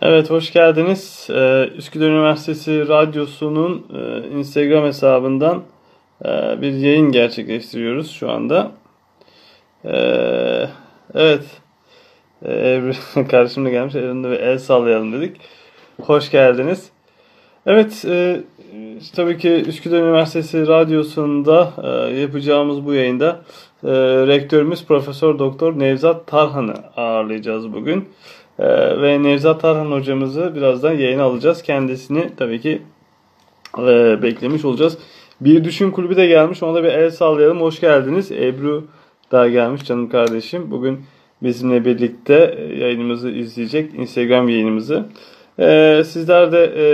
Evet, 0.00 0.30
hoş 0.30 0.52
geldiniz. 0.52 1.28
Ee, 1.30 1.70
Üsküdar 1.76 2.06
Üniversitesi 2.06 2.88
Radyosu'nun 2.88 3.86
e, 3.94 4.28
Instagram 4.28 4.84
hesabından 4.84 5.62
e, 6.24 6.28
bir 6.62 6.72
yayın 6.72 7.12
gerçekleştiriyoruz 7.12 8.10
şu 8.10 8.30
anda. 8.30 8.72
Ee, 9.84 10.68
evet, 11.14 11.44
ee, 12.46 12.92
karşımda 13.30 13.70
gelmiş. 13.70 13.94
Evren'de 13.94 14.30
bir 14.30 14.40
el 14.40 14.58
sallayalım 14.58 15.12
dedik. 15.12 15.36
Hoş 16.02 16.30
geldiniz. 16.30 16.90
Evet, 17.66 18.04
e, 18.08 18.40
tabii 19.16 19.38
ki 19.38 19.48
Üsküdar 19.48 20.02
Üniversitesi 20.02 20.66
Radyosu'nda 20.66 21.72
e, 21.82 22.20
yapacağımız 22.20 22.86
bu 22.86 22.94
yayında 22.94 23.40
e, 23.84 23.90
rektörümüz 24.26 24.84
Profesör 24.84 25.38
Doktor 25.38 25.78
Nevzat 25.78 26.26
Tarhan'ı 26.26 26.74
ağırlayacağız 26.96 27.72
bugün. 27.72 28.08
E, 28.58 28.66
ve 29.02 29.22
Nevzat 29.22 29.60
Tarhan 29.60 29.90
hocamızı 29.90 30.52
birazdan 30.56 30.92
yayına 30.92 31.22
alacağız. 31.22 31.62
Kendisini 31.62 32.30
tabii 32.36 32.60
ki 32.60 32.82
e, 33.78 34.22
beklemiş 34.22 34.64
olacağız. 34.64 34.98
Bir 35.40 35.64
Düşün 35.64 35.90
Kulübü 35.90 36.16
de 36.16 36.26
gelmiş. 36.26 36.62
Ona 36.62 36.82
bir 36.82 36.88
el 36.88 37.10
sallayalım. 37.10 37.60
Hoş 37.60 37.80
geldiniz. 37.80 38.32
Ebru 38.32 38.84
da 39.32 39.48
gelmiş 39.48 39.84
canım 39.84 40.08
kardeşim. 40.08 40.70
Bugün 40.70 41.00
bizimle 41.42 41.84
birlikte 41.84 42.68
yayınımızı 42.78 43.30
izleyecek. 43.30 43.94
Instagram 43.94 44.48
yayınımızı. 44.48 45.06
E, 45.58 46.02
sizler 46.06 46.52
de 46.52 46.72
e, 46.76 46.84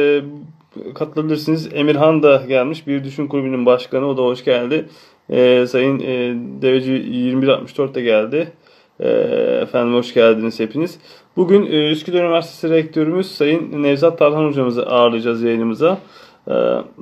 katılabilirsiniz. 0.94 1.68
Emirhan 1.74 2.22
da 2.22 2.42
gelmiş. 2.48 2.86
Bir 2.86 3.04
Düşün 3.04 3.26
Kulübü'nün 3.26 3.66
başkanı. 3.66 4.06
O 4.06 4.16
da 4.16 4.22
hoş 4.22 4.44
geldi. 4.44 4.88
E, 5.30 5.66
Sayın 5.66 6.00
e, 6.00 6.34
Deveci 6.62 6.96
2164 6.96 7.94
de 7.94 8.02
geldi. 8.02 8.52
E, 9.00 9.08
efendim 9.62 9.94
hoş 9.94 10.14
geldiniz 10.14 10.60
hepiniz. 10.60 10.98
Bugün 11.36 11.66
e, 11.66 11.90
Üsküdar 11.90 12.24
Üniversitesi 12.24 12.74
Rektörümüz 12.74 13.30
Sayın 13.30 13.82
Nevzat 13.82 14.18
Tarhan 14.18 14.44
hocamızı 14.44 14.86
ağırlayacağız 14.86 15.42
yayınımıza. 15.42 15.98
E, 16.48 16.54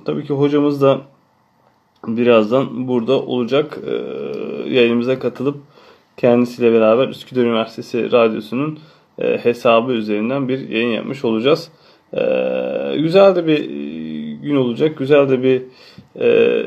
tabii 0.05 0.25
ki 0.25 0.33
hocamız 0.33 0.83
da 0.83 1.01
birazdan 2.07 2.89
burada 2.89 3.21
olacak. 3.21 3.79
E, 3.87 3.93
yayınımıza 4.71 5.19
katılıp 5.19 5.57
kendisiyle 6.17 6.73
beraber 6.73 7.09
Üsküdar 7.09 7.43
Üniversitesi 7.43 8.13
Radyosu'nun 8.13 8.79
e, 9.19 9.39
hesabı 9.39 9.93
üzerinden 9.93 10.49
bir 10.49 10.69
yayın 10.69 10.89
yapmış 10.89 11.25
olacağız. 11.25 11.71
E, 12.17 13.01
güzel 13.01 13.37
de 13.37 13.47
bir 13.47 13.65
gün 14.43 14.57
olacak. 14.57 14.99
Güzel 14.99 15.29
de 15.29 15.43
bir 15.43 15.63
e, 16.21 16.63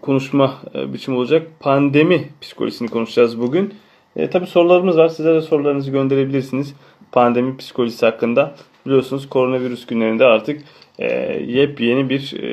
konuşma 0.00 0.54
e, 0.74 0.92
biçimi 0.92 1.16
olacak. 1.16 1.46
Pandemi 1.60 2.28
psikolojisini 2.40 2.88
konuşacağız 2.88 3.40
bugün. 3.40 3.74
E, 4.16 4.30
tabii 4.30 4.46
sorularımız 4.46 4.96
var. 4.96 5.08
Size 5.08 5.34
de 5.34 5.40
sorularınızı 5.40 5.90
gönderebilirsiniz. 5.90 6.74
Pandemi 7.12 7.56
psikolojisi 7.56 8.06
hakkında. 8.06 8.54
Biliyorsunuz 8.86 9.28
koronavirüs 9.28 9.86
günlerinde 9.86 10.24
artık 10.24 10.62
e, 10.98 11.06
yepyeni 11.46 12.10
bir 12.10 12.34
e, 12.42 12.48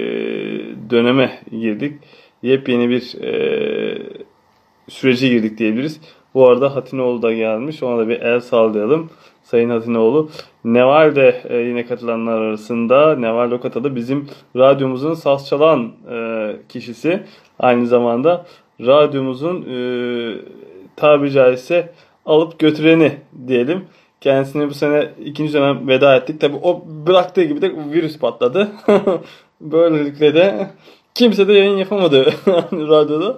döneme 0.89 1.39
girdik. 1.51 1.93
Yepyeni 2.43 2.89
bir 2.89 3.21
e, 3.23 4.01
sürece 4.89 5.29
girdik 5.29 5.57
diyebiliriz. 5.57 5.99
Bu 6.33 6.47
arada 6.47 6.75
Hatinoğlu 6.75 7.21
da 7.21 7.33
gelmiş. 7.33 7.83
Ona 7.83 7.97
da 7.97 8.07
bir 8.07 8.21
el 8.21 8.39
sallayalım. 8.39 9.09
Sayın 9.43 9.69
Hatinoğlu. 9.69 10.29
Neval 10.63 11.15
de 11.15 11.41
e, 11.49 11.57
yine 11.57 11.85
katılanlar 11.85 12.41
arasında. 12.41 13.15
Neval 13.15 13.51
Lokata 13.51 13.83
da 13.83 13.95
bizim 13.95 14.27
radyomuzun 14.55 15.13
saz 15.13 15.47
çalan 15.47 15.91
e, 16.11 16.51
kişisi. 16.69 17.23
Aynı 17.59 17.87
zamanda 17.87 18.45
radyomuzun 18.81 19.61
e, 19.61 19.77
tabi 20.95 21.31
caizse 21.31 21.93
alıp 22.25 22.59
götüreni 22.59 23.11
diyelim. 23.47 23.85
Kendisine 24.21 24.69
bu 24.69 24.73
sene 24.73 25.09
ikinci 25.25 25.53
dönem 25.53 25.87
veda 25.87 26.15
ettik. 26.15 26.41
Tabi 26.41 26.55
o 26.63 26.83
bıraktığı 26.87 27.43
gibi 27.43 27.61
de 27.61 27.71
virüs 27.91 28.19
patladı. 28.19 28.71
Böylelikle 29.61 30.33
de 30.33 30.69
kimse 31.15 31.47
de 31.47 31.53
yayın 31.53 31.77
yapamadı 31.77 32.25
radyoda. 32.71 33.37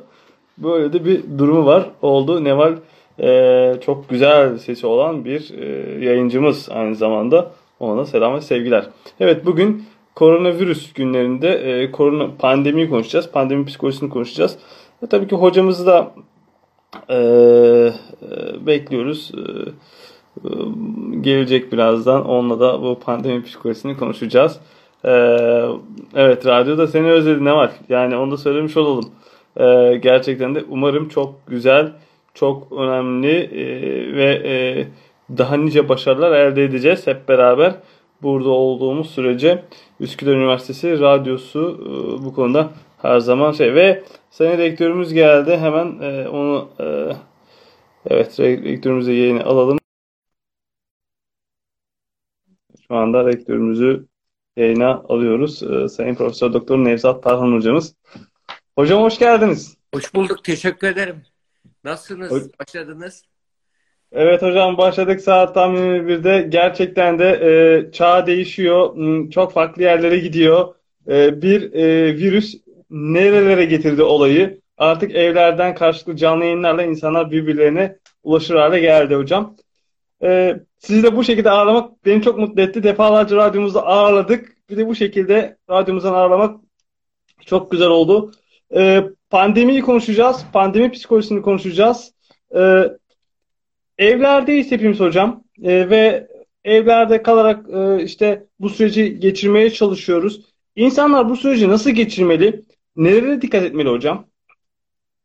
Böyle 0.58 0.94
de 0.94 1.06
bir 1.06 1.24
durumu 1.38 1.66
var. 1.66 1.90
Oldu. 2.02 2.44
Neval 2.44 2.74
e, 3.20 3.74
çok 3.86 4.10
güzel 4.10 4.58
sesi 4.58 4.88
olan 4.88 5.26
bir 5.26 5.54
e, 5.60 5.66
yayıncımız 6.06 6.70
aynı 6.70 6.96
zamanda. 6.96 7.52
Ona 7.80 8.06
selam 8.06 8.36
ve 8.36 8.42
sevgiler. 8.42 8.86
Evet 9.20 9.46
bugün 9.46 9.86
koronavirüs 10.16 10.94
günlerinde 10.94 11.50
e, 11.50 11.92
korona 11.92 12.30
pandemiyi 12.40 12.90
konuşacağız. 12.90 13.32
Pandemi 13.32 13.66
psikolojisini 13.66 14.10
konuşacağız. 14.10 14.58
Ve 15.04 15.08
tabii 15.08 15.28
ki 15.28 15.36
hocamızı 15.36 15.86
da 15.86 16.12
e, 17.10 17.16
e, 17.16 17.92
bekliyoruz. 18.66 19.32
E, 19.38 19.42
e, 19.42 20.50
gelecek 21.22 21.72
birazdan. 21.72 22.26
Onunla 22.30 22.60
da 22.60 22.82
bu 22.82 23.00
pandemi 23.00 23.44
psikolojisini 23.44 23.98
konuşacağız. 23.98 24.60
E, 25.06 25.12
evet 26.16 26.46
radyoda 26.46 26.88
seni 26.88 27.12
özledi 27.12 27.46
ne 27.46 27.54
var? 27.54 27.72
Yani 27.90 28.16
onu 28.16 28.32
da 28.32 28.38
söylemiş 28.38 28.78
olalım. 28.78 29.10
E, 29.58 29.98
gerçekten 29.98 30.56
de 30.56 30.64
umarım 30.70 31.10
çok 31.10 31.48
güzel, 31.48 31.92
çok 32.34 32.72
önemli 32.72 33.38
e, 33.38 33.66
ve 34.16 34.42
e, 34.46 34.88
daha 35.38 35.58
nice 35.58 35.90
başarılar 35.90 36.31
elde 36.31 36.64
edeceğiz 36.64 37.08
hep 37.08 37.28
beraber. 37.30 37.75
Burada 38.22 38.50
olduğumuz 38.50 39.12
sürece 39.12 39.64
Üsküdar 40.00 40.34
Üniversitesi 40.34 41.00
Radyosu 41.00 41.81
e, 41.86 42.25
bu 42.25 42.34
konuda 42.34 42.70
her 43.02 43.20
zaman 43.20 43.52
şey 43.52 43.75
ve 43.75 44.03
sayın 44.30 44.58
rektörümüz 44.58 45.14
geldi. 45.14 45.58
Hemen 45.58 45.86
onu 46.28 46.70
evet 48.09 48.40
rektörümüze 48.40 49.14
yayını 49.14 49.44
alalım. 49.44 49.78
Şu 52.88 52.96
anda 52.96 53.25
rektörümüzü 53.25 54.08
yayına 54.58 55.03
alıyoruz. 55.09 55.64
E, 55.64 55.90
sayın 55.90 56.16
Profesör 56.16 56.53
Doktor 56.53 56.78
Nevzat 56.78 57.24
Tarhan 57.24 57.53
hocamız. 57.53 57.96
Hocam 58.75 59.02
hoş 59.02 59.20
geldiniz. 59.20 59.78
Hoş 59.94 60.14
bulduk. 60.14 60.44
Teşekkür 60.44 60.88
ederim. 60.88 61.24
Nasılsınız? 61.84 62.50
Başladınız? 62.59 63.24
Evet 64.12 64.42
hocam 64.42 64.78
başladık 64.78 65.22
saat 65.22 65.53
tam 65.53 65.75
21'de. 65.75 66.47
Gerçekten 66.50 67.19
de 67.19 67.30
e, 67.30 67.92
çağ 67.92 68.28
değişiyor. 68.28 68.96
Hmm, 68.96 69.30
çok 69.30 69.53
farklı 69.53 69.84
yerlere 69.84 70.18
gidiyor. 70.18 70.75
E, 71.08 71.41
bir 71.41 71.74
e, 71.74 72.18
virüs 72.18 72.56
nerelere 72.90 73.66
getirdi 73.66 74.03
olayı. 74.03 74.62
Artık 74.78 75.16
evlerden 75.16 75.75
karşılıklı 75.75 76.16
canlı 76.16 76.44
yayınlarla 76.44 76.84
insanlar 76.84 77.31
birbirlerine 77.31 77.97
ulaşır 78.24 78.56
hale 78.56 78.80
geldi 78.80 79.16
hocam. 79.16 79.56
E, 80.24 80.59
sizi 80.80 81.03
de 81.03 81.16
bu 81.16 81.24
şekilde 81.24 81.52
ağırlamak 81.52 82.06
beni 82.06 82.22
çok 82.22 82.38
mutlu 82.38 82.62
etti. 82.62 82.84
Defalarca 82.84 83.36
radyomuzda 83.38 83.86
ağırladık. 83.86 84.58
Bir 84.70 84.78
de 84.78 84.88
bu 84.88 84.96
şekilde 84.96 85.58
radyomuzdan 85.70 86.14
ağırlamak 86.14 86.62
çok 87.46 87.72
güzel 87.72 87.88
oldu. 87.88 88.31
E, 88.76 89.04
pandemiyi 89.30 89.82
konuşacağız. 89.82 90.46
Pandemi 90.54 90.92
psikolojisini 90.92 91.42
konuşacağız. 91.42 92.14
E, 92.56 92.84
evlerdeyiz 93.98 94.72
hepimiz 94.72 95.00
hocam. 95.00 95.44
E, 95.64 95.90
ve 95.90 96.28
evlerde 96.64 97.24
kalarak 97.24 97.70
e, 97.70 98.04
işte 98.04 98.46
bu 98.59 98.70
süreci 98.70 99.20
geçirmeye 99.20 99.70
çalışıyoruz. 99.70 100.46
İnsanlar 100.76 101.30
bu 101.30 101.36
süreci 101.36 101.70
nasıl 101.70 101.90
geçirmeli? 101.90 102.64
Nelere 102.96 103.42
dikkat 103.42 103.64
etmeli 103.64 103.90
hocam? 103.90 104.28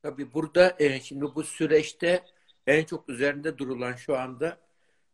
Tabii 0.03 0.35
burada 0.35 0.77
e, 0.79 1.01
şimdi 1.01 1.25
bu 1.35 1.43
süreçte 1.43 2.23
en 2.67 2.85
çok 2.85 3.09
üzerinde 3.09 3.59
durulan 3.59 3.93
şu 3.93 4.19
anda 4.19 4.57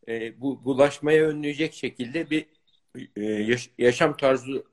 e, 0.09 0.41
bu 0.41 0.65
bulaşmaya 0.65 1.29
önleyecek 1.29 1.75
şekilde 1.75 2.31
bir 2.31 2.47
e, 3.17 3.23
yaş- 3.23 3.71
yaşam 3.79 4.17
tarzı 4.17 4.65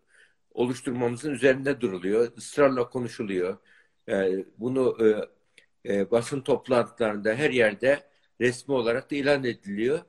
oluşturmamızın 0.59 1.33
üzerinde 1.33 1.81
duruluyor. 1.81 2.37
ısrarla 2.37 2.89
konuşuluyor. 2.89 3.57
E, 4.09 4.45
bunu 4.57 4.97
e, 5.85 5.89
e, 5.93 6.11
basın 6.11 6.41
toplantılarında 6.41 7.33
her 7.33 7.49
yerde 7.51 8.03
resmi 8.41 8.73
olarak 8.73 9.11
da 9.11 9.15
ilan 9.15 9.43
ediliyor. 9.43 9.99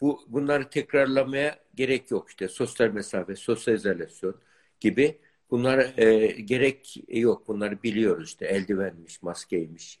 Bu 0.00 0.24
bunları 0.28 0.70
tekrarlamaya 0.70 1.58
gerek 1.74 2.10
yok 2.10 2.30
işte 2.30 2.48
sosyal 2.48 2.88
mesafe, 2.88 3.36
sosyal 3.36 3.76
izolasyon 3.76 4.40
gibi 4.80 5.18
bunlar 5.50 5.98
e, 5.98 6.26
gerek 6.26 6.96
yok. 7.08 7.48
Bunları 7.48 7.82
biliyoruz 7.82 8.28
işte 8.28 8.46
eldivenmiş, 8.46 9.22
maskeymiş. 9.22 10.00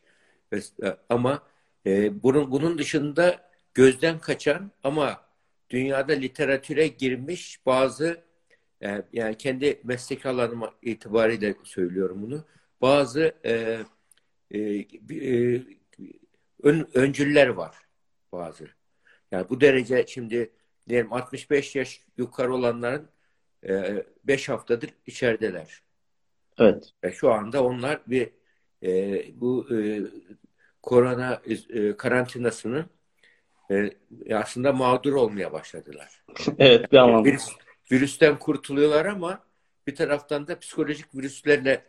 E, 0.52 0.58
ama 1.08 1.42
bunun 2.22 2.50
bunun 2.50 2.78
dışında 2.78 3.50
gözden 3.74 4.18
kaçan 4.18 4.70
ama 4.84 5.20
dünyada 5.70 6.12
literatüre 6.12 6.86
girmiş 6.86 7.66
bazı 7.66 8.31
e, 8.82 9.02
yani 9.12 9.36
kendi 9.38 9.80
meslek 9.84 10.26
alanım 10.26 10.62
itibariyle 10.82 11.54
söylüyorum 11.64 12.22
bunu. 12.22 12.44
Bazı 12.80 13.34
e, 13.44 13.78
e, 14.50 14.60
e, 15.10 15.62
ön, 16.62 16.88
öncüller 16.94 17.48
var 17.48 17.76
bazı. 18.32 18.68
Yani 19.30 19.46
bu 19.50 19.60
derece 19.60 20.04
şimdi 20.08 20.50
diyelim 20.88 21.12
65 21.12 21.76
yaş 21.76 22.00
yukarı 22.16 22.54
olanların 22.54 23.08
5 24.24 24.48
e, 24.48 24.52
haftadır 24.52 24.90
içerideler. 25.06 25.82
Evet. 26.58 26.92
Ve 27.04 27.12
şu 27.12 27.32
anda 27.32 27.64
onlar 27.64 28.00
bir 28.06 28.30
e, 28.82 29.24
bu 29.40 29.66
e, 29.76 30.00
korona 30.82 31.42
e, 31.68 31.96
karantinasının 31.96 32.86
e, 33.70 33.90
aslında 34.34 34.72
mağdur 34.72 35.12
olmaya 35.12 35.52
başladılar. 35.52 36.24
evet 36.58 36.92
bir 36.92 36.96
anlamda. 36.96 37.28
Virüs, 37.28 37.48
virüsten 37.90 38.38
kurtuluyorlar 38.38 39.06
ama 39.06 39.44
bir 39.86 39.94
taraftan 39.94 40.46
da 40.46 40.58
psikolojik 40.58 41.14
virüslerle 41.14 41.84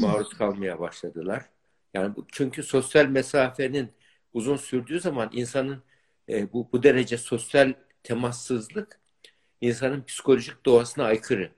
maruz 0.00 0.28
kalmaya 0.28 0.80
başladılar. 0.80 1.44
Yani 1.94 2.16
bu, 2.16 2.26
çünkü 2.32 2.62
sosyal 2.62 3.06
mesafenin 3.06 3.90
uzun 4.32 4.56
sürdüğü 4.56 5.00
zaman 5.00 5.30
insanın 5.32 5.82
e, 6.28 6.52
bu 6.52 6.68
bu 6.72 6.82
derece 6.82 7.18
sosyal 7.18 7.72
temassızlık 8.02 9.00
insanın 9.60 10.04
psikolojik 10.04 10.66
doğasına 10.66 11.04
aykırı. 11.04 11.50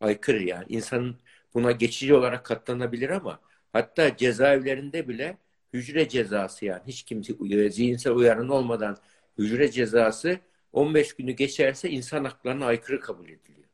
Aykırı 0.00 0.42
yani. 0.42 0.64
insanın 0.68 1.16
buna 1.54 1.72
geçici 1.72 2.14
olarak 2.14 2.44
katlanabilir 2.44 3.10
ama 3.10 3.40
hatta 3.72 4.16
cezaevlerinde 4.16 5.08
bile 5.08 5.36
hücre 5.72 6.08
cezası 6.08 6.64
yani 6.64 6.82
hiç 6.86 7.02
kimse 7.02 7.34
zihinsel 7.70 8.12
uyarın 8.12 8.48
olmadan 8.48 8.96
hücre 9.38 9.70
cezası 9.70 10.38
15 10.72 11.16
günü 11.16 11.32
geçerse 11.32 11.90
insan 11.90 12.24
haklarına 12.24 12.66
aykırı 12.66 13.00
kabul 13.00 13.28
ediliyor. 13.28 13.68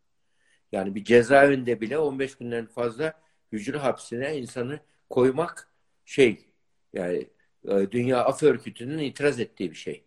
Yani 0.73 0.95
bir 0.95 1.05
cezaevinde 1.05 1.81
bile 1.81 1.99
15 1.99 2.35
günden 2.37 2.67
fazla 2.67 3.13
hücre 3.53 3.79
hapsine 3.79 4.39
insanı 4.39 4.81
koymak 5.11 5.69
şey 6.05 6.47
yani 6.93 7.29
e, 7.69 7.91
Dünya 7.91 8.25
Af 8.25 8.43
Örgütü'nün 8.43 8.99
itiraz 8.99 9.41
ettiği 9.41 9.71
bir 9.71 9.77
şey. 9.77 10.05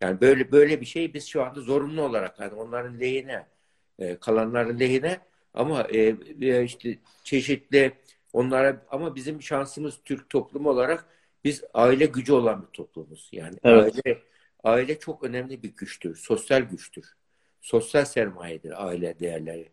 Yani 0.00 0.20
böyle 0.20 0.52
böyle 0.52 0.80
bir 0.80 0.86
şey 0.86 1.14
biz 1.14 1.26
şu 1.26 1.44
anda 1.44 1.60
zorunlu 1.60 2.02
olarak 2.02 2.40
yani 2.40 2.54
onların 2.54 3.00
lehine 3.00 3.46
e, 3.98 4.16
kalanların 4.16 4.80
lehine 4.80 5.20
ama 5.54 5.82
e, 5.82 6.64
işte 6.64 6.98
çeşitli 7.24 7.92
onlara 8.32 8.86
ama 8.90 9.14
bizim 9.14 9.42
şansımız 9.42 10.00
Türk 10.04 10.30
toplumu 10.30 10.70
olarak 10.70 11.06
biz 11.44 11.64
aile 11.74 12.06
gücü 12.06 12.32
olan 12.32 12.62
bir 12.62 12.66
toplumuz. 12.66 13.28
Yani 13.32 13.56
evet. 13.64 13.94
aile 14.06 14.22
aile 14.66 14.98
çok 14.98 15.24
önemli 15.24 15.62
bir 15.62 15.76
güçtür. 15.76 16.16
Sosyal 16.16 16.60
güçtür. 16.60 17.16
Sosyal 17.60 18.04
sermayedir 18.04 18.86
aile 18.86 19.18
değerleri. 19.20 19.68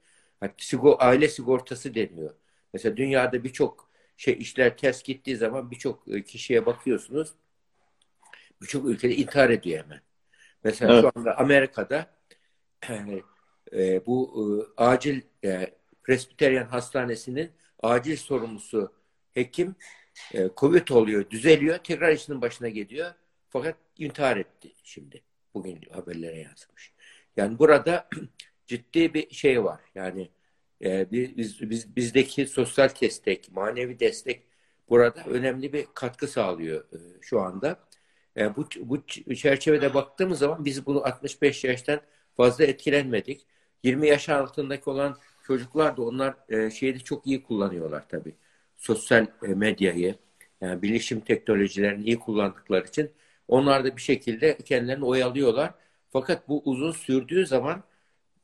Sigor, 0.57 0.95
aile 0.99 1.27
sigortası 1.27 1.95
deniyor. 1.95 2.35
Mesela 2.73 2.97
dünyada 2.97 3.43
birçok 3.43 3.89
şey 4.17 4.37
işler 4.39 4.77
ters 4.77 5.03
gittiği 5.03 5.37
zaman 5.37 5.71
birçok 5.71 6.07
e, 6.07 6.23
kişiye 6.23 6.65
bakıyorsunuz. 6.65 7.33
Birçok 8.61 8.85
ülkede 8.85 9.15
intihar 9.15 9.49
ediyor 9.49 9.83
hemen. 9.83 10.01
Mesela 10.63 10.93
evet. 10.93 11.01
şu 11.01 11.19
anda 11.19 11.37
Amerika'da 11.37 12.13
e, 12.89 13.21
e, 13.73 14.05
bu 14.05 14.17
e, 14.77 14.83
acil 14.83 15.21
e, 15.45 15.73
Presbyterian 16.03 16.65
Hastanesi'nin 16.65 17.51
acil 17.83 18.17
sorumlusu 18.17 18.93
hekim 19.33 19.75
e, 20.33 20.49
Covid 20.57 20.87
oluyor, 20.87 21.29
düzeliyor, 21.29 21.77
tekrar 21.77 22.11
işinin 22.11 22.41
başına 22.41 22.69
geliyor. 22.69 23.13
Fakat 23.53 23.75
intihar 23.97 24.37
etti 24.37 24.71
şimdi. 24.83 25.21
Bugün 25.53 25.81
haberlere 25.91 26.39
yansımış. 26.39 26.93
Yani 27.37 27.59
burada 27.59 28.09
ciddi 28.67 29.13
bir 29.13 29.29
şey 29.29 29.63
var. 29.63 29.81
Yani 29.95 30.29
e, 30.83 31.11
biz, 31.11 31.69
biz 31.69 31.95
bizdeki 31.95 32.47
sosyal 32.47 32.89
destek, 33.01 33.51
manevi 33.51 33.99
destek 33.99 34.43
burada 34.89 35.23
önemli 35.25 35.73
bir 35.73 35.85
katkı 35.93 36.27
sağlıyor 36.27 36.85
e, 36.93 36.97
şu 37.21 37.41
anda. 37.41 37.79
E, 38.37 38.55
bu, 38.55 38.67
bu 38.85 39.35
çerçevede 39.35 39.93
baktığımız 39.93 40.39
zaman 40.39 40.65
biz 40.65 40.85
bunu 40.85 41.05
65 41.05 41.63
yaştan 41.63 42.01
fazla 42.37 42.63
etkilenmedik. 42.63 43.47
20 43.83 44.07
yaş 44.07 44.29
altındaki 44.29 44.89
olan 44.89 45.17
çocuklar 45.47 45.97
da 45.97 46.01
onlar 46.01 46.35
e, 46.49 46.69
şeyi 46.71 46.99
çok 46.99 47.27
iyi 47.27 47.43
kullanıyorlar 47.43 48.09
tabii. 48.09 48.35
Sosyal 48.77 49.27
e, 49.43 49.47
medyayı, 49.47 50.15
yani 50.61 50.81
bilişim 50.81 51.19
teknolojilerini 51.19 52.03
iyi 52.03 52.19
kullandıkları 52.19 52.87
için 52.87 53.11
onlar 53.53 53.85
da 53.85 53.95
bir 53.97 54.01
şekilde 54.01 54.57
kendilerini 54.57 55.05
oyalıyorlar. 55.05 55.73
Fakat 56.09 56.49
bu 56.49 56.61
uzun 56.65 56.91
sürdüğü 56.91 57.45
zaman 57.45 57.83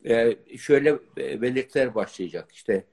e, 0.05 0.37
şöyle 0.57 0.99
belirtiler 1.17 1.95
başlayacak. 1.95 2.51
İşte 2.51 2.85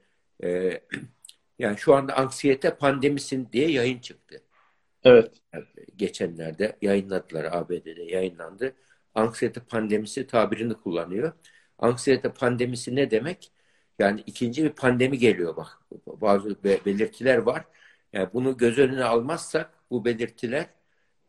e, 0.43 0.81
yani 1.59 1.77
şu 1.77 1.95
anda 1.95 2.17
anksiyete 2.17 2.75
pandemisin 2.77 3.49
diye 3.51 3.71
yayın 3.71 3.99
çıktı. 3.99 4.43
Evet. 5.03 5.31
Geçenlerde 5.95 6.77
yayınladılar 6.81 7.45
ABD'de 7.51 8.03
yayınlandı. 8.03 8.73
Anksiyete 9.15 9.61
pandemisi 9.61 10.27
tabirini 10.27 10.73
kullanıyor. 10.73 11.33
Anksiyete 11.79 12.33
pandemisi 12.33 12.95
ne 12.95 13.11
demek? 13.11 13.51
Yani 13.99 14.23
ikinci 14.25 14.63
bir 14.63 14.69
pandemi 14.69 15.17
geliyor 15.17 15.55
bak. 15.57 15.79
Bazı 16.07 16.63
belirtiler 16.63 17.37
var. 17.37 17.65
Yani 18.13 18.29
bunu 18.33 18.57
göz 18.57 18.77
önüne 18.79 19.03
almazsak 19.03 19.73
bu 19.91 20.05
belirtiler 20.05 20.65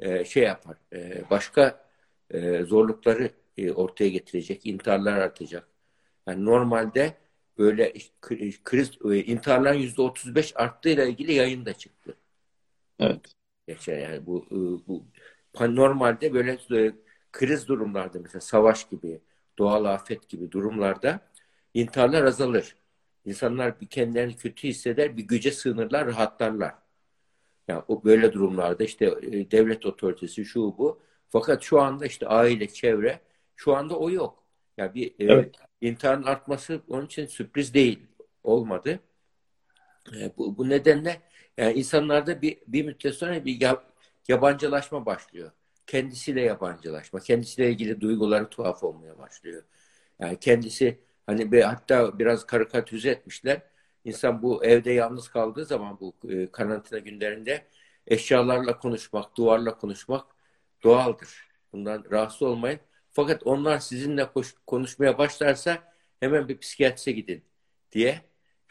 e, 0.00 0.24
şey 0.24 0.42
yapar. 0.42 0.76
E, 0.92 1.22
başka 1.30 1.84
e, 2.30 2.62
zorlukları 2.62 3.30
e, 3.56 3.72
ortaya 3.72 4.08
getirecek. 4.08 4.66
intiharlar 4.66 5.18
artacak. 5.18 5.68
Yani 6.26 6.44
normalde 6.44 7.14
böyle 7.58 7.92
kriz 8.64 8.98
intiharların 9.26 9.78
yüzde 9.78 10.02
otuz 10.02 10.34
beş 10.34 10.56
arttığıyla 10.56 11.04
ilgili 11.04 11.32
yayın 11.32 11.66
da 11.66 11.72
çıktı. 11.72 12.14
Evet. 13.00 13.20
Geçen 13.66 13.98
yani 13.98 14.26
bu, 14.26 14.46
bu 14.86 15.04
normalde 15.60 16.34
böyle 16.34 16.58
kriz 17.32 17.68
durumlarda 17.68 18.18
mesela 18.18 18.40
savaş 18.40 18.88
gibi, 18.88 19.20
doğal 19.58 19.84
afet 19.84 20.28
gibi 20.28 20.50
durumlarda 20.50 21.20
intiharlar 21.74 22.24
azalır. 22.24 22.76
İnsanlar 23.24 23.80
bir 23.80 23.86
kendilerini 23.86 24.36
kötü 24.36 24.68
hisseder, 24.68 25.16
bir 25.16 25.22
güce 25.22 25.52
sığınırlar, 25.52 26.06
rahatlarlar. 26.06 26.74
Yani 27.68 27.82
o 27.88 28.04
böyle 28.04 28.32
durumlarda 28.32 28.84
işte 28.84 29.06
e, 29.22 29.50
devlet 29.50 29.86
otoritesi 29.86 30.44
şu 30.44 30.60
bu. 30.60 31.00
Fakat 31.28 31.62
şu 31.62 31.80
anda 31.80 32.06
işte 32.06 32.26
aile, 32.26 32.68
çevre 32.68 33.20
şu 33.56 33.76
anda 33.76 33.98
o 33.98 34.10
yok. 34.10 34.44
Yani 34.76 34.94
bir 34.94 35.06
e, 35.08 35.14
evet. 35.18 35.56
e, 35.82 35.88
intiharın 35.88 36.22
artması 36.22 36.82
onun 36.88 37.06
için 37.06 37.26
sürpriz 37.26 37.74
değil. 37.74 38.06
Olmadı. 38.44 39.00
E, 40.16 40.32
bu, 40.38 40.58
bu 40.58 40.68
nedenle 40.68 41.22
yani 41.56 41.72
insanlarda 41.72 42.42
bir, 42.42 42.58
bir 42.66 42.84
müddet 42.84 43.14
sonra 43.14 43.44
bir 43.44 43.76
yabancılaşma 44.28 45.06
başlıyor. 45.06 45.50
Kendisiyle 45.86 46.40
yabancılaşma. 46.40 47.20
Kendisiyle 47.20 47.70
ilgili 47.70 48.00
duyguları 48.00 48.48
tuhaf 48.48 48.84
olmaya 48.84 49.18
başlıyor. 49.18 49.62
Yani 50.20 50.40
kendisi 50.40 50.98
hani 51.26 51.52
bir, 51.52 51.62
hatta 51.62 52.18
biraz 52.18 52.46
karikatüze 52.46 53.10
etmişler. 53.10 53.62
İnsan 54.08 54.42
bu 54.42 54.64
evde 54.64 54.92
yalnız 54.92 55.28
kaldığı 55.28 55.64
zaman 55.64 56.00
bu 56.00 56.14
e, 56.28 56.52
karantina 56.52 56.98
günlerinde 56.98 57.66
eşyalarla 58.06 58.78
konuşmak, 58.78 59.36
duvarla 59.36 59.78
konuşmak 59.78 60.26
doğaldır. 60.84 61.48
Bundan 61.72 62.04
rahatsız 62.10 62.42
olmayın. 62.42 62.80
Fakat 63.10 63.42
onlar 63.46 63.78
sizinle 63.78 64.32
koş, 64.32 64.54
konuşmaya 64.66 65.18
başlarsa 65.18 65.94
hemen 66.20 66.48
bir 66.48 66.58
psikiyatrise 66.58 67.12
gidin 67.12 67.44
diye 67.92 68.20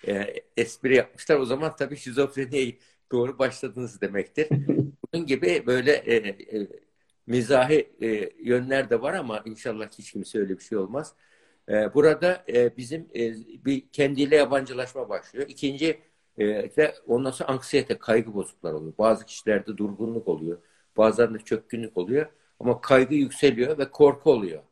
e, 0.08 0.34
espri 0.58 0.96
yapmışlar. 0.96 1.40
O 1.40 1.46
zaman 1.46 1.76
tabii 1.76 1.98
şizofreniye 1.98 2.78
doğru 3.12 3.40
başladınız 3.40 4.02
demektir. 4.02 4.48
Bunun 5.14 5.26
gibi 5.26 5.64
böyle 5.68 5.92
e, 5.92 6.16
e, 6.18 6.68
mizahi 7.28 7.94
e, 8.02 8.30
yönler 8.44 8.90
de 8.90 9.02
var 9.02 9.14
ama 9.14 9.42
inşallah 9.46 9.90
hiç 9.98 10.12
kimse 10.12 10.40
öyle 10.40 10.58
bir 10.58 10.64
şey 10.64 10.78
olmaz. 10.78 11.16
E, 11.70 11.94
burada 11.94 12.44
e, 12.50 12.78
bizim 12.78 13.02
e, 13.16 13.34
bir 13.66 13.90
kendiyle 13.90 14.36
yabancılaşma 14.36 15.10
başlıyor. 15.10 15.46
İkinci 15.50 16.02
e, 16.38 16.46
de 16.76 16.96
ondan 17.08 17.32
sonra 17.32 17.50
anksiyete, 17.50 17.98
kaygı 17.98 18.34
bozukluklar 18.34 18.74
oluyor. 18.74 18.94
Bazı 18.98 19.26
kişilerde 19.26 19.78
durgunluk 19.78 20.28
oluyor. 20.28 20.58
Bazılarında 20.98 21.40
çökkünlük 21.40 21.98
oluyor. 21.98 22.28
Ama 22.60 22.82
kaygı 22.82 23.16
yükseliyor 23.16 23.78
ve 23.78 23.92
korku 23.92 24.32
oluyor. 24.32 24.64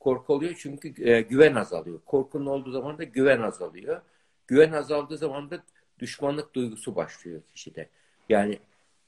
Korku 0.00 0.34
oluyor 0.34 0.54
çünkü 0.58 1.10
e, 1.10 1.20
güven 1.20 1.54
azalıyor. 1.54 2.00
Korkunun 2.06 2.46
olduğu 2.46 2.70
zaman 2.70 2.98
da 2.98 3.04
güven 3.04 3.40
azalıyor. 3.40 4.00
Güven 4.46 4.72
azaldığı 4.72 5.18
zaman 5.18 5.50
da 5.50 5.62
düşmanlık 5.98 6.54
duygusu 6.54 6.96
başlıyor 6.96 7.42
kişide. 7.54 7.88
Yani 8.28 8.58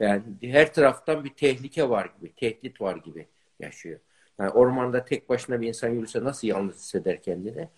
yani 0.00 0.22
her 0.42 0.74
taraftan 0.74 1.24
bir 1.24 1.34
tehlike 1.34 1.88
var 1.88 2.10
gibi, 2.18 2.34
tehdit 2.34 2.80
var 2.80 2.96
gibi 2.96 3.26
yaşıyor. 3.60 4.00
Yani 4.38 4.50
ormanda 4.50 5.04
tek 5.04 5.28
başına 5.28 5.60
bir 5.60 5.68
insan 5.68 5.88
yürüse 5.88 6.24
nasıl 6.24 6.48
yalnız 6.48 6.76
hisseder 6.76 7.22
kendini? 7.22 7.68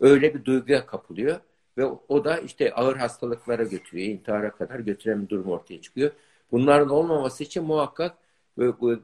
Öyle 0.00 0.34
bir 0.34 0.44
duyguya 0.44 0.86
kapılıyor 0.86 1.40
ve 1.78 1.84
o 2.08 2.24
da 2.24 2.38
işte 2.38 2.74
ağır 2.74 2.96
hastalıklara 2.96 3.62
götürüyor, 3.62 4.08
intihara 4.08 4.50
kadar 4.50 4.80
götüren 4.80 5.22
bir 5.22 5.28
durum 5.28 5.50
ortaya 5.50 5.80
çıkıyor. 5.80 6.10
Bunların 6.52 6.88
olmaması 6.88 7.44
için 7.44 7.64
muhakkak 7.64 8.18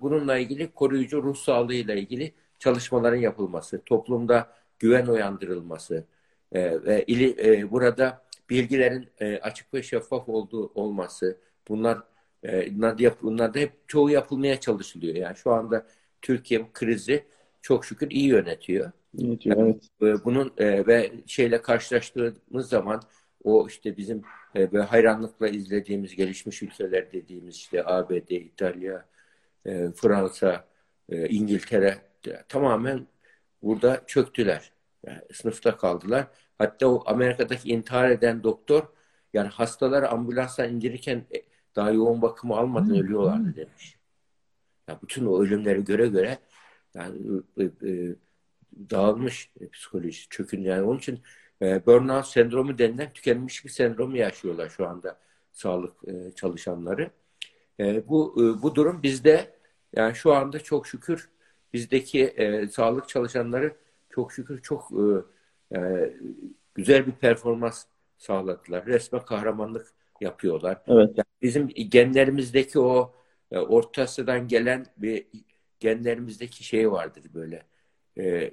bununla 0.00 0.38
ilgili 0.38 0.72
koruyucu 0.72 1.22
ruh 1.22 1.36
sağlığıyla 1.36 1.94
ilgili 1.94 2.32
çalışmaların 2.58 3.16
yapılması, 3.16 3.82
toplumda 3.86 4.52
güven 4.78 5.06
uyandırılması 5.06 6.04
e, 6.52 6.84
ve 6.84 7.04
e, 7.08 7.70
burada 7.70 8.24
bilgilerin 8.50 9.08
e, 9.20 9.38
açık 9.38 9.74
ve 9.74 9.82
şeffaf 9.82 10.28
olduğu 10.28 10.72
olması, 10.74 11.38
bunlar 11.68 11.98
e, 12.44 12.80
bunlar 13.22 13.54
da 13.54 13.58
hep 13.58 13.88
çoğu 13.88 14.10
yapılmaya 14.10 14.60
çalışılıyor. 14.60 15.14
Yani 15.14 15.36
şu 15.36 15.52
anda 15.52 15.86
Türkiye 16.24 16.66
krizi 16.72 17.24
çok 17.62 17.84
şükür 17.84 18.10
iyi 18.10 18.26
yönetiyor. 18.26 18.92
Yönetiyor, 19.14 19.56
evet. 19.56 19.88
E, 20.02 20.24
bunun 20.24 20.52
e, 20.58 20.86
ve 20.86 21.12
şeyle 21.26 21.62
karşılaştığımız 21.62 22.68
zaman 22.68 23.02
o 23.44 23.66
işte 23.68 23.96
bizim 23.96 24.22
e, 24.56 24.72
böyle 24.72 24.84
hayranlıkla 24.84 25.48
izlediğimiz 25.48 26.16
gelişmiş 26.16 26.62
ülkeler 26.62 27.12
dediğimiz 27.12 27.56
işte 27.56 27.86
ABD, 27.86 28.30
İtalya, 28.30 29.06
e, 29.66 29.90
Fransa, 29.96 30.64
e, 31.08 31.28
İngiltere 31.28 31.98
tamamen 32.48 33.06
burada 33.62 34.02
çöktüler. 34.06 34.72
Yani 35.06 35.20
sınıfta 35.32 35.76
kaldılar. 35.76 36.26
Hatta 36.58 36.88
o 36.88 37.02
Amerika'daki 37.06 37.68
intihar 37.68 38.10
eden 38.10 38.42
doktor 38.42 38.86
yani 39.34 39.48
hastaları 39.48 40.08
ambulanstan 40.08 40.72
indirirken 40.72 41.24
e, 41.34 41.42
daha 41.76 41.90
yoğun 41.90 42.22
bakımı 42.22 42.56
almadan 42.56 42.90
ölüyorlardı 42.90 43.56
demiş. 43.56 44.03
Yani 44.88 44.98
bütün 45.02 45.26
o 45.26 45.42
ölümleri 45.42 45.84
göre 45.84 46.06
göre 46.06 46.38
yani 46.94 47.42
e, 47.58 47.64
e, 47.64 48.16
dağılmış 48.90 49.52
psikoloji 49.72 50.28
çökün 50.28 50.62
yani 50.62 50.82
onun 50.82 50.98
için 50.98 51.20
e, 51.62 51.86
burnout 51.86 52.26
sendromu 52.26 52.78
denilen 52.78 53.12
tükenmiş 53.12 53.64
bir 53.64 53.70
sendromu 53.70 54.16
yaşıyorlar 54.16 54.68
şu 54.68 54.86
anda 54.88 55.18
sağlık 55.52 56.08
e, 56.08 56.32
çalışanları. 56.34 57.10
E, 57.80 58.08
bu 58.08 58.34
e, 58.38 58.62
bu 58.62 58.74
durum 58.74 59.02
bizde 59.02 59.54
yani 59.96 60.14
şu 60.14 60.34
anda 60.34 60.60
çok 60.60 60.86
şükür 60.86 61.28
bizdeki 61.72 62.24
e, 62.24 62.68
sağlık 62.68 63.08
çalışanları 63.08 63.76
çok 64.10 64.32
şükür 64.32 64.62
çok 64.62 64.90
e, 65.72 65.78
e, 65.78 66.12
güzel 66.74 67.06
bir 67.06 67.12
performans 67.12 67.84
sağladılar. 68.18 68.86
Resme 68.86 69.24
kahramanlık 69.24 69.92
yapıyorlar. 70.20 70.82
Evet. 70.86 71.10
Yani 71.16 71.26
bizim 71.42 71.68
genlerimizdeki 71.68 72.78
o 72.78 73.14
e, 73.54 73.58
Orta 73.58 74.02
Asya'dan 74.02 74.48
gelen 74.48 74.86
bir 74.96 75.26
genlerimizdeki 75.80 76.64
şey 76.64 76.92
vardır 76.92 77.22
böyle. 77.34 77.62
E, 78.18 78.50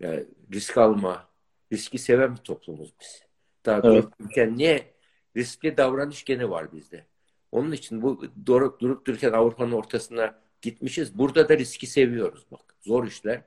yani 0.00 0.26
risk 0.52 0.78
alma, 0.78 1.28
riski 1.72 1.98
seven 1.98 2.32
bir 2.32 2.40
toplumuz 2.40 2.94
biz. 3.00 3.22
Daha 3.66 3.80
evet. 3.84 4.04
dururken 4.18 4.56
niye 4.56 4.94
riskli 5.36 5.76
davranış 5.76 6.24
geni 6.24 6.50
var 6.50 6.72
bizde. 6.72 7.06
Onun 7.52 7.72
için 7.72 8.02
bu 8.02 8.24
durup, 8.46 8.80
durup 8.80 9.06
dururken 9.06 9.32
Avrupa'nın 9.32 9.72
ortasına 9.72 10.42
gitmişiz. 10.62 11.18
Burada 11.18 11.48
da 11.48 11.58
riski 11.58 11.86
seviyoruz 11.86 12.46
bak. 12.50 12.76
Zor 12.80 13.06
işler. 13.06 13.42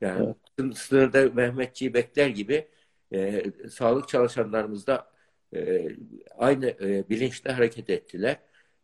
Yani 0.00 0.34
evet. 0.60 0.76
sınırda 0.76 1.30
Mehmetçiyi 1.34 1.94
bekler 1.94 2.28
gibi 2.28 2.68
e, 3.12 3.44
sağlık 3.70 4.08
çalışanlarımız 4.08 4.86
da 4.86 5.10
e, 5.54 5.88
aynı 6.38 6.66
e, 6.66 7.08
bilinçle 7.08 7.52
hareket 7.52 7.90
ettiler. 7.90 8.36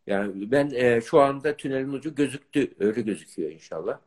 Yani 0.07 0.51
ben 0.51 0.71
e, 0.71 1.01
şu 1.01 1.21
anda 1.21 1.57
tünelin 1.57 1.93
ucu 1.93 2.15
gözüktü. 2.15 2.75
Öyle 2.79 3.01
gözüküyor 3.01 3.51
inşallah. 3.51 3.99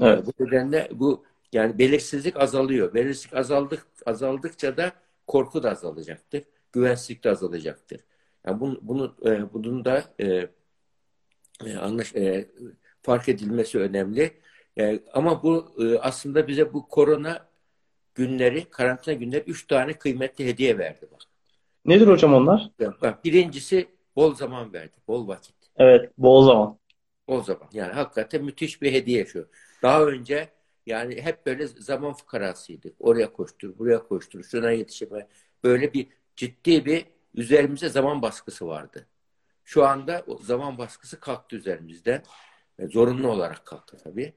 Evet. 0.00 0.26
bu 0.26 0.44
nedenle 0.44 0.88
bu 0.92 1.24
yani 1.52 1.78
belirsizlik 1.78 2.36
azalıyor. 2.36 2.94
Belirsizlik 2.94 3.34
azaldık 3.34 3.86
azaldıkça 4.06 4.76
da 4.76 4.92
korku 5.26 5.62
da 5.62 5.70
azalacaktır. 5.70 6.44
Güvensizlik 6.72 7.24
de 7.24 7.30
azalacaktır. 7.30 8.00
Yani 8.46 8.60
bunu, 8.60 8.78
bunu 8.82 9.16
e, 9.26 9.52
bunun 9.52 9.84
da 9.84 10.04
e, 10.20 10.48
e, 11.66 11.76
anlaş, 11.76 12.14
e, 12.14 12.50
fark 13.02 13.28
edilmesi 13.28 13.78
önemli. 13.78 14.30
E, 14.78 15.00
ama 15.12 15.42
bu 15.42 15.74
e, 15.78 15.98
aslında 15.98 16.48
bize 16.48 16.72
bu 16.72 16.88
korona 16.88 17.48
günleri, 18.14 18.64
karantina 18.70 19.14
günleri 19.14 19.44
üç 19.46 19.66
tane 19.66 19.92
kıymetli 19.92 20.46
hediye 20.46 20.78
verdi 20.78 21.08
bak. 21.12 21.20
Nedir 21.84 22.06
hocam 22.06 22.34
onlar? 22.34 22.70
Bak, 23.02 23.24
birincisi 23.24 23.88
bol 24.16 24.34
zaman 24.34 24.72
verdi, 24.72 24.96
bol 25.08 25.28
vakit. 25.28 25.56
Evet, 25.76 26.10
bol 26.18 26.46
zaman. 26.46 26.78
Bol 27.28 27.42
zaman. 27.42 27.68
Yani 27.72 27.92
hakikaten 27.92 28.44
müthiş 28.44 28.82
bir 28.82 28.92
hediye 28.92 29.26
şu. 29.26 29.48
Daha 29.82 30.04
önce 30.04 30.48
yani 30.86 31.22
hep 31.22 31.46
böyle 31.46 31.66
zaman 31.66 32.12
fukarasıydık. 32.12 32.96
Oraya 33.00 33.32
koştur, 33.32 33.78
buraya 33.78 34.02
koştur, 34.02 34.44
şuna 34.44 34.70
yetişeme. 34.70 35.28
Böyle 35.64 35.92
bir 35.92 36.06
ciddi 36.36 36.84
bir 36.84 37.06
üzerimize 37.34 37.88
zaman 37.88 38.22
baskısı 38.22 38.66
vardı. 38.66 39.06
Şu 39.64 39.86
anda 39.86 40.22
o 40.26 40.38
zaman 40.38 40.78
baskısı 40.78 41.20
kalktı 41.20 41.56
üzerimizden. 41.56 42.22
E, 42.78 42.86
zorunlu 42.86 43.28
olarak 43.28 43.66
kalktı 43.66 43.96
tabii. 44.04 44.32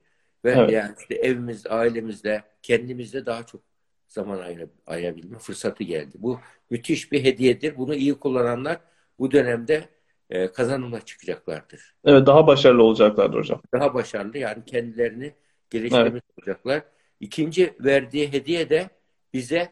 Ve 0.46 0.52
evet. 0.52 0.72
yani 0.72 0.96
işte 1.00 1.16
evimizde, 1.16 1.70
ailemizde, 1.70 2.44
kendimizde 2.62 3.26
daha 3.26 3.46
çok 3.46 3.62
zaman 4.08 4.42
ayırabilme 4.88 5.40
fırsatı 5.40 5.84
geldi. 5.84 6.18
Bu 6.20 6.40
müthiş 6.70 7.12
bir 7.12 7.24
hediyedir. 7.24 7.78
Bunu 7.78 7.96
iyi 7.96 8.20
kullananlar 8.20 8.80
bu 9.20 9.32
dönemde 9.32 9.90
e, 10.30 10.52
kazanımla 10.52 11.02
çıkacaklardır. 11.02 11.96
Evet 12.06 12.28
daha 12.28 12.48
başarılı 12.48 12.84
olacaklardır 12.84 13.38
hocam. 13.38 13.62
Daha 13.74 13.94
başarılı 13.94 14.38
yani 14.38 14.66
kendilerini 14.66 15.34
geliştirmiş 15.70 16.12
evet. 16.12 16.24
olacaklar. 16.38 16.84
İkinci 17.20 17.74
verdiği 17.80 18.34
hediye 18.34 18.70
de 18.70 18.90
bize 19.34 19.72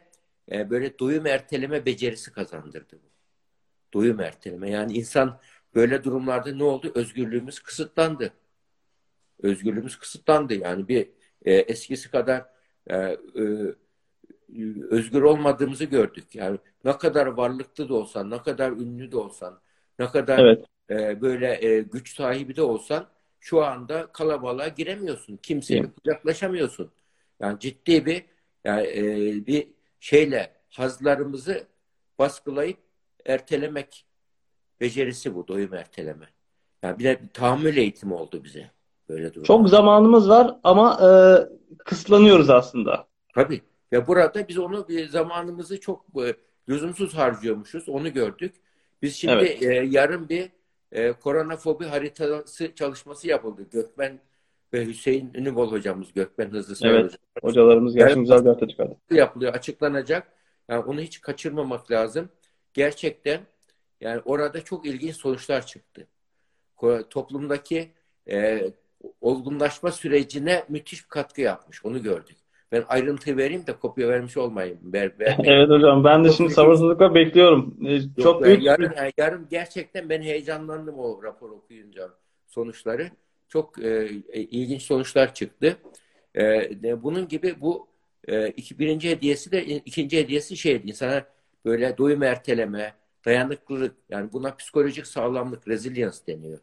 e, 0.52 0.70
böyle 0.70 0.98
doyum 0.98 1.26
erteleme 1.26 1.86
becerisi 1.86 2.32
kazandırdı. 2.32 2.98
Doyum 3.94 4.20
erteleme 4.20 4.70
yani 4.70 4.92
insan 4.92 5.40
böyle 5.74 6.04
durumlarda 6.04 6.54
ne 6.54 6.64
oldu? 6.64 6.92
Özgürlüğümüz 6.94 7.60
kısıtlandı. 7.60 8.32
Özgürlüğümüz 9.42 9.98
kısıtlandı. 9.98 10.54
Yani 10.54 10.88
bir 10.88 11.08
e, 11.44 11.54
eskisi 11.54 12.10
kadar 12.10 12.44
e, 12.86 12.96
e, 12.96 13.16
özgür 14.90 15.22
olmadığımızı 15.22 15.84
gördük. 15.84 16.34
Yani 16.34 16.58
ne 16.84 16.98
kadar 16.98 17.26
varlıklı 17.26 17.88
da 17.88 17.94
olsan, 17.94 18.30
ne 18.30 18.42
kadar 18.42 18.72
ünlü 18.72 19.12
de 19.12 19.16
olsan, 19.16 19.60
ne 19.98 20.06
kadar 20.06 20.38
evet. 20.38 20.64
e, 20.90 21.20
böyle 21.20 21.66
e, 21.66 21.80
güç 21.80 22.16
sahibi 22.16 22.56
de 22.56 22.62
olsan 22.62 23.06
şu 23.40 23.64
anda 23.64 24.06
kalabalığa 24.06 24.68
giremiyorsun. 24.68 25.36
Kimseyle 25.36 25.90
yaklaşamıyorsun. 26.04 26.90
Yani 27.40 27.60
ciddi 27.60 28.06
bir 28.06 28.24
yani 28.64 28.86
e, 28.86 29.46
bir 29.46 29.68
şeyle 30.00 30.52
hazlarımızı 30.70 31.66
baskılayıp 32.18 32.78
ertelemek 33.26 34.06
becerisi 34.80 35.34
bu 35.34 35.48
doyum 35.48 35.74
erteleme. 35.74 36.26
Yani 36.82 36.98
bir 36.98 37.04
de 37.04 37.22
bir 37.22 37.28
tahammül 37.28 37.76
eğitimi 37.76 38.14
oldu 38.14 38.44
bize. 38.44 38.70
Böyle 39.08 39.30
durumda. 39.30 39.46
Çok 39.46 39.68
zamanımız 39.68 40.28
var 40.28 40.56
ama 40.64 40.98
e, 41.02 41.08
kısıtlanıyoruz 41.84 42.50
aslında. 42.50 43.06
Tabii. 43.34 43.60
Ve 43.94 44.06
burada 44.06 44.48
biz 44.48 44.58
onu 44.58 44.88
bir 44.88 45.08
zamanımızı 45.08 45.80
çok 45.80 46.04
e, 46.24 46.34
lüzumsuz 46.68 47.14
harcıyormuşuz. 47.14 47.88
Onu 47.88 48.12
gördük. 48.12 48.54
Biz 49.02 49.16
şimdi 49.16 49.34
evet. 49.34 49.62
e, 49.62 49.74
yarın 49.74 50.28
bir 50.28 50.50
e, 50.92 51.12
koronafobi 51.12 51.84
haritası 51.84 52.74
çalışması 52.74 53.28
yapıldı. 53.28 53.66
Gökmen 53.72 54.20
ve 54.72 54.86
Hüseyin 54.86 55.30
Ünübol 55.34 55.72
hocamız, 55.72 56.12
Gökmen 56.14 56.50
Hızlı 56.50 56.88
Evet, 56.88 57.04
hocamız. 57.04 57.16
hocalarımız 57.42 57.94
gerçekten 57.94 58.20
güzel 58.20 58.44
bir 58.44 58.48
harita 58.48 58.68
çıkardı. 58.68 58.96
Yapılıyor, 59.10 59.54
açıklanacak. 59.54 60.32
Yani 60.68 60.84
onu 60.84 61.00
hiç 61.00 61.20
kaçırmamak 61.20 61.90
lazım. 61.90 62.28
Gerçekten 62.72 63.40
yani 64.00 64.22
orada 64.24 64.64
çok 64.64 64.86
ilginç 64.86 65.16
sonuçlar 65.16 65.66
çıktı. 65.66 66.06
Toplumdaki 67.10 67.90
e, 68.28 68.62
olgunlaşma 69.20 69.92
sürecine 69.92 70.64
müthiş 70.68 71.04
bir 71.04 71.08
katkı 71.08 71.40
yapmış. 71.40 71.84
Onu 71.84 72.02
gördük. 72.02 72.43
Ben 72.74 72.84
ayrıntı 72.88 73.36
vereyim 73.36 73.66
de 73.66 73.72
kopya 73.72 74.08
vermiş 74.08 74.36
olmayayım. 74.36 74.78
Ver, 74.82 75.12
evet 75.44 75.68
hocam 75.68 76.04
ben 76.04 76.24
de 76.24 76.28
çok 76.28 76.36
şimdi 76.36 76.54
sabırsızlıkla 76.54 77.14
bekliyorum. 77.14 77.76
Ee, 77.86 77.92
Yok, 77.92 78.02
çok 78.22 78.44
büyük. 78.44 78.62
Yarın, 78.62 78.92
yani 78.96 79.12
yarın 79.18 79.46
gerçekten 79.50 80.08
ben 80.08 80.22
heyecanlandım 80.22 80.98
o 80.98 81.22
rapor 81.22 81.50
okuyunca 81.50 82.10
sonuçları. 82.46 83.10
Çok 83.48 83.84
e, 83.84 84.10
e 84.28 84.40
ilginç 84.40 84.82
sonuçlar 84.82 85.34
çıktı. 85.34 85.76
E, 86.36 87.02
bunun 87.02 87.28
gibi 87.28 87.54
bu 87.60 87.88
e, 88.28 88.48
iki, 88.48 88.78
birinci 88.78 89.10
hediyesi 89.10 89.52
de 89.52 89.64
ikinci 89.64 90.18
hediyesi 90.18 90.56
şeydi. 90.56 90.88
İnsana 90.88 91.24
böyle 91.64 91.98
doyum 91.98 92.22
erteleme, 92.22 92.94
dayanıklılık 93.24 93.94
yani 94.08 94.32
buna 94.32 94.56
psikolojik 94.56 95.06
sağlamlık, 95.06 95.68
resilience 95.68 96.16
deniyor. 96.26 96.58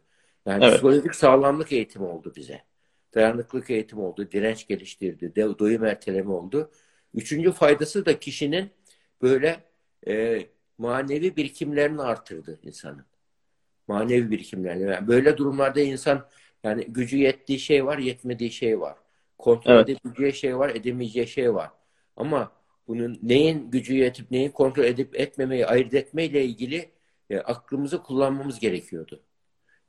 Yani 0.46 0.64
evet. 0.64 0.74
psikolojik 0.74 1.14
sağlamlık 1.14 1.72
eğitimi 1.72 2.04
oldu 2.04 2.32
bize 2.36 2.60
dayanıklık 3.14 3.70
eğitimi 3.70 4.02
oldu, 4.02 4.30
direnç 4.32 4.66
geliştirdi, 4.66 5.36
doyum 5.36 5.84
erteleme 5.84 6.30
oldu. 6.30 6.70
Üçüncü 7.14 7.52
faydası 7.52 8.06
da 8.06 8.20
kişinin 8.20 8.70
böyle 9.22 9.64
e, 10.06 10.46
manevi 10.78 11.36
birikimlerini 11.36 12.02
artırdı 12.02 12.60
insanın. 12.62 13.04
Manevi 13.88 14.30
birikimlerini. 14.30 14.90
Yani 14.90 15.08
böyle 15.08 15.36
durumlarda 15.36 15.80
insan 15.80 16.28
yani 16.64 16.84
gücü 16.84 17.16
yettiği 17.16 17.58
şey 17.58 17.86
var, 17.86 17.98
yetmediği 17.98 18.50
şey 18.50 18.80
var. 18.80 18.96
Kontrol 19.38 19.74
evet. 19.74 19.88
edebileceği 19.88 20.32
şey 20.32 20.58
var, 20.58 20.68
edemeyeceği 20.68 21.26
şey 21.26 21.54
var. 21.54 21.70
Ama 22.16 22.52
bunun 22.88 23.18
neyin 23.22 23.70
gücü 23.70 23.94
yetip 23.94 24.30
neyin 24.30 24.50
kontrol 24.50 24.84
edip 24.84 25.20
etmemeyi 25.20 25.66
ayırt 25.66 25.94
etmeyle 25.94 26.44
ilgili 26.44 26.90
e, 27.30 27.38
aklımızı 27.38 28.02
kullanmamız 28.02 28.60
gerekiyordu. 28.60 29.22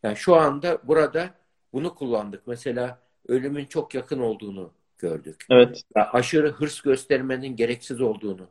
Yani 0.04 0.16
şu 0.18 0.36
anda 0.36 0.80
burada 0.84 1.30
bunu 1.74 1.96
kullandık. 1.96 2.48
Mesela 2.48 3.03
ölümün 3.28 3.66
çok 3.66 3.96
yakın 3.96 4.20
olduğunu 4.20 4.72
gördük. 4.98 5.46
Evet. 5.50 5.84
Ya 5.96 6.10
aşırı 6.14 6.52
hırs 6.52 6.82
göstermenin 6.82 7.56
gereksiz 7.56 8.02
olduğunu 8.02 8.48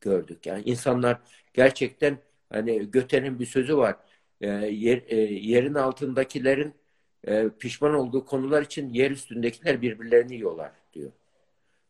gördük. 0.00 0.46
Yani 0.46 0.62
insanlar 0.64 1.18
gerçekten 1.54 2.18
hani 2.50 2.90
Göte'nin 2.90 3.38
bir 3.38 3.46
sözü 3.46 3.76
var. 3.76 3.96
E, 4.40 4.48
yer, 4.50 5.02
e, 5.06 5.16
yerin 5.34 5.74
altındakilerin 5.74 6.74
e, 7.24 7.48
pişman 7.58 7.94
olduğu 7.94 8.24
konular 8.24 8.62
için 8.62 8.88
yer 8.88 9.10
üstündekiler 9.10 9.82
birbirlerini 9.82 10.34
yiyorlar 10.34 10.72
diyor. 10.94 11.12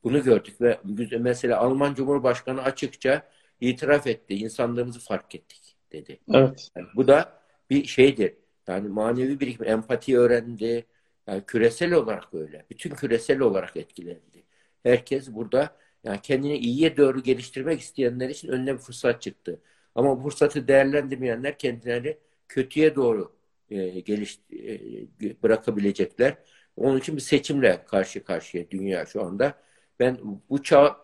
Bunu 0.05 0.23
gördük 0.23 0.61
ve 0.61 0.79
mesela 1.19 1.59
Alman 1.59 1.95
Cumhurbaşkanı 1.95 2.63
açıkça 2.63 3.23
itiraf 3.61 4.07
etti. 4.07 4.35
İnsanlığımızı 4.35 5.01
fark 5.01 5.35
ettik 5.35 5.77
dedi. 5.93 6.19
Evet. 6.35 6.69
Yani 6.77 6.87
bu 6.97 7.09
da 7.09 7.41
bir 7.71 7.85
şeydir. 7.85 8.35
Yani 8.69 8.89
manevi 8.89 9.41
bir 9.41 9.67
empati 9.67 10.19
öğrendi. 10.19 10.85
Yani 11.27 11.43
küresel 11.47 11.93
olarak 11.93 12.35
öyle. 12.35 12.67
Bütün 12.71 12.91
küresel 12.91 13.41
olarak 13.41 13.77
etkilendi. 13.77 14.45
Herkes 14.83 15.33
burada 15.33 15.77
yani 16.05 16.21
kendini 16.23 16.57
iyiye 16.59 16.97
doğru 16.97 17.23
geliştirmek 17.23 17.81
isteyenler 17.81 18.29
için 18.29 18.49
önüne 18.49 18.75
bir 18.75 18.79
fırsat 18.79 19.23
çıktı. 19.23 19.61
Ama 19.95 20.19
bu 20.19 20.31
fırsatı 20.31 20.69
değerlendirmeyenler 20.69 21.59
kendileri 21.59 22.19
kötüye 22.49 22.95
doğru 22.95 23.33
e, 23.71 24.01
geliş 24.01 24.41
e, 24.53 25.43
bırakabilecekler. 25.43 26.37
Onun 26.77 26.99
için 26.99 27.17
bir 27.17 27.21
seçimle 27.21 27.85
karşı 27.85 28.25
karşıya 28.25 28.71
dünya 28.71 29.07
şu 29.07 29.23
anda. 29.23 29.55
Ben 30.01 30.19
bu 30.51 30.63
çağ 30.63 30.97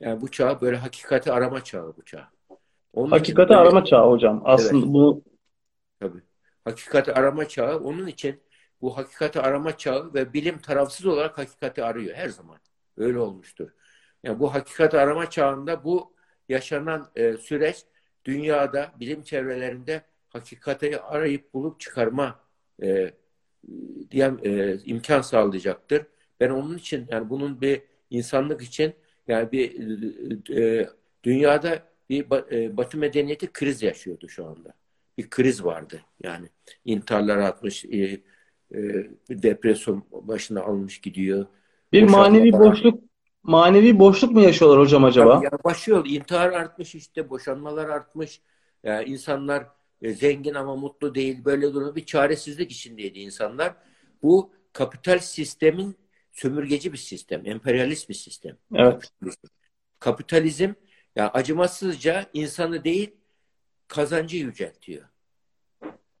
yani 0.00 0.20
bu 0.20 0.30
çağ 0.30 0.60
böyle 0.60 0.76
hakikati 0.76 1.32
arama 1.32 1.64
çağı 1.64 1.96
bu 1.96 2.04
çağ. 2.04 2.28
Onun 2.92 3.10
hakikati 3.10 3.48
böyle, 3.48 3.60
arama 3.60 3.84
çağı 3.84 4.10
hocam. 4.10 4.42
Aslında 4.44 4.84
evet. 4.84 4.94
bu 4.94 5.24
tabii. 6.00 6.22
Hakikati 6.64 7.12
arama 7.12 7.48
çağı. 7.48 7.78
Onun 7.78 8.06
için 8.06 8.40
bu 8.82 8.96
hakikati 8.96 9.40
arama 9.40 9.76
çağı 9.76 10.14
ve 10.14 10.32
bilim 10.32 10.58
tarafsız 10.58 11.06
olarak 11.06 11.38
hakikati 11.38 11.84
arıyor 11.84 12.14
her 12.14 12.28
zaman. 12.28 12.58
Öyle 12.96 13.18
olmuştur. 13.18 13.70
Yani 14.22 14.40
bu 14.40 14.54
hakikati 14.54 14.98
arama 14.98 15.30
çağında 15.30 15.84
bu 15.84 16.14
yaşanan 16.48 17.10
e, 17.16 17.36
süreç 17.36 17.84
dünyada 18.24 18.92
bilim 19.00 19.22
çevrelerinde 19.22 20.02
hakikati 20.28 21.00
arayıp 21.00 21.54
bulup 21.54 21.80
çıkarma 21.80 22.40
e, 22.82 23.12
diyen 24.10 24.38
e, 24.42 24.78
imkan 24.84 25.20
sağlayacaktır. 25.20 26.06
Ben 26.40 26.50
onun 26.50 26.78
için 26.78 27.06
yani 27.10 27.30
bunun 27.30 27.60
bir 27.60 27.82
insanlık 28.10 28.62
için 28.62 28.94
yani 29.28 29.52
bir 29.52 29.70
e, 30.56 30.88
dünyada 31.24 31.82
bir 32.10 32.52
e, 32.52 32.76
Batı 32.76 32.98
medeniyeti 32.98 33.52
kriz 33.52 33.82
yaşıyordu 33.82 34.28
şu 34.28 34.46
anda. 34.46 34.74
Bir 35.18 35.30
kriz 35.30 35.64
vardı 35.64 36.02
yani 36.22 36.48
intiharlar 36.84 37.38
atmış, 37.38 37.84
e, 37.84 38.20
e, 38.74 38.78
depresyon 39.30 40.04
başına 40.10 40.62
almış 40.62 41.00
gidiyor. 41.00 41.46
Bir 41.92 42.02
manevi 42.02 42.52
boşluk 42.52 43.02
manevi 43.42 43.98
boşluk 43.98 44.32
mu 44.32 44.40
yaşıyorlar 44.40 44.80
hocam 44.80 45.04
acaba? 45.04 45.34
Tabii 45.34 45.44
yani 45.44 45.64
başlıyor. 45.64 46.06
İntihar 46.08 46.52
artmış 46.52 46.94
işte, 46.94 47.30
boşanmalar 47.30 47.88
artmış. 47.88 48.40
Yani 48.84 49.04
insanlar 49.04 49.66
e, 50.02 50.12
zengin 50.12 50.54
ama 50.54 50.76
mutlu 50.76 51.14
değil. 51.14 51.44
Böyle 51.44 51.74
durumda 51.74 51.96
bir 51.96 52.06
çaresizlik 52.06 52.72
içindeydi 52.72 53.18
insanlar. 53.18 53.74
Bu 54.22 54.52
kapital 54.72 55.18
sistemin 55.18 55.96
sömürgeci 56.32 56.92
bir 56.92 56.98
sistem, 56.98 57.42
emperyalist 57.46 58.08
bir 58.08 58.14
sistem. 58.14 58.56
Evet. 58.74 59.12
Kapitalizm 59.98 60.72
ya 61.16 61.30
acımasızca 61.30 62.26
insanı 62.32 62.84
değil 62.84 63.10
kazancı 63.88 64.36
yüceltiyor. 64.36 65.04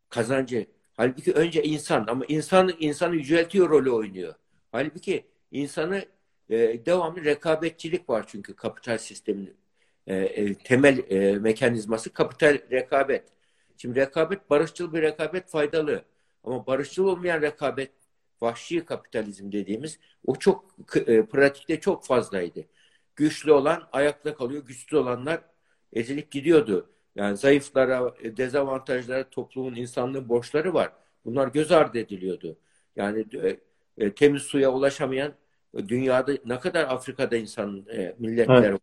Kazancı. 0.08 0.66
Halbuki 0.98 1.32
önce 1.32 1.62
insan 1.62 2.06
ama 2.08 2.24
insan 2.28 2.72
insanı 2.78 3.16
yüceltiyor 3.16 3.70
rolü 3.70 3.90
oynuyor. 3.90 4.34
Halbuki 4.72 5.26
insanı 5.50 6.04
e, 6.50 6.86
devamlı 6.86 7.24
rekabetçilik 7.24 8.08
var 8.08 8.24
çünkü 8.28 8.56
kapital 8.56 8.98
sistemin 8.98 9.56
e, 10.06 10.16
e, 10.16 10.54
temel 10.54 10.98
e, 11.10 11.38
mekanizması 11.38 12.12
kapital 12.12 12.58
rekabet. 12.70 13.24
Şimdi 13.76 14.00
rekabet 14.00 14.50
barışçıl 14.50 14.92
bir 14.92 15.02
rekabet 15.02 15.48
faydalı. 15.50 16.04
Ama 16.44 16.66
barışçıl 16.66 17.04
olmayan 17.04 17.42
rekabet 17.42 17.92
vahşi 18.40 18.84
kapitalizm 18.84 19.52
dediğimiz 19.52 19.98
o 20.26 20.36
çok 20.36 20.64
e, 21.06 21.26
pratikte 21.26 21.80
çok 21.80 22.06
fazlaydı. 22.06 22.64
Güçlü 23.16 23.52
olan 23.52 23.88
ayakta 23.92 24.34
kalıyor, 24.34 24.66
güçlü 24.66 24.96
olanlar 24.96 25.40
ezilip 25.92 26.30
gidiyordu. 26.30 26.90
Yani 27.18 27.36
zayıflara, 27.36 28.14
e, 28.22 28.36
dezavantajlara 28.36 29.30
toplumun 29.30 29.74
insanlığın 29.74 30.28
borçları 30.28 30.74
var. 30.74 30.92
Bunlar 31.24 31.48
göz 31.48 31.72
ardı 31.72 31.98
ediliyordu. 31.98 32.58
Yani 32.96 33.26
e, 33.34 33.60
e, 33.98 34.14
temiz 34.14 34.42
suya 34.42 34.72
ulaşamayan 34.72 35.32
dünyada 35.88 36.32
ne 36.44 36.58
kadar 36.60 36.84
Afrika'da 36.84 37.36
insan 37.36 37.86
e, 37.92 38.16
milletler 38.18 38.62
evet. 38.70 38.80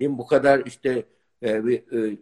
değil 0.00 0.10
mi? 0.10 0.18
Bu 0.18 0.26
kadar 0.26 0.62
işte 0.66 1.06
e, 1.42 1.50
e, 1.50 2.16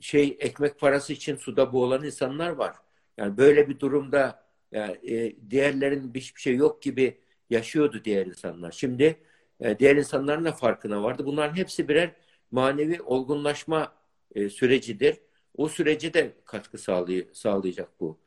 şey 0.00 0.36
ekmek 0.40 0.80
parası 0.80 1.12
için 1.12 1.36
suda 1.36 1.72
boğulan 1.72 2.04
insanlar 2.04 2.50
var. 2.50 2.76
Yani 3.16 3.36
böyle 3.36 3.68
bir 3.68 3.80
durumda 3.80 4.44
yani, 4.72 5.10
e, 5.10 5.36
diğerlerin 5.50 6.14
hiçbir 6.14 6.40
şey 6.40 6.56
yok 6.56 6.82
gibi 6.82 7.18
yaşıyordu 7.50 8.00
diğer 8.04 8.26
insanlar. 8.26 8.72
Şimdi 8.72 9.16
e, 9.60 9.78
diğer 9.78 9.96
insanların 9.96 10.44
da 10.44 10.52
farkına 10.52 11.02
vardı. 11.02 11.26
Bunların 11.26 11.56
hepsi 11.56 11.88
birer 11.88 12.14
manevi 12.50 13.02
olgunlaşma 13.02 13.92
e, 14.34 14.48
sürecidir. 14.48 15.20
O 15.56 15.68
sürece 15.68 16.14
de 16.14 16.32
katkı 16.44 16.78
sağlay 16.78 17.26
sağlayacak 17.32 18.00
bu. 18.00 18.18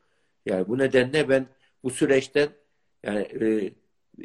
Yani 0.46 0.68
bu 0.68 0.78
nedenle 0.78 1.28
ben 1.28 1.46
bu 1.82 1.90
süreçten 1.90 2.48
yani 3.02 3.20
e, 3.20 3.72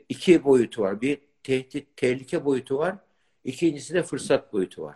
iki 0.10 0.44
boyutu 0.44 0.82
var. 0.82 1.02
Bir 1.02 1.18
tehdit, 1.44 1.98
tehlike 1.98 2.46
boyutu 2.46 2.78
var. 2.78 2.96
İkincisi 3.44 3.94
de 3.94 4.04
fırsat 4.04 4.54
boyutu 4.54 4.82
var. 4.82 4.96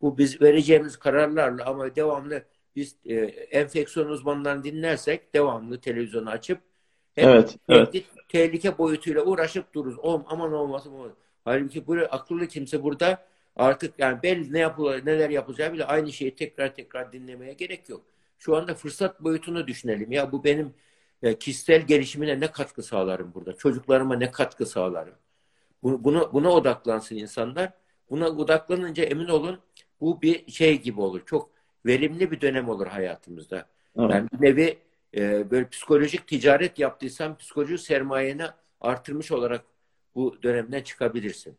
Bu 0.00 0.18
biz 0.18 0.42
vereceğimiz 0.42 0.96
kararlarla 0.96 1.66
ama 1.66 1.96
devamlı 1.96 2.44
biz 2.76 2.96
e, 3.04 3.14
enfeksiyon 3.50 4.08
uzmanlarını 4.08 4.64
dinlersek 4.64 5.34
devamlı 5.34 5.80
televizyonu 5.80 6.30
açıp 6.30 6.58
hep 7.14 7.24
evet, 7.24 7.56
tehdit, 7.68 8.06
evet. 8.16 8.28
tehlike 8.28 8.78
boyutuyla 8.78 9.24
uğraşıp 9.24 9.74
dururuz. 9.74 9.98
O, 10.02 10.24
aman 10.26 10.52
olmasın 10.52 10.92
olmasın. 10.92 11.16
Halbuki 11.44 11.86
bu 11.86 11.96
akıllı 12.10 12.46
kimse 12.46 12.82
burada 12.82 13.26
artık 13.56 13.94
yani 13.98 14.22
belli 14.22 14.52
ne 14.52 14.58
yapılır, 14.58 15.06
neler 15.06 15.30
yapacağı 15.30 15.72
bile 15.72 15.84
aynı 15.84 16.12
şeyi 16.12 16.34
tekrar 16.34 16.74
tekrar 16.74 17.12
dinlemeye 17.12 17.52
gerek 17.52 17.88
yok. 17.88 18.02
Şu 18.38 18.56
anda 18.56 18.74
fırsat 18.74 19.24
boyutunu 19.24 19.66
düşünelim. 19.66 20.12
Ya 20.12 20.32
bu 20.32 20.44
benim 20.44 20.74
e, 21.22 21.38
kişisel 21.38 21.82
gelişimine 21.82 22.40
ne 22.40 22.50
katkı 22.50 22.82
sağlarım 22.82 23.34
burada? 23.34 23.56
Çocuklarıma 23.56 24.16
ne 24.16 24.30
katkı 24.30 24.66
sağlarım? 24.66 25.14
Bunu, 25.82 26.04
buna, 26.04 26.32
buna 26.32 26.50
odaklansın 26.50 27.16
insanlar. 27.16 27.72
Buna 28.10 28.28
odaklanınca 28.28 29.04
emin 29.04 29.28
olun 29.28 29.60
bu 30.00 30.22
bir 30.22 30.52
şey 30.52 30.82
gibi 30.82 31.00
olur. 31.00 31.22
Çok 31.26 31.50
verimli 31.86 32.30
bir 32.30 32.40
dönem 32.40 32.68
olur 32.68 32.86
hayatımızda. 32.86 33.68
Evet. 33.98 34.10
Yani 34.10 34.28
bir 34.32 34.46
nevi 34.46 34.78
e, 35.16 35.50
böyle 35.50 35.68
psikolojik 35.68 36.26
ticaret 36.26 36.78
yaptıysan 36.78 37.36
psikolojik 37.36 37.80
sermayeni 37.80 38.44
artırmış 38.80 39.32
olarak 39.32 39.64
bu 40.14 40.42
dönemden 40.42 40.82
çıkabilirsin. 40.82 41.58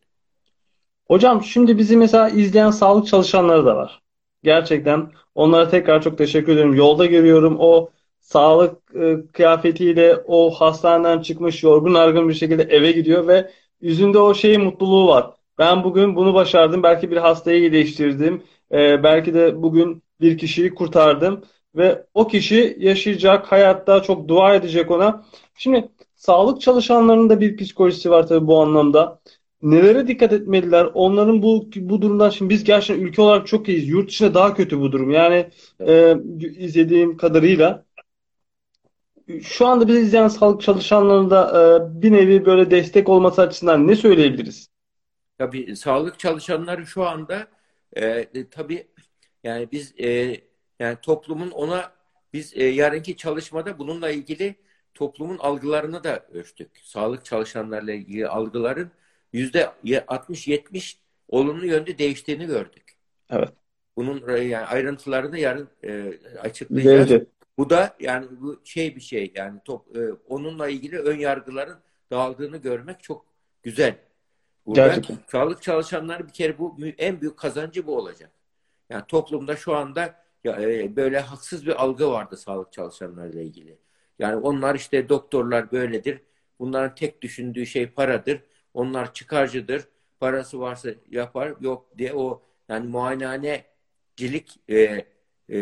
Hocam 1.08 1.44
şimdi 1.44 1.78
bizi 1.78 1.98
mesela 1.98 2.30
izleyen 2.30 2.72
sağlık 2.72 3.08
çalışanları 3.08 3.66
da 3.66 3.76
var. 3.76 4.02
Gerçekten 4.44 5.12
onlara 5.36 5.70
tekrar 5.70 6.02
çok 6.02 6.18
teşekkür 6.18 6.54
ederim. 6.54 6.74
Yolda 6.74 7.06
görüyorum 7.06 7.56
o 7.60 7.90
sağlık 8.20 8.96
e, 8.96 9.16
kıyafetiyle 9.34 10.16
o 10.28 10.52
hastaneden 10.52 11.22
çıkmış 11.22 11.64
yorgun 11.64 11.94
argın 11.94 12.30
bir 12.30 12.34
şekilde 12.34 12.64
eve 12.64 12.92
gidiyor 12.92 13.28
ve 13.28 13.52
yüzünde 13.82 14.20
o 14.20 14.34
şeyin 14.34 14.62
mutluluğu 14.64 15.08
var. 15.08 15.32
Ben 15.58 15.84
bugün 15.84 16.16
bunu 16.16 16.34
başardım. 16.34 16.84
Belki 16.84 17.12
bir 17.12 17.18
hastayı 17.18 17.60
iyileştirdim. 17.60 18.44
E, 18.72 19.04
belki 19.04 19.34
de 19.34 19.62
bugün 19.64 20.04
bir 20.22 20.38
kişiyi 20.38 20.76
kurtardım 20.76 21.44
ve 21.76 22.06
o 22.14 22.28
kişi 22.28 22.76
yaşayacak 22.80 23.52
hayatta 23.52 24.02
çok 24.04 24.28
dua 24.28 24.56
edecek 24.56 24.92
ona. 24.92 25.26
Şimdi 25.56 25.90
sağlık 26.16 26.62
çalışanlarının 26.62 27.30
da 27.30 27.40
bir 27.42 27.58
psikolojisi 27.58 28.12
var 28.12 28.28
tabii 28.28 28.48
bu 28.48 28.62
anlamda. 28.62 29.20
Nelere 29.62 30.08
dikkat 30.08 30.34
etmeliler? 30.34 30.88
Onların 30.94 31.42
bu 31.42 31.70
bu 31.76 32.02
durumdan 32.02 32.30
şimdi 32.30 32.50
biz 32.50 32.64
gerçekten 32.64 33.06
ülke 33.06 33.22
olarak 33.22 33.48
çok 33.48 33.70
iyiyiz. 33.70 33.90
Yurt 33.90 34.10
dışında 34.10 34.34
daha 34.34 34.54
kötü 34.54 34.80
bu 34.80 34.92
durum. 34.92 35.12
Yani 35.12 35.50
e, 35.80 36.16
izlediğim 36.40 37.18
kadarıyla 37.18 37.86
şu 39.42 39.68
anda 39.68 39.88
bizi 39.88 40.00
izleyen 40.00 40.28
sağlık 40.28 40.62
çalışanlarına 40.62 41.30
da 41.30 41.50
e, 41.62 42.02
bir 42.02 42.12
nevi 42.12 42.46
böyle 42.46 42.72
destek 42.72 43.10
olması 43.10 43.42
açısından 43.42 43.88
ne 43.88 43.96
söyleyebiliriz? 43.96 44.70
Tabii 45.38 45.76
sağlık 45.76 46.20
çalışanları 46.20 46.86
şu 46.86 47.04
anda 47.04 47.48
e, 47.94 48.06
e, 48.06 48.50
tabii 48.52 48.88
yani 49.44 49.68
biz 49.72 49.94
e, 50.00 50.38
yani 50.80 50.98
toplumun 51.02 51.52
ona 51.52 51.92
biz 52.34 52.58
e, 52.58 52.64
yarınki 52.64 53.18
çalışmada 53.18 53.80
bununla 53.80 54.10
ilgili 54.10 54.56
toplumun 54.94 55.38
algılarını 55.38 56.04
da 56.04 56.26
ölçtük. 56.34 56.72
Sağlık 56.84 57.26
çalışanlarla 57.26 57.94
ilgili 57.94 58.28
algıların 58.28 58.92
yüzde 59.36 59.72
60-70 59.84 60.96
olumlu 61.28 61.66
yönde 61.66 61.98
değiştiğini 61.98 62.46
gördük. 62.46 62.98
Evet. 63.30 63.50
Bunun 63.96 64.30
e, 64.30 64.40
yani 64.40 64.66
ayrıntılarını 64.66 65.40
yarın 65.40 65.70
e, 65.84 66.14
açıklayacağız. 66.40 67.12
Evet. 67.12 67.28
Bu 67.58 67.70
da 67.70 67.96
yani 68.00 68.28
bu 68.42 68.62
şey 68.64 68.96
bir 68.96 69.02
şey 69.02 69.32
yani 69.36 69.60
top, 69.66 69.98
e, 69.98 70.00
onunla 70.28 70.70
ilgili 70.70 71.00
ön 71.00 71.18
yargıların 71.18 71.78
dağıldığını 72.12 72.58
görmek 72.58 73.04
çok 73.04 73.26
güzel. 73.64 73.96
Burada 74.66 74.88
Gerçekten. 74.88 75.18
sağlık 75.32 75.62
çalışanları 75.62 76.28
bir 76.28 76.34
kere 76.34 76.58
bu 76.58 76.78
en 76.98 77.22
büyük 77.22 77.38
kazancı 77.38 77.88
bu 77.88 77.98
olacak. 77.98 78.32
Yani 78.90 79.04
toplumda 79.08 79.56
şu 79.56 79.76
anda 79.76 80.26
ya, 80.44 80.62
e, 80.62 80.96
böyle 80.96 81.20
haksız 81.20 81.66
bir 81.66 81.84
algı 81.84 82.12
vardı 82.12 82.38
sağlık 82.38 82.74
çalışanlarıyla 82.74 83.42
ilgili. 83.42 83.78
Yani 84.20 84.36
onlar 84.36 84.76
işte 84.76 85.10
doktorlar 85.10 85.72
böyledir. 85.72 86.22
Bunların 86.60 86.96
tek 86.96 87.22
düşündüğü 87.22 87.66
şey 87.66 87.88
paradır. 87.88 88.42
Onlar 88.76 89.14
çıkarcıdır. 89.14 89.88
Parası 90.20 90.60
varsa 90.60 90.90
yapar 91.12 91.54
yok 91.62 91.98
diye 91.98 92.14
o 92.14 92.44
yani 92.70 92.88
muayenehane 92.88 93.66
cilik 94.16 94.60
e, 94.70 95.06
e, 95.50 95.58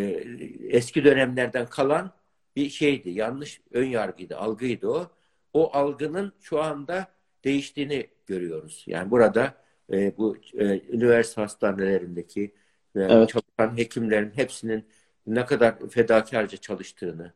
eski 0.69 1.03
dönemlerden 1.03 1.65
kalan 1.65 2.11
bir 2.55 2.69
şeydi. 2.69 3.09
Yanlış 3.09 3.61
ön 3.71 3.85
yargıydı, 3.85 4.37
algıydı 4.37 4.87
o. 4.87 5.11
O 5.53 5.73
algının 5.73 6.33
şu 6.41 6.61
anda 6.61 7.07
değiştiğini 7.43 8.07
görüyoruz. 8.25 8.83
Yani 8.87 9.11
burada 9.11 9.53
e, 9.91 10.17
bu 10.17 10.37
e, 10.53 10.81
üniversite 10.89 11.41
hastanelerindeki 11.41 12.43
e, 12.95 13.01
evet. 13.01 13.29
çalışan 13.29 13.77
hekimlerin 13.77 14.31
hepsinin 14.35 14.85
ne 15.27 15.45
kadar 15.45 15.89
fedakarca 15.89 16.57
çalıştığını, 16.57 17.33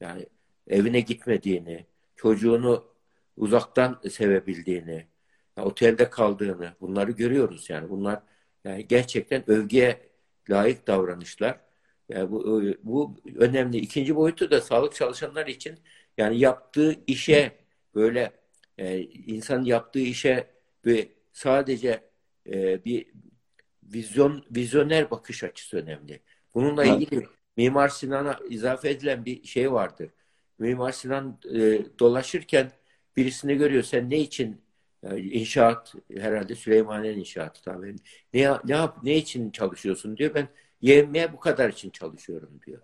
yani 0.00 0.26
evine 0.68 1.00
gitmediğini, 1.00 1.86
çocuğunu 2.16 2.84
uzaktan 3.36 4.00
sevebildiğini, 4.10 5.06
otelde 5.64 6.10
kaldığını 6.10 6.72
bunları 6.80 7.10
görüyoruz 7.10 7.70
yani. 7.70 7.90
Bunlar 7.90 8.22
yani 8.64 8.88
gerçekten 8.88 9.50
övgüye 9.50 10.08
layık 10.50 10.86
davranışlar. 10.86 11.60
Yani 12.08 12.30
bu, 12.30 12.62
bu 12.82 13.16
önemli. 13.36 13.76
İkinci 13.76 14.16
boyutu 14.16 14.50
da 14.50 14.60
sağlık 14.60 14.94
çalışanlar 14.94 15.46
için 15.46 15.78
yani 16.18 16.38
yaptığı 16.38 16.96
işe 17.06 17.52
böyle 17.94 18.32
e, 18.78 19.00
insan 19.02 19.64
yaptığı 19.64 20.00
işe 20.00 20.46
bir 20.84 21.08
sadece 21.32 22.00
e, 22.46 22.84
bir 22.84 23.06
vizyon 23.82 24.44
vizyoner 24.50 25.10
bakış 25.10 25.44
açısı 25.44 25.76
önemli. 25.76 26.20
Bununla 26.54 26.84
ilgili 26.84 27.26
Mimar 27.56 27.88
Sinan'a 27.88 28.38
izafe 28.48 28.90
edilen 28.90 29.24
bir 29.24 29.44
şey 29.44 29.72
vardır. 29.72 30.10
Mimar 30.58 30.92
Sinan 30.92 31.40
e, 31.54 31.80
dolaşırken 31.98 32.72
birisini 33.16 33.56
görüyor. 33.56 33.82
Sen 33.82 34.10
ne 34.10 34.18
için 34.18 34.60
yani 35.02 35.20
inşaat 35.20 35.94
herhalde 36.16 36.54
Süleymaniye 36.54 37.14
inşaatı 37.14 37.62
tabii. 37.62 37.96
Ne, 38.34 38.40
ne 38.64 38.72
yap 38.72 38.98
ne 39.02 39.16
için 39.16 39.50
çalışıyorsun 39.50 40.16
diyor. 40.16 40.34
Ben 40.34 40.48
yemeğe 40.80 41.32
bu 41.32 41.40
kadar 41.40 41.68
için 41.68 41.90
çalışıyorum 41.90 42.60
diyor. 42.66 42.82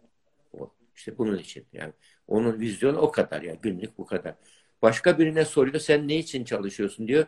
O, 0.53 0.71
işte 0.97 1.19
bunun 1.19 1.39
için 1.39 1.67
yani. 1.73 1.93
Onun 2.29 2.61
vizyonu 2.61 2.99
o 2.99 3.11
kadar 3.11 3.43
yani 3.43 3.59
günlük 3.63 3.99
bu 3.99 4.07
kadar. 4.07 4.35
Başka 4.83 5.19
birine 5.19 5.45
soruyor 5.45 5.79
sen 5.79 6.09
ne 6.09 6.17
için 6.17 6.45
çalışıyorsun 6.45 7.09
diyor. 7.09 7.27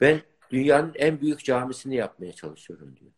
Ben 0.00 0.20
dünyanın 0.50 0.92
en 0.94 1.20
büyük 1.20 1.44
camisini 1.44 1.96
yapmaya 1.96 2.32
çalışıyorum 2.32 2.96
diyor. 2.96 3.12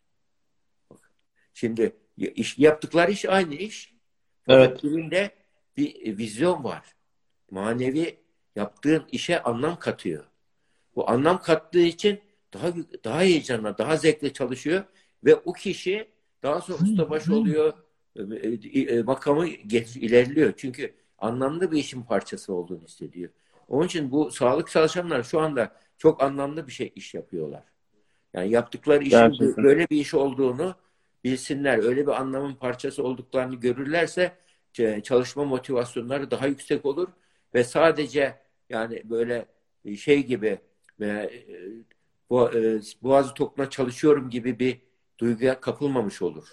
Şimdi 1.54 1.96
iş, 2.16 2.58
yaptıkları 2.58 3.10
iş 3.10 3.24
aynı 3.24 3.54
iş. 3.54 3.94
Evet. 4.48 4.84
Birinde 4.84 5.30
bir 5.76 6.18
vizyon 6.18 6.64
var. 6.64 6.94
Manevi 7.50 8.16
yaptığın 8.56 9.04
işe 9.12 9.42
anlam 9.42 9.78
katıyor. 9.78 10.24
Bu 10.96 11.10
anlam 11.10 11.42
kattığı 11.42 11.80
için 11.80 12.20
daha 12.54 12.72
daha 13.04 13.20
heyecanla, 13.20 13.78
daha 13.78 13.96
zevkle 13.96 14.32
çalışıyor 14.32 14.84
ve 15.24 15.34
o 15.34 15.52
kişi 15.52 16.08
daha 16.42 16.60
sonra 16.60 16.78
ustabaş 16.82 17.28
oluyor, 17.28 17.72
e, 18.16 18.80
e, 18.80 19.02
makamı 19.02 19.46
geç, 19.46 19.96
ilerliyor. 19.96 20.52
Çünkü 20.56 20.94
anlamlı 21.18 21.72
bir 21.72 21.78
işin 21.78 22.02
parçası 22.02 22.52
olduğunu 22.52 22.84
hissediyor. 22.84 23.30
Onun 23.68 23.86
için 23.86 24.10
bu 24.10 24.30
sağlık 24.30 24.70
çalışanlar 24.70 25.22
şu 25.22 25.40
anda 25.40 25.72
çok 25.98 26.22
anlamlı 26.22 26.66
bir 26.66 26.72
şey 26.72 26.92
iş 26.94 27.14
yapıyorlar. 27.14 27.62
Yani 28.34 28.50
yaptıkları 28.50 29.02
işin 29.04 29.18
Gerçekten. 29.18 29.64
böyle 29.64 29.86
bir 29.90 30.00
iş 30.00 30.14
olduğunu 30.14 30.74
bilsinler, 31.24 31.78
öyle 31.78 32.06
bir 32.06 32.20
anlamın 32.20 32.54
parçası 32.54 33.02
olduklarını 33.04 33.54
görürlerse 33.54 34.32
çalışma 35.02 35.44
motivasyonları 35.44 36.30
daha 36.30 36.46
yüksek 36.46 36.86
olur 36.86 37.08
ve 37.54 37.64
sadece 37.64 38.38
yani 38.68 39.02
böyle 39.04 39.46
şey 39.96 40.26
gibi 40.26 40.58
e, 41.02 42.80
boğazı 43.02 43.34
tokuna 43.34 43.70
çalışıyorum 43.70 44.30
gibi 44.30 44.58
bir 44.58 44.80
duyguya 45.18 45.60
kapılmamış 45.60 46.22
olur. 46.22 46.46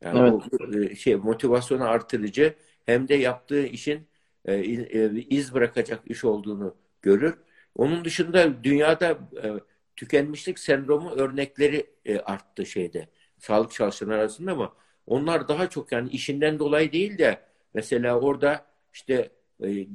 Yani 0.00 0.18
evet. 0.18 0.32
bu 0.32 0.78
e, 0.78 0.94
şey 0.94 1.16
motivasyonu 1.16 1.84
artırıcı 1.84 2.54
hem 2.86 3.08
de 3.08 3.14
yaptığı 3.14 3.66
işin 3.66 4.08
e, 4.44 4.54
e, 4.54 5.10
iz 5.10 5.54
bırakacak 5.54 6.02
iş 6.06 6.24
olduğunu 6.24 6.74
görür. 7.02 7.34
Onun 7.76 8.04
dışında 8.04 8.64
dünyada 8.64 9.18
e, 9.42 9.52
tükenmişlik 9.96 10.58
sendromu 10.58 11.10
örnekleri 11.10 11.86
e, 12.04 12.18
arttı 12.18 12.66
şeyde 12.66 13.08
sağlık 13.38 13.72
çalışanları 13.72 14.20
arasında 14.20 14.52
ama 14.52 14.72
onlar 15.06 15.48
daha 15.48 15.70
çok 15.70 15.92
yani 15.92 16.10
işinden 16.10 16.58
dolayı 16.58 16.92
değil 16.92 17.18
de 17.18 17.40
mesela 17.74 18.20
orada 18.20 18.66
işte 18.94 19.30
e, 19.62 19.86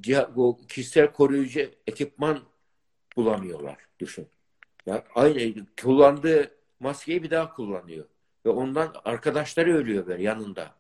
kişisel 0.68 1.12
koruyucu 1.12 1.62
ekipman 1.88 2.40
bulamıyorlar 3.16 3.78
düşün. 4.00 4.28
Ya 4.86 5.04
aynı 5.16 5.66
kullandığı 5.82 6.52
maskeyi 6.80 7.24
bir 7.24 7.32
daha 7.32 7.54
kullanıyor 7.54 8.06
ve 8.46 8.50
ondan 8.50 8.96
arkadaşları 9.06 9.78
ölüyor 9.78 10.08
böyle 10.08 10.24
yanında. 10.24 10.76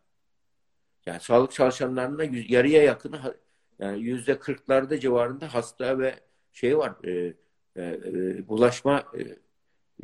Yani 1.06 1.20
sağlık 1.20 1.52
çalışanlarında 1.52 2.24
yarıya 2.48 2.84
yakını 2.84 3.38
yani 3.80 4.02
yüzde 4.02 4.40
kırklarda 4.40 5.00
civarında 5.00 5.54
hasta 5.54 6.00
ve 6.00 6.20
şey 6.52 6.78
var 6.78 6.94
e, 7.04 7.34
e, 7.76 7.84
e, 7.84 8.48
bulaşma 8.48 9.04
e, 9.18 9.22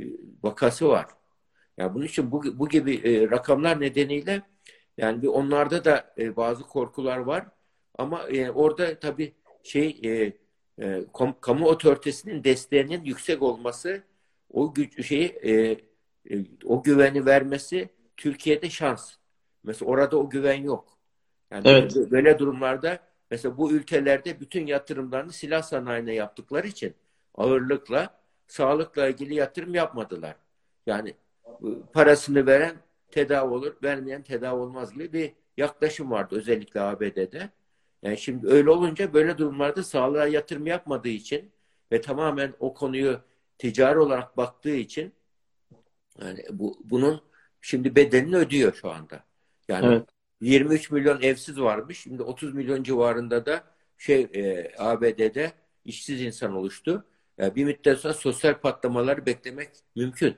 e, 0.04 0.08
vakası 0.44 0.90
var. 0.90 1.06
Yani 1.78 1.94
bunun 1.94 2.06
için 2.06 2.32
bu, 2.32 2.60
bu 2.60 2.70
gibi 2.70 2.96
e, 2.96 3.30
rakamlar 3.32 3.82
nedeniyle 3.82 4.42
yani 4.98 5.22
bir 5.22 5.28
onlarda 5.28 5.86
da 5.86 6.14
e, 6.18 6.36
bazı 6.36 6.64
korkular 6.64 7.18
var 7.18 7.46
ama 7.98 8.28
e, 8.28 8.52
orada 8.52 9.00
tabii 9.00 9.34
şey 9.64 10.00
e, 10.06 10.34
e, 10.80 11.06
kom, 11.14 11.36
kamu 11.42 11.68
otoritesinin 11.68 12.44
desteğinin 12.44 13.04
yüksek 13.04 13.42
olması 13.42 14.04
o 14.54 14.74
güç 14.74 15.08
şeyi 15.08 15.28
e, 15.28 15.52
e, 16.32 16.46
o 16.66 16.84
güveni 16.84 17.26
vermesi 17.26 17.90
Türkiye'de 18.18 18.70
şans. 18.70 19.16
Mesela 19.64 19.92
orada 19.92 20.18
o 20.18 20.30
güven 20.30 20.64
yok. 20.64 20.98
Yani 21.52 21.68
evet. 21.68 21.96
böyle 22.12 22.40
durumlarda 22.40 23.00
mesela 23.32 23.58
bu 23.58 23.72
ülkelerde 23.72 24.40
bütün 24.40 24.68
yatırımlarını 24.68 25.32
silah 25.32 25.62
sanayine 25.62 26.14
yaptıkları 26.14 26.68
için 26.68 26.94
ağırlıkla 27.36 28.20
sağlıkla 28.48 29.08
ilgili 29.08 29.36
yatırım 29.36 29.76
yapmadılar. 29.76 30.36
Yani 30.86 31.14
parasını 31.94 32.46
veren 32.46 32.76
tedavi 33.12 33.54
olur, 33.54 33.76
vermeyen 33.84 34.24
tedavi 34.24 34.60
olmaz 34.60 34.94
gibi 34.94 35.14
bir 35.14 35.34
yaklaşım 35.58 36.12
vardı 36.12 36.36
özellikle 36.36 36.82
ABD'de. 36.82 37.50
Yani 38.04 38.18
şimdi 38.18 38.48
öyle 38.48 38.70
olunca 38.70 39.14
böyle 39.14 39.38
durumlarda 39.38 39.84
sağlığa 39.84 40.28
yatırım 40.28 40.68
yapmadığı 40.68 41.10
için 41.10 41.52
ve 41.92 42.02
tamamen 42.02 42.54
o 42.60 42.74
konuyu 42.74 43.22
ticari 43.58 44.00
olarak 44.00 44.38
baktığı 44.38 44.76
için 44.76 45.14
yani 46.22 46.46
bu 46.52 46.80
bunun 46.84 47.22
şimdi 47.62 47.96
bedelini 47.96 48.36
ödüyor 48.36 48.74
şu 48.74 48.92
anda. 48.92 49.24
Yani 49.68 49.86
evet. 49.86 50.10
23 50.42 50.92
milyon 50.92 51.22
evsiz 51.22 51.62
varmış. 51.62 52.00
Şimdi 52.00 52.24
30 52.24 52.54
milyon 52.54 52.84
civarında 52.84 53.46
da 53.46 53.64
şey 53.98 54.22
e, 54.34 54.72
ABD'de 54.78 55.52
işsiz 55.86 56.22
insan 56.22 56.56
oluştu. 56.56 57.06
Yani 57.38 57.56
bir 57.56 57.66
müddet 57.66 58.00
sonra 58.00 58.14
sosyal 58.14 58.54
patlamaları 58.60 59.26
beklemek 59.26 59.70
mümkün. 59.96 60.36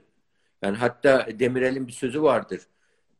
Yani 0.61 0.77
hatta 0.77 1.27
Demirel'in 1.39 1.87
bir 1.87 1.91
sözü 1.91 2.21
vardır. 2.21 2.61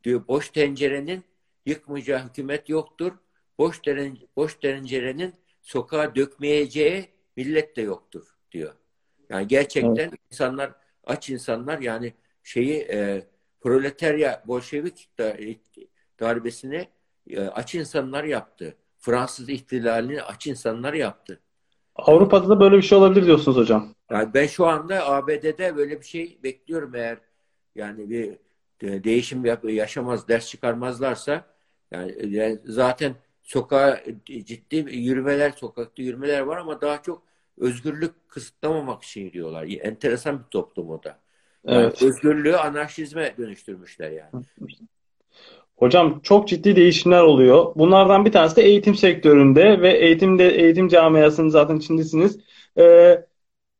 Diyor 0.04 0.28
boş 0.28 0.50
tencerenin 0.50 1.24
yıkmayacağı 1.66 2.24
hükümet 2.28 2.68
yoktur. 2.68 3.12
Boş, 3.58 3.78
teren, 3.78 4.18
boş 4.36 4.54
tencerenin 4.54 5.34
sokağa 5.62 6.14
dökmeyeceği 6.14 7.08
millet 7.36 7.76
de 7.76 7.82
yoktur 7.82 8.36
diyor. 8.52 8.72
Yani 9.28 9.48
gerçekten 9.48 10.08
evet. 10.08 10.20
insanlar 10.30 10.72
aç 11.04 11.30
insanlar 11.30 11.78
yani 11.78 12.14
şeyi 12.42 12.78
e, 12.78 13.26
proletarya 13.60 14.42
bolşevik 14.46 15.08
darbesini 16.20 16.88
e, 17.30 17.40
aç 17.40 17.74
insanlar 17.74 18.24
yaptı. 18.24 18.76
Fransız 18.98 19.48
ihtilalini 19.48 20.22
aç 20.22 20.46
insanlar 20.46 20.92
yaptı. 20.92 21.40
Avrupa'da 21.96 22.48
da 22.48 22.60
böyle 22.60 22.76
bir 22.76 22.82
şey 22.82 22.98
olabilir 22.98 23.26
diyorsunuz 23.26 23.56
hocam. 23.56 23.94
Yani 24.10 24.34
ben 24.34 24.46
şu 24.46 24.66
anda 24.66 25.06
ABD'de 25.06 25.76
böyle 25.76 26.00
bir 26.00 26.06
şey 26.06 26.38
bekliyorum 26.42 26.94
eğer 26.94 27.18
yani 27.74 28.10
bir 28.10 28.38
değişim 29.04 29.44
yaşamaz, 29.64 30.28
ders 30.28 30.48
çıkarmazlarsa 30.48 31.46
yani, 31.90 32.34
yani 32.34 32.58
zaten 32.64 33.14
sokağa 33.42 34.00
ciddi 34.26 34.76
yürümeler, 34.76 35.50
sokakta 35.50 36.02
yürümeler 36.02 36.40
var 36.40 36.56
ama 36.56 36.80
daha 36.80 37.02
çok 37.02 37.22
özgürlük 37.58 38.28
kısıtlamamak 38.28 39.02
için 39.02 39.32
diyorlar. 39.32 39.66
Enteresan 39.82 40.38
bir 40.38 40.44
toplum 40.44 40.90
o 40.90 41.02
da. 41.02 41.18
Yani 41.66 41.82
evet. 41.82 42.02
Özgürlüğü 42.02 42.56
anarşizme 42.56 43.34
dönüştürmüşler 43.38 44.10
yani. 44.10 44.44
Hocam 45.76 46.20
çok 46.22 46.48
ciddi 46.48 46.76
değişimler 46.76 47.20
oluyor. 47.22 47.72
Bunlardan 47.76 48.24
bir 48.24 48.32
tanesi 48.32 48.56
de 48.56 48.62
eğitim 48.62 48.94
sektöründe 48.94 49.80
ve 49.80 49.98
eğitimde 49.98 50.48
eğitim 50.48 50.88
camiasının 50.88 51.48
zaten 51.48 51.76
içindesiniz. 51.76 52.38
Ee, 52.78 53.24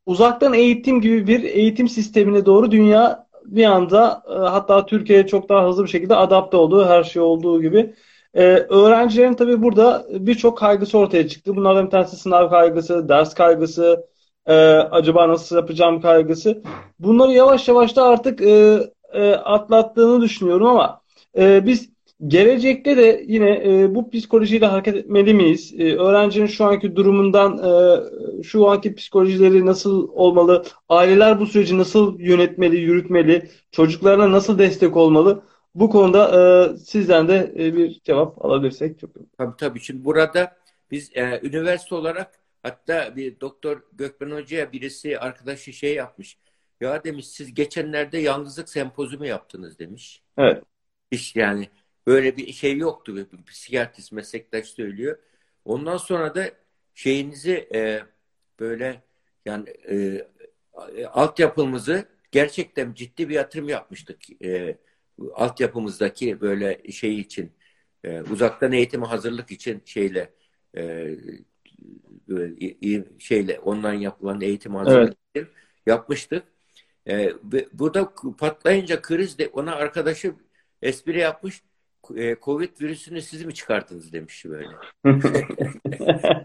uzaktan 0.07 0.55
eğitim 0.55 1.01
gibi 1.01 1.27
bir 1.27 1.45
eğitim 1.45 1.89
sistemine 1.89 2.47
doğru 2.47 2.71
dünya 2.71 3.27
bir 3.45 3.65
anda 3.65 4.23
e, 4.29 4.33
hatta 4.33 4.87
Türkiye 4.87 5.27
çok 5.27 5.49
daha 5.49 5.69
hızlı 5.69 5.85
bir 5.85 5.89
şekilde 5.91 6.17
adapte 6.17 6.57
oldu 6.57 6.87
her 6.87 7.05
şey 7.05 7.23
olduğu 7.23 7.63
gibi. 7.63 7.95
Ee, 8.35 8.43
öğrencilerin 8.69 9.35
tabii 9.35 9.63
burada 9.63 10.07
birçok 10.11 10.59
kaygısı 10.59 10.99
ortaya 10.99 11.29
çıktı. 11.29 11.57
Bunlardan 11.57 11.87
bir 11.87 11.91
tanesi 11.91 12.17
sınav 12.17 12.51
kaygısı, 12.51 13.09
ders 13.09 13.35
kaygısı, 13.35 14.07
e, 14.47 14.55
acaba 14.77 15.29
nasıl 15.29 15.57
yapacağım 15.57 16.01
kaygısı. 16.01 16.63
Bunları 16.99 17.33
yavaş 17.33 17.69
yavaş 17.69 17.97
da 17.97 18.05
artık 18.05 18.43
e, 18.43 18.81
e, 19.13 19.33
atlattığını 19.35 20.21
düşünüyorum 20.23 20.67
ama 20.67 21.01
e, 21.39 21.67
biz 21.67 21.93
gelecekte 22.27 22.97
de 22.97 23.25
yine 23.29 23.51
e, 23.51 23.95
bu 23.95 24.11
psikolojiyle 24.11 24.67
hareket 24.67 24.97
etmeli 24.97 25.35
miyiz? 25.35 25.75
E, 25.79 25.97
öğrencinin 25.97 26.47
şu 26.47 26.65
anki 26.65 26.97
durumundan 26.97 27.59
e, 28.39 28.43
şu 28.43 28.69
anki 28.69 28.95
psikolojileri 28.95 29.67
nasıl 29.67 30.09
olmalı? 30.13 30.65
Aileler 30.89 31.41
bu 31.41 31.47
süreci 31.47 31.79
nasıl 31.79 32.19
yönetmeli, 32.21 32.77
yürütmeli? 32.77 33.51
Çocuklarına 33.71 34.33
nasıl 34.33 34.59
destek 34.59 34.97
olmalı? 34.97 35.43
Bu 35.75 35.91
konuda 35.91 36.31
e, 36.75 36.77
sizden 36.77 37.29
de 37.29 37.53
e, 37.59 37.77
bir 37.77 38.01
cevap 38.05 38.45
alabilirsek 38.45 38.99
çok 38.99 39.17
iyi. 39.17 39.27
Tabii 39.39 39.57
tabii. 39.57 39.81
Şimdi 39.81 40.05
burada 40.05 40.57
biz 40.91 41.11
e, 41.15 41.41
üniversite 41.43 41.95
olarak 41.95 42.41
hatta 42.63 43.17
bir 43.17 43.41
doktor 43.41 43.83
Gökmen 43.93 44.31
Hoca'ya 44.31 44.73
birisi 44.73 45.19
arkadaşı 45.19 45.73
şey 45.73 45.95
yapmış. 45.95 46.39
Ya 46.81 47.05
demiş 47.05 47.29
siz 47.29 47.55
geçenlerde 47.55 48.19
yalnızlık 48.19 48.69
sempozumu 48.69 49.27
yaptınız 49.27 49.79
demiş. 49.79 50.23
Evet. 50.39 50.63
Hiç 51.13 51.37
yani 51.37 51.69
böyle 52.07 52.37
bir 52.37 52.53
şey 52.53 52.77
yoktu. 52.77 53.17
Bir 53.17 53.45
psikiyatrist 53.45 54.13
meslektaş 54.13 54.67
söylüyor. 54.67 55.19
Ondan 55.65 55.97
sonra 55.97 56.35
da 56.35 56.51
şeyinizi 56.95 57.69
e, 57.75 58.03
böyle 58.61 59.03
yani 59.47 59.69
e, 59.91 60.27
altyapımızı 61.07 62.09
gerçekten 62.33 62.95
ciddi 62.95 63.29
bir 63.29 63.35
yatırım 63.35 63.69
yapmıştık. 63.69 64.43
E, 64.45 64.79
altyapımızdaki 65.35 66.41
böyle 66.41 66.93
şey 66.93 67.21
için 67.21 67.53
e, 68.05 68.23
uzaktan 68.23 68.73
eğitime 68.73 69.07
hazırlık 69.07 69.51
için 69.51 69.83
şeyle 69.85 70.31
e, 70.77 71.09
şeyle 73.19 73.59
ondan 73.59 73.93
yapılan 73.93 74.41
eğitim 74.41 74.75
hazırlık 74.75 75.17
evet. 75.35 75.49
yapmıştık. 75.87 76.45
E, 77.09 77.33
burada 77.73 78.13
patlayınca 78.39 79.03
kriz 79.03 79.39
de 79.39 79.49
ona 79.49 79.75
arkadaşı 79.75 80.35
espri 80.83 81.19
yapmış. 81.19 81.63
E, 82.17 82.37
Covid 82.43 82.81
virüsünü 82.81 83.23
siz 83.23 83.45
mi 83.45 83.55
çıkarttınız 83.55 84.13
demiş 84.13 84.45
böyle. 84.45 84.69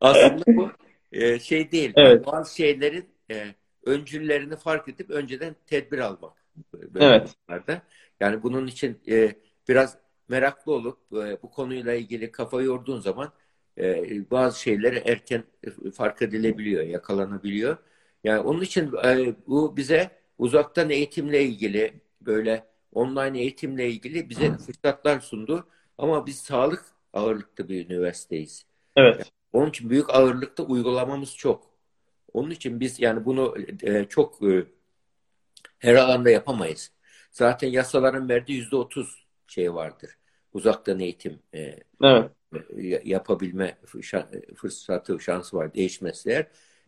Aslında 0.00 0.42
bu 0.46 0.70
e, 1.12 1.38
şey 1.38 1.72
değil. 1.72 1.92
Evet. 1.96 2.26
Bazı 2.26 2.56
şeylerin 2.56 3.08
e, 3.30 3.54
öncüllerini 3.86 4.56
fark 4.56 4.88
edip 4.88 5.10
önceden 5.10 5.56
tedbir 5.66 5.98
almak. 5.98 6.44
Böyle 6.72 7.04
evet. 7.04 7.34
Durumlarda. 7.48 7.82
Yani 8.20 8.42
bunun 8.42 8.66
için 8.66 8.98
e, 9.08 9.34
biraz 9.68 9.98
meraklı 10.28 10.72
olup 10.72 10.98
e, 11.12 11.42
bu 11.42 11.50
konuyla 11.50 11.94
ilgili 11.94 12.32
kafa 12.32 12.62
yorduğun 12.62 13.00
zaman 13.00 13.32
e, 13.78 14.30
bazı 14.30 14.60
şeyleri 14.60 15.02
erken 15.06 15.44
fark 15.94 16.22
edilebiliyor, 16.22 16.82
yakalanabiliyor. 16.82 17.76
Yani 18.24 18.40
onun 18.40 18.60
için 18.60 18.92
e, 19.04 19.34
bu 19.46 19.76
bize 19.76 20.10
uzaktan 20.38 20.90
eğitimle 20.90 21.42
ilgili 21.42 22.00
böyle 22.20 22.66
online 22.92 23.40
eğitimle 23.40 23.88
ilgili 23.88 24.30
bize 24.30 24.58
fırsatlar 24.58 25.20
sundu. 25.20 25.66
Ama 25.98 26.26
biz 26.26 26.38
sağlık 26.38 26.84
ağırlıklı 27.12 27.68
bir 27.68 27.86
üniversiteyiz. 27.90 28.64
Evet. 28.96 29.14
Yani 29.18 29.24
onun 29.52 29.70
için 29.70 29.90
büyük 29.90 30.10
ağırlıkta 30.10 30.62
uygulamamız 30.62 31.36
çok. 31.36 31.70
Onun 32.32 32.50
için 32.50 32.80
biz 32.80 33.00
yani 33.00 33.24
bunu 33.24 33.56
e, 33.82 34.04
çok 34.04 34.42
e, 34.42 34.64
her 35.78 35.94
alanda 35.94 36.30
yapamayız. 36.30 36.92
Zaten 37.30 37.68
yasaların 37.68 38.28
verdiği 38.28 38.52
yüzde 38.52 38.76
otuz 38.76 39.26
şey 39.46 39.74
vardır. 39.74 40.10
Uzaktan 40.52 41.00
eğitim 41.00 41.38
e, 41.54 41.76
evet. 42.02 42.30
yapabilme 43.04 43.78
fırsatı, 44.56 45.20
şansı 45.20 45.56
var 45.56 45.74
değişmezler. 45.74 46.46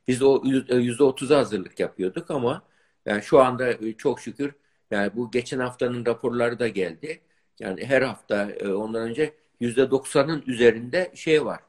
Biz 0.08 0.22
o 0.22 0.42
yüzde 0.70 1.04
otuza 1.04 1.38
hazırlık 1.38 1.80
yapıyorduk 1.80 2.30
ama 2.30 2.62
yani 3.06 3.22
şu 3.22 3.40
anda 3.40 3.96
çok 3.96 4.20
şükür 4.20 4.52
yani 4.90 5.10
bu 5.16 5.30
geçen 5.30 5.58
haftanın 5.58 6.06
raporları 6.06 6.58
da 6.58 6.68
geldi. 6.68 7.20
Yani 7.60 7.84
her 7.84 8.02
hafta 8.02 8.48
ondan 8.76 9.08
önce 9.08 9.34
yüzde 9.60 9.90
doksanın 9.90 10.42
üzerinde 10.46 11.12
şey 11.14 11.44
var. 11.44 11.60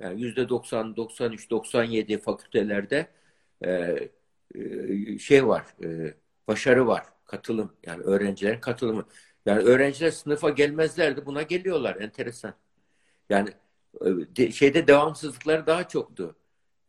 Yani 0.00 0.20
yüzde 0.22 0.48
doksan, 0.48 0.96
doksan 0.96 1.32
üç, 1.32 1.50
doksan 1.50 1.84
yedi 1.84 2.18
fakültelerde 2.18 3.08
şey 5.18 5.46
var, 5.46 5.66
başarı 6.48 6.86
var 6.86 7.11
katılım 7.32 7.72
yani 7.86 8.02
öğrencilerin 8.02 8.60
katılımı. 8.60 9.04
Yani 9.46 9.62
öğrenciler 9.62 10.10
sınıfa 10.10 10.50
gelmezlerdi 10.50 11.26
buna 11.26 11.42
geliyorlar 11.42 11.96
enteresan. 11.96 12.54
Yani 13.30 13.50
e, 14.00 14.06
de, 14.36 14.52
şeyde 14.52 14.86
devamsızlıkları 14.86 15.66
daha 15.66 15.88
çoktu. 15.88 16.36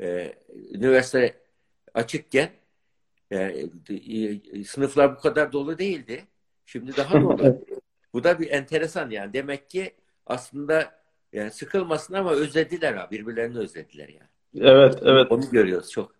Ee, 0.02 0.34
üniversite 0.72 1.42
açıkken 1.94 2.50
e, 3.32 3.66
sınıflar 4.68 5.16
bu 5.16 5.20
kadar 5.20 5.52
dolu 5.52 5.78
değildi. 5.78 6.26
Şimdi 6.66 6.98
daha 6.98 7.22
dolu. 7.22 7.66
bu 8.14 8.24
da 8.24 8.40
bir 8.40 8.52
enteresan 8.52 9.10
yani. 9.10 9.34
Demek 9.34 9.70
ki 9.70 9.96
aslında 10.26 11.04
yani 11.34 11.52
sıkılmasın 11.52 12.14
ama 12.14 12.32
özlediler 12.32 12.94
ha. 12.94 13.12
Birbirlerini 13.12 13.58
özlediler 13.58 14.10
yani. 14.10 14.30
Evet, 14.56 14.96
evet. 15.02 15.32
Onu 15.32 15.50
görüyoruz 15.52 15.92
çok. 15.92 16.16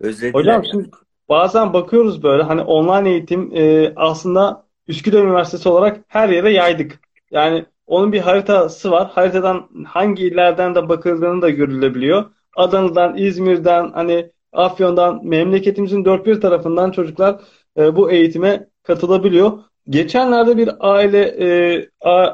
Özlediler. 0.00 0.40
Hocam 0.40 0.62
yani. 0.62 0.70
şimdi 0.70 0.90
bazen 1.28 1.72
bakıyoruz 1.72 2.22
böyle 2.22 2.42
hani 2.42 2.60
online 2.62 3.10
eğitim 3.10 3.50
e, 3.56 3.92
aslında 3.96 4.66
Üsküdar 4.88 5.22
Üniversitesi 5.22 5.68
olarak 5.68 6.00
her 6.08 6.28
yere 6.28 6.52
yaydık. 6.52 7.00
Yani 7.30 7.66
onun 7.86 8.12
bir 8.12 8.20
haritası 8.20 8.90
var. 8.90 9.10
Haritadan 9.14 9.68
hangi 9.86 10.26
illerden 10.26 10.74
de 10.74 10.88
bakıldığını 10.88 11.42
da 11.42 11.50
görülebiliyor. 11.50 12.24
Adana'dan, 12.56 13.16
İzmir'den, 13.16 13.90
hani 13.92 14.30
Afyon'dan, 14.52 15.26
memleketimizin 15.26 16.04
dört 16.04 16.26
bir 16.26 16.40
tarafından 16.40 16.90
çocuklar 16.90 17.40
e, 17.76 17.96
bu 17.96 18.10
eğitime 18.10 18.68
katılabiliyor. 18.82 19.52
Geçenlerde 19.90 20.56
bir 20.56 20.70
aile 20.80 21.22
e, 21.22 21.88
a, 22.00 22.26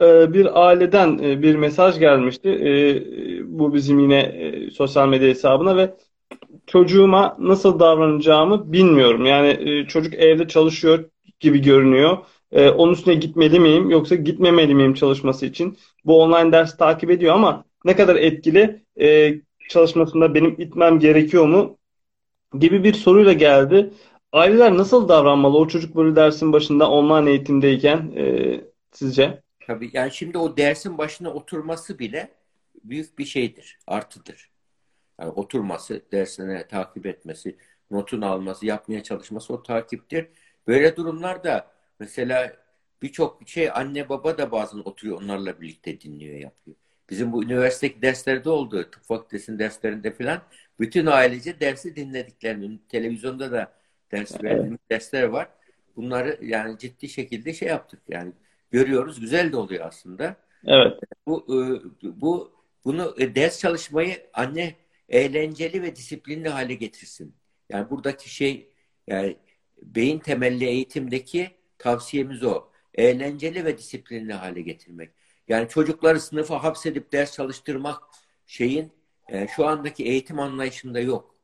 e, 0.00 0.32
bir 0.32 0.66
aileden 0.66 1.18
e, 1.18 1.42
bir 1.42 1.56
mesaj 1.56 1.98
gelmişti. 1.98 2.48
E, 2.48 3.02
bu 3.58 3.74
bizim 3.74 3.98
yine 3.98 4.18
e, 4.20 4.70
sosyal 4.70 5.08
medya 5.08 5.28
hesabına 5.28 5.76
ve 5.76 5.94
çocuğuma 6.66 7.36
nasıl 7.38 7.80
davranacağımı 7.80 8.72
bilmiyorum. 8.72 9.26
Yani 9.26 9.48
e, 9.48 9.86
çocuk 9.86 10.14
evde 10.14 10.48
çalışıyor 10.48 11.04
gibi 11.40 11.62
görünüyor. 11.62 12.18
E, 12.52 12.68
onun 12.68 12.92
üstüne 12.92 13.14
gitmeli 13.14 13.60
miyim 13.60 13.90
yoksa 13.90 14.14
gitmemeli 14.14 14.74
miyim 14.74 14.94
çalışması 14.94 15.46
için? 15.46 15.78
Bu 16.04 16.22
online 16.22 16.52
ders 16.52 16.76
takip 16.76 17.10
ediyor 17.10 17.34
ama 17.34 17.64
ne 17.84 17.96
kadar 17.96 18.16
etkili 18.16 18.82
e, 19.00 19.34
çalışmasında 19.68 20.34
benim 20.34 20.60
itmem 20.60 20.98
gerekiyor 20.98 21.46
mu 21.46 21.78
gibi 22.58 22.84
bir 22.84 22.94
soruyla 22.94 23.32
geldi. 23.32 23.90
Aileler 24.32 24.76
nasıl 24.76 25.08
davranmalı 25.08 25.58
o 25.58 25.68
çocuk 25.68 25.96
böyle 25.96 26.16
dersin 26.16 26.52
başında 26.52 26.90
online 26.90 27.30
eğitimdeyken 27.30 28.12
e, 28.16 28.60
sizce? 28.92 29.42
Tabii 29.66 29.90
yani 29.92 30.12
şimdi 30.12 30.38
o 30.38 30.56
dersin 30.56 30.98
başına 30.98 31.30
oturması 31.30 31.98
bile 31.98 32.30
büyük 32.84 33.18
bir 33.18 33.24
şeydir, 33.24 33.78
artıdır. 33.86 34.53
Yani 35.20 35.30
oturması, 35.30 36.02
dersine 36.12 36.66
takip 36.66 37.06
etmesi, 37.06 37.56
notunu 37.90 38.26
alması, 38.26 38.66
yapmaya 38.66 39.02
çalışması 39.02 39.52
o 39.52 39.62
takiptir. 39.62 40.28
Böyle 40.66 40.96
durumlarda 40.96 41.70
mesela 42.00 42.56
birçok 43.02 43.48
şey 43.48 43.70
anne 43.70 44.08
baba 44.08 44.38
da 44.38 44.52
bazen 44.52 44.78
oturuyor 44.78 45.22
onlarla 45.22 45.60
birlikte 45.60 46.00
dinliyor 46.00 46.38
yapıyor. 46.38 46.76
Bizim 47.10 47.32
bu 47.32 47.44
üniversitedeki 47.44 48.02
derslerde 48.02 48.50
oldu, 48.50 48.90
tıp 48.90 49.04
fakültesinin 49.04 49.58
derslerinde 49.58 50.12
falan 50.12 50.42
bütün 50.80 51.06
ailece 51.06 51.60
dersi 51.60 51.96
dinlediklerini, 51.96 52.78
televizyonda 52.88 53.52
da 53.52 53.72
ders 54.12 54.42
verdiğimiz 54.42 54.70
evet. 54.70 54.90
dersler 54.90 55.22
var. 55.22 55.48
Bunları 55.96 56.38
yani 56.42 56.78
ciddi 56.78 57.08
şekilde 57.08 57.52
şey 57.52 57.68
yaptık 57.68 58.00
yani 58.08 58.32
görüyoruz. 58.70 59.20
Güzel 59.20 59.52
de 59.52 59.56
oluyor 59.56 59.86
aslında. 59.86 60.36
Evet. 60.66 61.00
Bu 61.26 61.46
e, 61.48 61.60
bu 62.20 62.52
bunu 62.84 63.14
e, 63.18 63.34
ders 63.34 63.60
çalışmayı 63.60 64.26
anne 64.32 64.74
eğlenceli 65.08 65.82
ve 65.82 65.96
disiplinli 65.96 66.48
hale 66.48 66.74
getirsin. 66.74 67.36
Yani 67.68 67.90
buradaki 67.90 68.34
şey 68.34 68.70
yani 69.06 69.36
beyin 69.82 70.18
temelli 70.18 70.64
eğitimdeki 70.64 71.50
tavsiyemiz 71.78 72.42
o. 72.44 72.68
Eğlenceli 72.94 73.64
ve 73.64 73.78
disiplinli 73.78 74.32
hale 74.32 74.60
getirmek. 74.60 75.10
Yani 75.48 75.68
çocukları 75.68 76.20
sınıfa 76.20 76.62
hapsedip 76.62 77.12
ders 77.12 77.32
çalıştırmak 77.32 78.02
şeyin 78.46 78.92
e, 79.28 79.48
şu 79.56 79.66
andaki 79.66 80.04
eğitim 80.04 80.38
anlayışında 80.38 81.00
yok. 81.00 81.34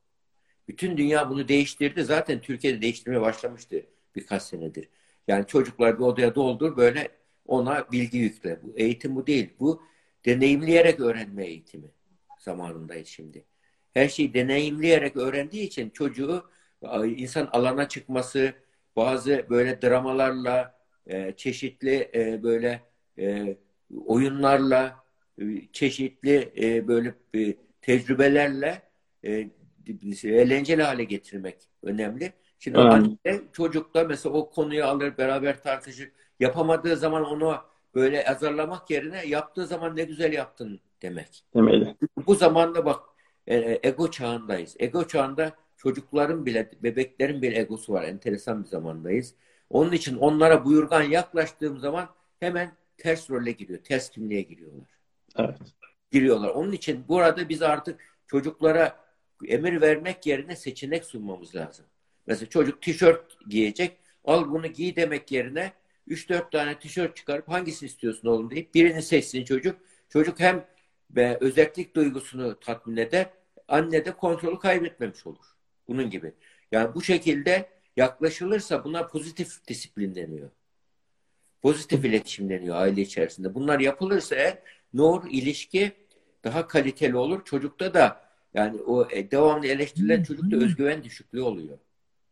Bütün 0.68 0.96
dünya 0.96 1.30
bunu 1.30 1.48
değiştirdi. 1.48 2.04
Zaten 2.04 2.40
Türkiye'de 2.40 2.82
değiştirmeye 2.82 3.20
başlamıştı 3.20 3.86
birkaç 4.16 4.42
senedir. 4.42 4.88
Yani 5.28 5.46
çocuklar 5.46 5.98
bir 5.98 6.04
odaya 6.04 6.34
doldur 6.34 6.76
böyle 6.76 7.08
ona 7.46 7.92
bilgi 7.92 8.18
yükle. 8.18 8.60
Bu 8.62 8.72
eğitim 8.76 9.16
bu 9.16 9.26
değil. 9.26 9.50
Bu 9.60 9.82
deneyimleyerek 10.26 11.00
öğrenme 11.00 11.46
eğitimi 11.46 11.88
zamanındayız 12.40 13.08
şimdi 13.08 13.44
her 13.94 14.08
şeyi 14.08 14.34
deneyimleyerek 14.34 15.16
öğrendiği 15.16 15.66
için 15.66 15.90
çocuğu 15.90 16.50
insan 17.04 17.48
alana 17.52 17.88
çıkması, 17.88 18.52
bazı 18.96 19.46
böyle 19.50 19.82
dramalarla, 19.82 20.80
e, 21.06 21.32
çeşitli 21.36 22.10
e, 22.14 22.42
böyle 22.42 22.82
e, 23.18 23.56
oyunlarla, 24.06 25.04
çeşitli 25.72 26.52
böyle 26.88 27.14
tecrübelerle 27.82 28.82
eğlenceli 30.24 30.82
hale 30.82 31.04
getirmek 31.04 31.56
önemli. 31.82 32.32
Şimdi 32.58 32.78
anne 32.78 33.40
çocuk 33.52 33.94
da 33.94 34.04
mesela 34.04 34.34
o 34.34 34.50
konuyu 34.50 34.84
alır 34.84 35.18
beraber 35.18 35.62
tartışır. 35.62 36.12
Yapamadığı 36.40 36.96
zaman 36.96 37.24
onu 37.24 37.56
böyle 37.94 38.26
azarlamak 38.26 38.90
yerine 38.90 39.26
yaptığı 39.26 39.66
zaman 39.66 39.96
ne 39.96 40.04
güzel 40.04 40.32
yaptın 40.32 40.80
demek. 41.02 41.44
Demeli. 41.54 41.96
Bu 42.26 42.34
zamanda 42.34 42.84
bak 42.84 43.00
e, 43.46 43.80
ego 43.82 44.10
çağındayız. 44.10 44.76
Ego 44.78 45.06
çağında 45.06 45.52
çocukların 45.76 46.46
bile, 46.46 46.70
bebeklerin 46.82 47.42
bile 47.42 47.58
egosu 47.58 47.92
var. 47.92 48.02
Enteresan 48.02 48.64
bir 48.64 48.68
zamandayız. 48.68 49.34
Onun 49.70 49.92
için 49.92 50.16
onlara 50.16 50.64
buyurgan 50.64 51.02
yaklaştığım 51.02 51.78
zaman 51.78 52.08
hemen 52.40 52.72
ters 52.98 53.30
role 53.30 53.52
giriyor. 53.52 53.78
Ters 53.84 54.10
kimliğe 54.10 54.42
giriyorlar. 54.42 54.88
Evet. 55.36 55.58
Giriyorlar. 56.10 56.48
Onun 56.48 56.72
için 56.72 57.04
burada 57.08 57.48
biz 57.48 57.62
artık 57.62 58.00
çocuklara 58.26 58.96
emir 59.46 59.80
vermek 59.80 60.26
yerine 60.26 60.56
seçenek 60.56 61.04
sunmamız 61.04 61.54
lazım. 61.54 61.86
Mesela 62.26 62.48
çocuk 62.48 62.82
tişört 62.82 63.36
giyecek. 63.48 63.96
Al 64.24 64.50
bunu 64.50 64.66
giy 64.66 64.96
demek 64.96 65.32
yerine 65.32 65.72
3-4 66.10 66.50
tane 66.50 66.78
tişört 66.78 67.16
çıkarıp 67.16 67.48
hangisini 67.48 67.86
istiyorsun 67.86 68.28
oğlum 68.28 68.50
deyip 68.50 68.74
birini 68.74 69.02
seçsin 69.02 69.44
çocuk. 69.44 69.80
Çocuk 70.08 70.40
hem 70.40 70.66
ve 71.10 71.38
özellik 71.40 71.96
duygusunu 71.96 72.60
tatmin 72.60 72.96
eder. 72.96 73.26
Anne 73.68 74.04
de 74.04 74.12
kontrolü 74.12 74.58
kaybetmemiş 74.58 75.26
olur. 75.26 75.44
Bunun 75.88 76.10
gibi. 76.10 76.32
Yani 76.72 76.94
bu 76.94 77.02
şekilde 77.02 77.68
yaklaşılırsa 77.96 78.84
buna 78.84 79.06
pozitif 79.06 79.66
disiplin 79.68 80.14
deniyor. 80.14 80.50
Pozitif 81.62 82.04
iletişim 82.04 82.50
deniyor 82.50 82.76
aile 82.76 83.00
içerisinde. 83.00 83.54
Bunlar 83.54 83.80
yapılırsa 83.80 84.34
eğer 84.34 84.58
ne 84.94 85.02
olur? 85.02 85.28
İlişki 85.30 85.92
daha 86.44 86.66
kaliteli 86.66 87.16
olur. 87.16 87.44
Çocukta 87.44 87.94
da 87.94 88.30
yani 88.54 88.80
o 88.80 89.08
e, 89.10 89.30
devamlı 89.30 89.66
eleştirilen 89.66 90.22
çocukta 90.22 90.56
özgüven 90.56 91.04
düşüklüğü 91.04 91.42
oluyor. 91.42 91.78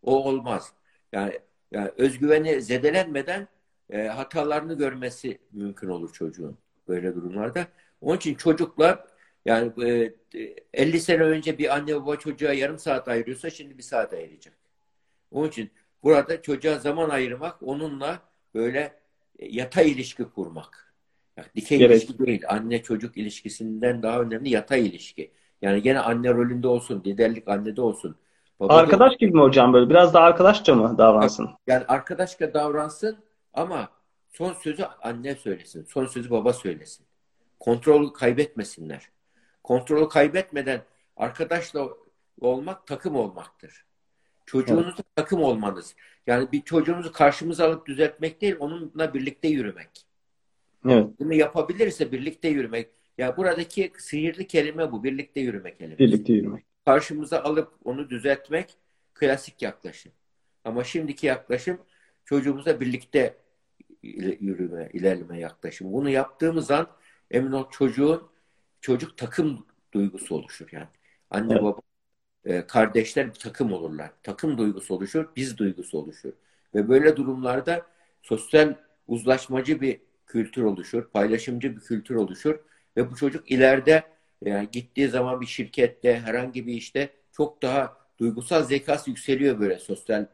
O 0.03 0.25
olmaz. 0.25 0.73
Yani, 1.13 1.39
yani 1.73 1.91
özgüveni 1.97 2.63
zedelenmeden 2.63 3.49
e, 3.91 4.07
hatalarını 4.07 4.75
görmesi 4.79 5.39
mümkün 5.53 5.89
olur 5.89 6.13
çocuğun 6.13 6.59
böyle 6.89 7.15
durumlarda. 7.15 7.67
Onun 8.01 8.17
için 8.17 8.35
çocuklar 8.35 9.05
yani 9.45 9.73
e, 10.35 10.55
50 10.75 11.01
sene 11.01 11.23
önce 11.23 11.59
bir 11.59 11.75
anne 11.75 11.95
baba 11.97 12.17
çocuğa 12.17 12.53
yarım 12.53 12.79
saat 12.79 13.09
ayırıyorsa 13.09 13.51
şimdi 13.51 13.79
bir 13.79 13.83
saat 13.83 14.13
ayıracak. 14.13 14.55
Onun 15.31 15.49
için 15.49 15.71
burada 16.03 16.43
çocuğa 16.43 16.79
zaman 16.79 17.11
ayırmak 17.11 17.63
onunla 17.63 18.19
böyle 18.55 18.93
e, 19.39 19.47
yatay 19.47 19.91
ilişki 19.91 20.25
kurmak. 20.25 20.95
Yani 21.37 21.49
dikey 21.57 21.79
Gerek. 21.79 22.03
ilişki 22.03 22.27
değil. 22.27 22.43
Anne 22.49 22.83
çocuk 22.83 23.17
ilişkisinden 23.17 24.03
daha 24.03 24.21
önemli 24.21 24.51
yatay 24.51 24.87
ilişki. 24.87 25.31
Yani 25.63 25.83
gene 25.83 26.01
anne 26.01 26.31
rolünde 26.35 26.69
olsun, 26.69 27.03
liderlik 27.07 27.49
annede 27.49 27.81
olsun. 27.81 28.17
Baba 28.61 28.75
Arkadaş 28.77 29.17
gibi 29.17 29.33
mi 29.33 29.41
hocam 29.41 29.73
böyle? 29.73 29.91
Biraz 29.91 30.15
daha 30.15 30.25
arkadaşça 30.25 30.75
mı 30.75 30.99
davransın? 30.99 31.49
Yani 31.67 31.85
arkadaşça 31.89 32.55
davransın 32.55 33.17
ama 33.55 33.89
son 34.29 34.53
sözü 34.53 34.83
anne 34.83 35.35
söylesin. 35.35 35.85
Son 35.85 36.07
sözü 36.07 36.31
baba 36.31 36.53
söylesin. 36.53 37.07
Kontrolü 37.61 38.13
kaybetmesinler. 38.13 39.09
Kontrolü 39.63 40.09
kaybetmeden 40.09 40.83
arkadaşla 41.17 41.89
olmak 42.41 42.87
takım 42.87 43.17
olmaktır. 43.17 43.85
Çocuğunuzla 44.47 44.91
evet. 44.91 45.17
takım 45.17 45.43
olmanız. 45.43 45.95
Yani 46.27 46.53
bir 46.53 46.63
çocuğunuzu 46.63 47.13
karşımıza 47.13 47.67
alıp 47.67 47.87
düzeltmek 47.87 48.41
değil, 48.41 48.57
onunla 48.59 49.15
birlikte 49.15 49.49
yürümek. 49.49 50.07
Evet. 50.89 51.07
Bunu 51.21 51.35
yapabilirse 51.35 52.13
birlikte 52.13 52.49
yürümek. 52.49 52.89
Ya 53.19 53.37
buradaki 53.37 53.93
sihirli 53.99 54.47
kelime 54.47 54.93
bu. 54.93 55.05
Birlikte 55.05 55.41
yürümek 55.41 55.79
kelimesi. 55.79 55.99
Birlikte 55.99 56.33
yürümek. 56.33 56.65
Karşımıza 56.85 57.43
alıp 57.43 57.73
onu 57.85 58.11
düzeltmek 58.11 58.75
klasik 59.15 59.63
yaklaşım. 59.63 60.13
Ama 60.65 60.85
şimdiki 60.85 61.27
yaklaşım 61.27 61.79
çocuğumuza 62.29 62.81
birlikte 62.81 63.37
yürüme, 64.41 64.91
ilerleme 64.93 65.41
yaklaşım. 65.41 65.93
Bunu 65.93 66.11
yaptığımız 66.11 66.71
an 66.71 66.89
emin 67.31 67.53
ol 67.53 67.71
çocuğun 67.71 68.29
çocuk 68.81 69.17
takım 69.17 69.67
duygusu 69.93 70.35
oluşur 70.35 70.69
yani. 70.73 70.89
Anne 71.31 71.53
evet. 71.53 71.63
baba 71.63 71.81
e, 72.45 72.67
kardeşler 72.67 73.29
bir 73.29 73.39
takım 73.39 73.73
olurlar. 73.73 74.11
Takım 74.23 74.59
duygusu 74.59 74.95
oluşur, 74.95 75.27
biz 75.37 75.59
duygusu 75.59 75.99
oluşur. 75.99 76.33
Ve 76.75 76.89
böyle 76.89 77.17
durumlarda 77.17 77.87
sosyal 78.23 78.75
uzlaşmacı 79.07 79.81
bir 79.81 80.01
kültür 80.27 80.63
oluşur, 80.63 81.11
paylaşımcı 81.11 81.77
bir 81.77 81.81
kültür 81.81 82.15
oluşur 82.15 82.59
ve 82.97 83.11
bu 83.11 83.17
çocuk 83.17 83.51
ileride 83.51 84.03
yani 84.45 84.69
gittiği 84.73 85.09
zaman 85.09 85.41
bir 85.41 85.47
şirkette, 85.47 86.21
herhangi 86.21 86.67
bir 86.67 86.75
işte 86.75 87.11
çok 87.33 87.63
daha 87.63 87.97
duygusal 88.19 88.63
zekası 88.63 89.11
yükseliyor 89.11 89.61
böyle 89.61 89.79
sosyal 89.79 90.27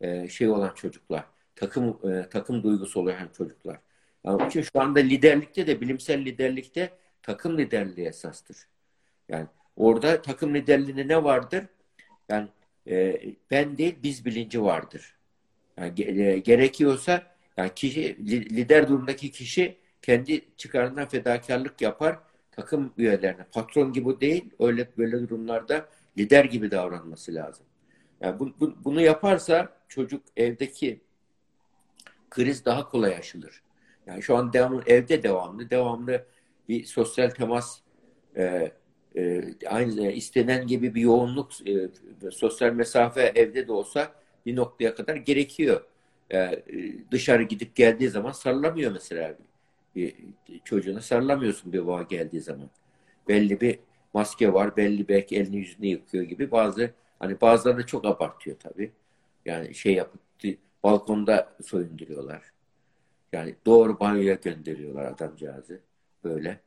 e, 0.00 0.28
şey 0.28 0.48
olan 0.48 0.74
çocuklar. 0.74 1.31
Takım 1.56 1.98
e, 2.10 2.28
takım 2.28 2.62
duygusu 2.62 3.00
olan 3.00 3.28
çocuklar. 3.36 3.78
Yani 4.24 4.46
için 4.46 4.62
şu 4.62 4.80
anda 4.80 4.98
liderlikte 4.98 5.66
de 5.66 5.80
bilimsel 5.80 6.24
liderlikte 6.24 6.90
takım 7.22 7.58
liderliği 7.58 8.06
esastır. 8.06 8.56
Yani 9.28 9.46
orada 9.76 10.22
takım 10.22 10.54
liderliğinde 10.54 11.08
ne 11.08 11.24
vardır? 11.24 11.64
Yani 12.28 12.48
e, 12.86 13.20
ben 13.50 13.78
değil 13.78 13.96
biz 14.02 14.24
bilinci 14.24 14.62
vardır. 14.62 15.14
Yani 15.76 16.02
e, 16.02 16.38
gerekiyorsa 16.38 17.22
yani 17.56 17.70
kişi 17.74 18.16
lider 18.56 18.88
durumdaki 18.88 19.30
kişi 19.30 19.76
kendi 20.02 20.56
çıkarından 20.56 21.08
fedakarlık 21.08 21.80
yapar 21.80 22.18
takım 22.52 22.92
üyelerine. 22.98 23.44
Patron 23.52 23.92
gibi 23.92 24.20
değil, 24.20 24.50
öyle 24.58 24.88
böyle 24.98 25.28
durumlarda 25.28 25.88
lider 26.18 26.44
gibi 26.44 26.70
davranması 26.70 27.34
lazım. 27.34 27.66
Yani 28.20 28.40
bu, 28.40 28.52
bu, 28.60 28.74
bunu 28.84 29.00
yaparsa 29.00 29.72
çocuk 29.88 30.22
evdeki 30.36 31.00
kriz 32.32 32.64
daha 32.64 32.88
kolay 32.88 33.14
aşılır. 33.14 33.62
Yani 34.06 34.22
şu 34.22 34.36
an 34.36 34.52
devamlı, 34.52 34.82
evde 34.86 35.22
devamlı, 35.22 35.70
devamlı 35.70 36.26
bir 36.68 36.84
sosyal 36.84 37.30
temas 37.30 37.78
e, 38.36 38.72
e, 39.16 39.42
aynı 39.66 40.12
istenen 40.12 40.66
gibi 40.66 40.94
bir 40.94 41.00
yoğunluk 41.00 41.68
e, 41.68 41.88
sosyal 42.30 42.72
mesafe 42.72 43.32
evde 43.34 43.68
de 43.68 43.72
olsa 43.72 44.12
bir 44.46 44.56
noktaya 44.56 44.94
kadar 44.94 45.16
gerekiyor. 45.16 45.84
E, 46.32 46.62
dışarı 47.10 47.42
gidip 47.42 47.74
geldiği 47.74 48.08
zaman 48.08 48.32
sarılamıyor 48.32 48.92
mesela 48.92 49.34
bir 49.96 50.14
çocuğuna 50.64 51.00
sarılamıyorsun 51.00 51.72
bir 51.72 51.86
baba 51.86 52.02
geldiği 52.02 52.40
zaman. 52.40 52.70
Belli 53.28 53.60
bir 53.60 53.78
maske 54.14 54.52
var, 54.52 54.76
belli 54.76 55.08
belki 55.08 55.36
elini 55.36 55.56
yüzünü 55.56 55.86
yıkıyor 55.86 56.24
gibi 56.24 56.50
bazı 56.50 56.90
hani 57.18 57.40
bazıları 57.40 57.78
da 57.78 57.86
çok 57.86 58.04
abartıyor 58.04 58.56
tabii. 58.58 58.92
Yani 59.44 59.74
şey 59.74 59.94
yapıp 59.94 60.20
balkonda 60.84 61.56
soyunduruyorlar. 61.64 62.52
Yani 63.32 63.54
doğru 63.66 64.00
banyoya 64.00 64.34
gönderiyorlar 64.34 65.04
adamcağızı 65.04 65.80
böyle. 66.24 66.60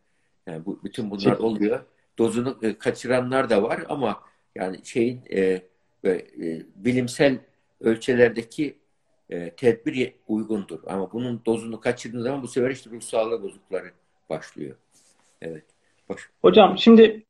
Yani 0.47 0.65
bu 0.65 0.79
bütün 0.83 1.11
bunlar 1.11 1.21
Çok... 1.21 1.41
oluyor. 1.41 1.83
Dozunu 2.17 2.57
e, 2.61 2.77
kaçıranlar 2.77 3.49
da 3.49 3.63
var 3.63 3.83
ama 3.89 4.21
yani 4.55 4.85
şeyin 4.85 5.21
e, 5.29 5.61
e, 6.05 6.25
bilimsel 6.75 7.39
ölçülerdeki 7.81 8.77
e, 9.29 9.49
tedbir 9.49 10.13
uygundur. 10.27 10.79
Ama 10.87 11.11
bunun 11.11 11.41
dozunu 11.45 11.79
kaçırdığın 11.79 12.21
zaman 12.21 12.43
bu 12.43 12.47
sefer 12.47 12.69
işte 12.69 12.89
ruh 12.89 13.01
sağlığı 13.01 13.43
bozuklukları 13.43 13.91
başlıyor. 14.29 14.75
Evet. 15.41 15.63
Baş... 16.09 16.21
Hocam 16.41 16.77
şimdi 16.77 17.23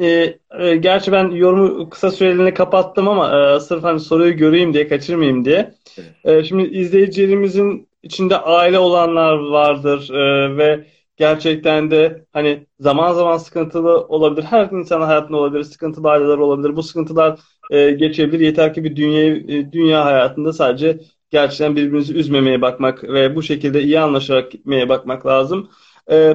e, 0.00 0.38
e, 0.58 0.76
gerçi 0.76 1.12
ben 1.12 1.30
yorumu 1.30 1.90
kısa 1.90 2.10
süreliğine 2.10 2.54
kapattım 2.54 3.08
ama 3.08 3.54
e, 3.56 3.60
sırf 3.60 3.84
hani 3.84 4.00
soruyu 4.00 4.36
göreyim 4.36 4.74
diye 4.74 4.88
kaçırmayayım 4.88 5.44
diye. 5.44 5.74
Evet. 6.24 6.44
E, 6.44 6.44
şimdi 6.44 6.62
izleyicilerimizin 6.62 7.88
içinde 8.02 8.36
aile 8.36 8.78
olanlar 8.78 9.36
vardır 9.36 10.10
e, 10.10 10.56
ve 10.56 10.86
gerçekten 11.16 11.90
de 11.90 12.24
hani 12.32 12.66
zaman 12.80 13.12
zaman 13.12 13.36
sıkıntılı 13.38 14.00
olabilir. 14.06 14.44
Her 14.44 14.70
insanın 14.70 15.06
hayatında 15.06 15.36
olabilir. 15.36 15.64
Sıkıntılı 15.64 16.10
aileler 16.10 16.38
olabilir. 16.38 16.76
Bu 16.76 16.82
sıkıntılar 16.82 17.40
e, 17.70 17.90
geçebilir. 17.90 18.40
Yeter 18.40 18.74
ki 18.74 18.84
bir 18.84 18.96
dünya, 18.96 19.26
e, 19.36 19.72
dünya 19.72 20.04
hayatında 20.04 20.52
sadece 20.52 21.00
gerçekten 21.30 21.76
birbirimizi 21.76 22.14
üzmemeye 22.14 22.62
bakmak 22.62 23.04
ve 23.04 23.36
bu 23.36 23.42
şekilde 23.42 23.82
iyi 23.82 24.00
anlaşarak 24.00 24.52
gitmeye 24.52 24.88
bakmak 24.88 25.26
lazım. 25.26 25.70
E, 26.10 26.34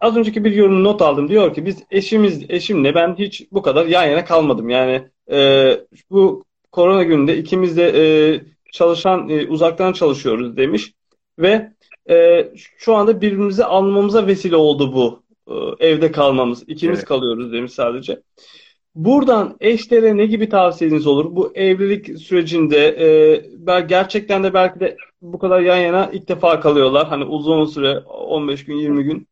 az 0.00 0.16
önceki 0.16 0.44
bir 0.44 0.52
yorum 0.52 0.84
not 0.84 1.02
aldım. 1.02 1.28
Diyor 1.28 1.54
ki 1.54 1.66
biz 1.66 1.82
eşimiz 1.90 2.42
eşimle 2.48 2.94
ben 2.94 3.14
hiç 3.18 3.46
bu 3.52 3.62
kadar 3.62 3.86
yan 3.86 4.04
yana 4.04 4.24
kalmadım. 4.24 4.68
Yani 4.68 5.08
e, 5.32 5.70
bu 6.10 6.44
korona 6.72 7.02
gününde 7.02 7.38
ikimiz 7.38 7.76
de 7.76 7.92
e, 7.96 8.04
çalışan 8.72 9.28
e, 9.28 9.46
uzaktan 9.46 9.92
çalışıyoruz 9.92 10.56
demiş 10.56 10.92
ve 11.38 11.72
e, 12.10 12.48
şu 12.78 12.94
anda 12.94 13.20
birbirimizi 13.20 13.64
anlamamıza 13.64 14.26
vesile 14.26 14.56
oldu 14.56 14.92
bu 14.92 15.22
e, 15.48 15.86
evde 15.88 16.12
kalmamız. 16.12 16.62
İkimiz 16.66 16.98
evet. 16.98 17.08
kalıyoruz 17.08 17.52
demiş 17.52 17.72
sadece. 17.72 18.22
Buradan 18.94 19.56
eşlere 19.60 20.16
ne 20.16 20.26
gibi 20.26 20.48
tavsiyeniz 20.48 21.06
olur? 21.06 21.36
Bu 21.36 21.52
evlilik 21.54 22.18
sürecinde 22.18 22.86
e, 23.66 23.80
gerçekten 23.80 24.44
de 24.44 24.54
belki 24.54 24.80
de 24.80 24.96
bu 25.22 25.38
kadar 25.38 25.60
yan 25.60 25.76
yana 25.76 26.10
ilk 26.12 26.28
defa 26.28 26.60
kalıyorlar. 26.60 27.08
Hani 27.08 27.24
uzun 27.24 27.64
süre 27.64 27.98
15 27.98 28.64
gün 28.64 28.76
20 28.76 29.04
gün. 29.04 29.26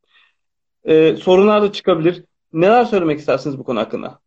E, 0.85 1.16
sorunlar 1.16 1.62
da 1.62 1.72
çıkabilir. 1.72 2.24
Neler 2.53 2.85
söylemek 2.85 3.18
istersiniz 3.18 3.59
bu 3.59 3.64
konu 3.64 3.81
hakkında? 3.81 4.20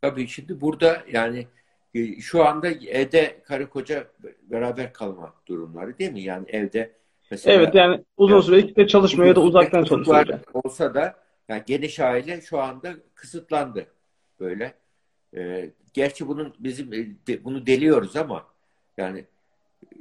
Tabii 0.00 0.28
şimdi 0.28 0.60
burada 0.60 1.02
yani 1.12 1.46
e, 1.94 2.20
şu 2.20 2.44
anda 2.44 2.68
evde 2.68 3.42
karı 3.44 3.70
koca 3.70 4.04
beraber 4.42 4.92
kalma 4.92 5.34
durumları 5.46 5.98
değil 5.98 6.12
mi? 6.12 6.22
Yani 6.22 6.46
evde 6.48 6.92
Mesela, 7.30 7.56
evet 7.56 7.74
yani 7.74 8.04
uzun 8.16 8.40
süre 8.40 8.58
ikide 8.58 8.86
çalışmaya 8.86 9.36
da 9.36 9.40
uzaktan 9.40 9.84
çalışıyor. 9.84 10.40
Olsa 10.54 10.94
da 10.94 11.16
yani 11.48 11.62
geniş 11.66 12.00
aile 12.00 12.40
şu 12.40 12.60
anda 12.60 12.94
kısıtlandı 13.14 13.86
böyle. 14.40 14.74
Ee, 15.36 15.70
gerçi 15.92 16.28
bunun 16.28 16.54
bizim 16.58 16.92
de, 17.26 17.44
bunu 17.44 17.66
deliyoruz 17.66 18.16
ama 18.16 18.46
yani 18.96 19.24
e, 19.82 19.96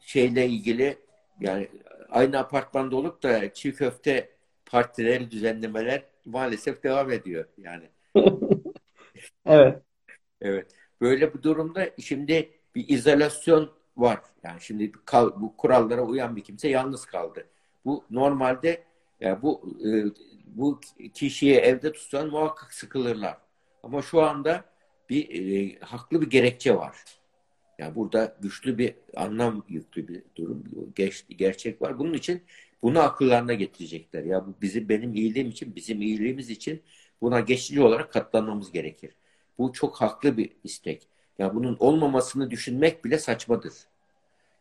şeyle 0.00 0.46
ilgili 0.46 0.98
yani 1.40 1.68
aynı 2.10 2.38
apartmanda 2.38 2.96
olup 2.96 3.22
da 3.22 3.52
çiğ 3.54 3.74
köfte 3.74 4.30
partileri, 4.72 5.30
düzenlemeler 5.30 6.02
maalesef 6.24 6.82
devam 6.82 7.10
ediyor 7.10 7.44
yani. 7.58 7.88
evet. 9.46 9.82
Evet. 10.40 10.66
Böyle 11.00 11.34
bir 11.34 11.42
durumda 11.42 11.90
şimdi 12.00 12.50
bir 12.74 12.88
izolasyon 12.88 13.70
var. 13.96 14.20
Yani 14.44 14.60
şimdi 14.60 14.92
kal, 15.04 15.30
bu 15.40 15.56
kurallara 15.56 16.02
uyan 16.02 16.36
bir 16.36 16.44
kimse 16.44 16.68
yalnız 16.68 17.06
kaldı. 17.06 17.46
Bu 17.84 18.04
normalde 18.10 18.84
yani 19.20 19.42
bu 19.42 19.76
e, 19.86 19.88
bu 20.46 20.80
kişiyi 21.14 21.54
evde 21.54 21.92
tutsan 21.92 22.28
muhakkak 22.28 22.74
sıkılırlar. 22.74 23.38
Ama 23.82 24.02
şu 24.02 24.22
anda 24.22 24.64
bir 25.08 25.52
e, 25.52 25.78
haklı 25.80 26.20
bir 26.20 26.30
gerekçe 26.30 26.76
var. 26.76 27.04
Yani 27.78 27.94
burada 27.94 28.36
güçlü 28.40 28.78
bir 28.78 28.94
anlam 29.16 29.64
yüklü 29.68 30.08
bir 30.08 30.22
durum, 30.36 30.64
geç, 30.94 31.24
gerçek 31.28 31.82
var. 31.82 31.98
Bunun 31.98 32.12
için 32.12 32.42
bunu 32.82 33.00
akıllarına 33.00 33.54
getirecekler. 33.54 34.22
Ya 34.22 34.46
bu 34.46 34.54
bizim 34.62 34.88
benim 34.88 35.14
iyiliğim 35.14 35.48
için, 35.48 35.76
bizim 35.76 36.02
iyiliğimiz 36.02 36.50
için 36.50 36.82
buna 37.20 37.40
geçici 37.40 37.82
olarak 37.82 38.12
katlanmamız 38.12 38.72
gerekir. 38.72 39.14
Bu 39.58 39.72
çok 39.72 40.00
haklı 40.00 40.36
bir 40.36 40.50
istek. 40.64 41.08
Ya 41.38 41.54
bunun 41.54 41.76
olmamasını 41.80 42.50
düşünmek 42.50 43.04
bile 43.04 43.18
saçmadır. 43.18 43.72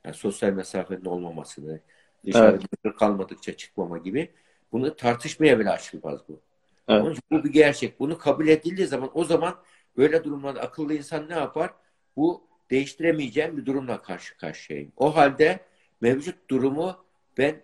Yani 0.05 0.15
sosyal 0.15 0.53
mesafenin 0.53 1.05
olmamasını, 1.05 1.79
dışarıda 2.25 2.65
evet. 2.85 2.95
kalmadıkça 2.95 3.57
çıkmama 3.57 3.97
gibi. 3.97 4.29
Bunu 4.71 4.95
tartışmaya 4.95 5.59
bile 5.59 5.69
açılmaz 5.69 6.19
bu. 6.29 6.39
Evet. 6.87 7.17
bu 7.31 7.43
bir 7.43 7.51
gerçek. 7.51 7.99
Bunu 7.99 8.17
kabul 8.17 8.47
edildiği 8.47 8.87
zaman 8.87 9.09
o 9.13 9.23
zaman 9.23 9.55
böyle 9.97 10.23
durumlarda 10.23 10.61
akıllı 10.61 10.93
insan 10.93 11.29
ne 11.29 11.33
yapar? 11.33 11.73
Bu 12.15 12.43
değiştiremeyeceğim 12.71 13.57
bir 13.57 13.65
durumla 13.65 14.01
karşı 14.01 14.37
karşıyayım. 14.37 14.91
O 14.97 15.15
halde 15.15 15.59
mevcut 16.01 16.49
durumu 16.49 17.05
ben 17.37 17.61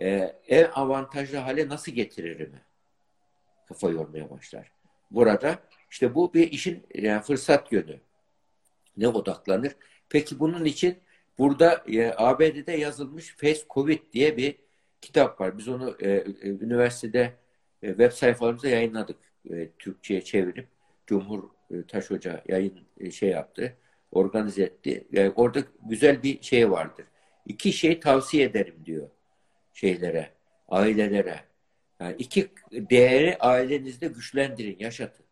e, 0.00 0.36
en 0.48 0.64
avantajlı 0.64 1.36
hale 1.36 1.68
nasıl 1.68 1.92
getiririm? 1.92 2.52
Kafa 3.66 3.90
yormaya 3.90 4.30
başlar. 4.30 4.72
Burada 5.10 5.58
işte 5.90 6.14
bu 6.14 6.34
bir 6.34 6.52
işin 6.52 6.86
yani 6.94 7.22
fırsat 7.22 7.72
yönü. 7.72 8.00
Ne 8.96 9.08
odaklanır? 9.08 9.76
Peki 10.08 10.38
bunun 10.38 10.64
için 10.64 10.98
burada 11.38 11.84
e, 11.86 12.14
ABD'de 12.16 12.72
yazılmış 12.72 13.36
Face 13.36 13.62
Covid 13.70 14.00
diye 14.12 14.36
bir 14.36 14.56
kitap 15.00 15.40
var. 15.40 15.58
Biz 15.58 15.68
onu 15.68 15.96
e, 16.00 16.10
e, 16.10 16.24
üniversitede 16.42 17.32
e, 17.82 17.88
web 17.88 18.12
sayfalarımızda 18.12 18.68
yayınladık. 18.68 19.16
E, 19.50 19.68
Türkçe'ye 19.78 20.24
çevirip 20.24 20.68
Cumhur 21.06 21.44
e, 21.70 21.86
Taş 21.86 22.10
Hoca 22.10 22.42
yayın 22.48 22.80
e, 23.00 23.10
şey 23.10 23.28
yaptı. 23.28 23.76
Organize 24.12 24.62
etti. 24.62 25.06
Yani 25.12 25.32
orada 25.36 25.60
güzel 25.82 26.22
bir 26.22 26.42
şey 26.42 26.70
vardır. 26.70 27.06
İki 27.46 27.72
şey 27.72 28.00
tavsiye 28.00 28.44
ederim 28.44 28.76
diyor 28.84 29.08
şeylere, 29.74 30.32
ailelere. 30.68 31.44
Yani 32.00 32.16
iki 32.18 32.50
değeri 32.72 33.38
ailenizde 33.38 34.06
güçlendirin, 34.06 34.76
yaşatın. 34.78 35.26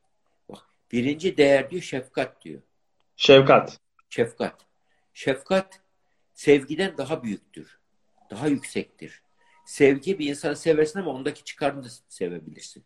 Bak, 0.49 0.62
birinci 0.93 1.36
değer 1.36 1.70
diyor 1.70 1.82
şefkat 1.82 2.45
diyor. 2.45 2.62
Şefkat. 3.16 3.80
Şefkat. 4.11 4.66
Şefkat 5.14 5.80
sevgiden 6.34 6.99
daha 6.99 7.22
büyüktür. 7.22 7.78
Daha 8.30 8.49
yüksektir. 8.49 9.22
Sevgi 9.66 10.18
bir 10.18 10.28
insan 10.28 10.55
seversin 10.55 10.99
ama 10.99 11.11
ondaki 11.11 11.45
çıkarını 11.45 11.84
da 11.84 11.88
sevebilirsin. 12.09 12.84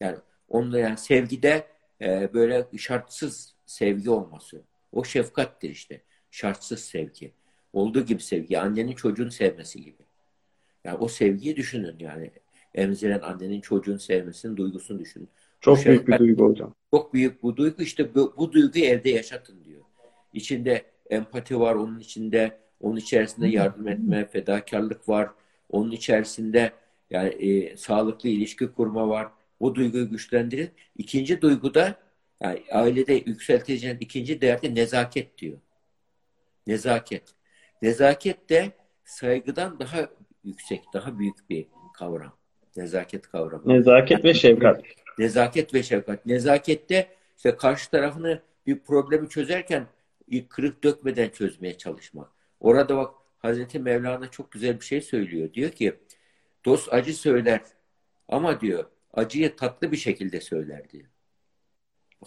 Yani 0.00 0.18
onda 0.48 0.78
yani 0.78 0.98
sevgide 0.98 1.66
e, 2.00 2.34
böyle 2.34 2.66
şartsız 2.78 3.54
sevgi 3.66 4.10
olması. 4.10 4.62
O 4.92 5.04
şefkattir 5.04 5.70
işte. 5.70 6.02
Şartsız 6.30 6.80
sevgi. 6.84 7.32
Olduğu 7.72 8.06
gibi 8.06 8.22
sevgi. 8.22 8.60
Annenin 8.60 8.94
çocuğun 8.94 9.28
sevmesi 9.28 9.82
gibi. 9.84 10.03
Yani 10.84 10.98
o 10.98 11.08
sevgiyi 11.08 11.56
düşünün 11.56 11.96
yani. 11.98 12.30
Emziren 12.74 13.20
annenin 13.20 13.60
çocuğun 13.60 13.96
sevmesinin 13.96 14.56
duygusunu 14.56 14.98
düşünün. 14.98 15.28
Çok 15.60 15.78
o 15.78 15.84
büyük 15.84 16.08
bir 16.08 16.18
duygu 16.18 16.44
hocam. 16.44 16.74
Çok 16.90 17.14
büyük 17.14 17.42
bu 17.42 17.56
duygu. 17.56 17.82
işte 17.82 18.14
bu, 18.14 18.34
bu 18.36 18.52
duyguyu 18.52 18.84
evde 18.84 19.10
yaşatın 19.10 19.64
diyor. 19.64 19.82
İçinde 20.32 20.84
empati 21.10 21.60
var 21.60 21.74
onun 21.74 22.00
içinde. 22.00 22.58
Onun 22.80 22.96
içerisinde 22.96 23.48
yardım 23.48 23.88
etme, 23.88 24.26
fedakarlık 24.26 25.08
var. 25.08 25.28
Onun 25.70 25.90
içerisinde 25.90 26.72
yani 27.10 27.28
e, 27.28 27.76
sağlıklı 27.76 28.28
ilişki 28.28 28.72
kurma 28.72 29.08
var. 29.08 29.28
Bu 29.60 29.74
duyguyu 29.74 30.10
güçlendirin. 30.10 30.70
İkinci 30.96 31.40
duygu 31.40 31.74
da 31.74 31.94
yani 32.40 32.62
ailede 32.72 33.12
yükselteceğin 33.26 33.96
ikinci 34.00 34.40
değerde 34.40 34.74
nezaket 34.74 35.38
diyor. 35.38 35.58
Nezaket. 36.66 37.22
Nezaket 37.82 38.50
de 38.50 38.72
saygıdan 39.04 39.78
daha 39.78 40.08
yüksek, 40.44 40.82
daha 40.92 41.18
büyük 41.18 41.50
bir 41.50 41.66
kavram. 41.94 42.32
Nezaket 42.76 43.28
kavramı. 43.28 43.68
Nezaket 43.68 44.24
ve 44.24 44.34
şefkat. 44.34 44.82
Nezaket 45.18 45.74
ve 45.74 45.82
şefkat. 45.82 46.26
Nezakette 46.26 47.08
işte 47.36 47.56
karşı 47.56 47.90
tarafını 47.90 48.42
bir 48.66 48.78
problemi 48.78 49.28
çözerken 49.28 49.86
kırık 50.48 50.84
dökmeden 50.84 51.28
çözmeye 51.28 51.78
çalışmak. 51.78 52.28
Orada 52.60 52.96
bak 52.96 53.14
Hazreti 53.38 53.78
Mevlana 53.78 54.30
çok 54.30 54.52
güzel 54.52 54.80
bir 54.80 54.84
şey 54.84 55.00
söylüyor. 55.00 55.52
Diyor 55.52 55.70
ki 55.70 55.94
dost 56.64 56.92
acı 56.92 57.14
söyler 57.14 57.60
ama 58.28 58.60
diyor 58.60 58.84
acıyı 59.12 59.56
tatlı 59.56 59.92
bir 59.92 59.96
şekilde 59.96 60.40
söyler 60.40 60.90
diyor. 60.90 61.06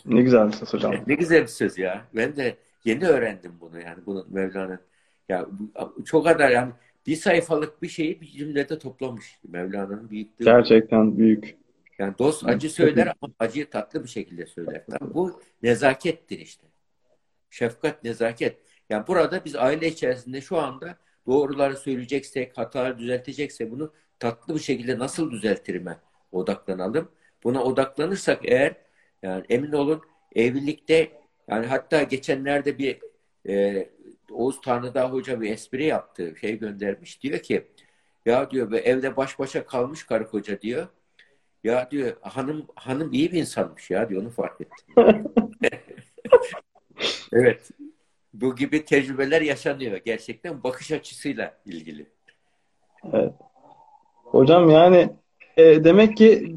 Ne 0.05 0.22
güzel 0.22 0.47
bir 0.47 0.53
söz 0.53 0.74
hocam. 0.74 0.95
Ne 1.07 1.15
güzel 1.15 1.41
bir 1.41 1.47
söz 1.47 1.78
ya. 1.78 2.07
Ben 2.15 2.36
de 2.36 2.57
yeni 2.86 3.07
öğrendim 3.07 3.53
bunu 3.61 3.80
yani 3.80 4.05
bunun 4.05 4.26
Mevlana'nın. 4.30 4.80
Ya 5.30 5.47
çok 6.05 6.26
kadar 6.26 6.49
yani 6.49 6.72
bir 7.08 7.16
sayfalık 7.16 7.82
bir 7.82 7.88
şeyi 7.88 8.22
bir 8.22 8.28
cümlede 8.28 8.80
toplamış 8.80 9.39
Mevlana'nın 9.47 10.10
büyüklüğü. 10.10 10.45
Gerçekten 10.45 11.18
büyük. 11.18 11.58
Yani 11.99 12.14
dost 12.20 12.45
acı 12.45 12.70
söyler 12.70 13.14
ama 13.22 13.34
acıyı 13.39 13.70
tatlı 13.70 14.03
bir 14.03 14.10
şekilde 14.10 14.45
söyler. 14.45 14.86
Tabii 14.89 15.14
bu 15.14 15.41
nezakettir 15.64 16.39
işte. 16.39 16.68
Şefkat, 17.49 18.03
nezaket. 18.03 18.58
Yani 18.89 19.08
burada 19.08 19.45
biz 19.45 19.55
aile 19.55 19.88
içerisinde 19.88 20.41
şu 20.41 20.58
anda 20.58 20.97
doğruları 21.28 21.78
söyleyeceksek, 21.78 22.58
hataları 22.58 22.97
düzeltecekse 22.97 23.72
bunu 23.72 23.93
tatlı 24.20 24.55
bir 24.55 24.60
şekilde 24.60 24.99
nasıl 24.99 25.32
düzeltirime 25.32 25.99
odaklanalım. 26.32 27.12
Buna 27.43 27.64
odaklanırsak 27.64 28.39
eğer 28.43 28.76
yani 29.24 29.45
emin 29.49 29.72
olun 29.72 30.01
evlilikte 30.36 31.12
yani 31.47 31.66
hatta 31.66 32.03
geçenlerde 32.03 32.78
bir 32.78 32.99
e, 33.49 33.89
Oğuz 34.32 34.62
Tanrıdağ 34.62 35.12
Hoca 35.12 35.42
bir 35.42 35.52
espri 35.52 35.86
yaptı. 35.86 36.36
Şey 36.42 36.60
göndermiş. 36.60 37.24
Diyor 37.24 37.40
ki 37.40 37.68
ya 38.26 38.52
diyor 38.52 38.72
evde 38.72 39.18
baş 39.18 39.40
başa 39.40 39.66
kalmış 39.66 40.04
karı 40.04 40.28
koca 40.28 40.62
diyor. 40.62 40.88
Ya 41.64 41.92
diyor 41.92 42.18
hanım 42.22 42.68
hanım 42.76 43.14
iyi 43.14 43.32
bir 43.32 43.40
insanmış 43.40 43.92
ya 43.92 44.10
diyor 44.10 44.22
onu 44.22 44.30
fark 44.30 44.62
ettim. 44.62 44.96
evet. 47.34 47.70
Bu 48.34 48.56
gibi 48.56 48.86
tecrübeler 48.86 49.42
yaşanıyor 49.42 49.98
gerçekten 49.98 50.64
bakış 50.64 50.92
açısıyla 50.92 51.58
ilgili. 51.66 52.06
Evet. 53.14 53.34
Hocam 54.24 54.70
yani 54.70 55.10
e, 55.58 55.84
demek 55.84 56.18
ki 56.18 56.56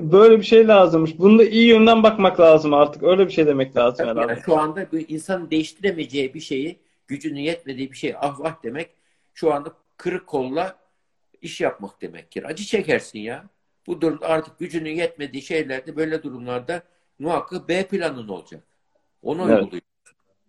böyle 0.00 0.38
bir 0.38 0.44
şey 0.44 0.68
lazımmış. 0.68 1.18
Bunu 1.18 1.38
da 1.38 1.44
iyi 1.44 1.68
yönden 1.68 2.02
bakmak 2.02 2.40
lazım 2.40 2.74
artık. 2.74 3.02
Öyle 3.02 3.26
bir 3.26 3.32
şey 3.32 3.46
demek 3.46 3.76
lazım 3.76 4.06
Tabii 4.06 4.08
herhalde. 4.10 4.32
Yani 4.32 4.42
şu 4.44 4.58
anda 4.58 4.92
bir 4.92 5.08
insan 5.08 5.50
değiştiremeyeceği 5.50 6.34
bir 6.34 6.40
şeyi, 6.40 6.78
gücünün 7.08 7.40
yetmediği 7.40 7.92
bir 7.92 7.96
şey 7.96 8.14
ah 8.20 8.40
vah 8.40 8.62
demek 8.62 8.90
şu 9.34 9.54
anda 9.54 9.72
kırık 9.96 10.26
kolla 10.26 10.78
iş 11.42 11.60
yapmak 11.60 12.02
demektir. 12.02 12.44
Acı 12.44 12.64
çekersin 12.64 13.18
ya. 13.18 13.44
Bu 13.86 14.00
durumda 14.00 14.26
artık 14.26 14.58
gücünün 14.58 14.90
yetmediği 14.90 15.42
şeylerde 15.42 15.96
böyle 15.96 16.22
durumlarda 16.22 16.82
muhakkak 17.18 17.68
B 17.68 17.86
planın 17.86 18.28
olacak. 18.28 18.62
Onu 19.22 19.42
evet. 19.42 19.62
uyguluyor. 19.62 19.82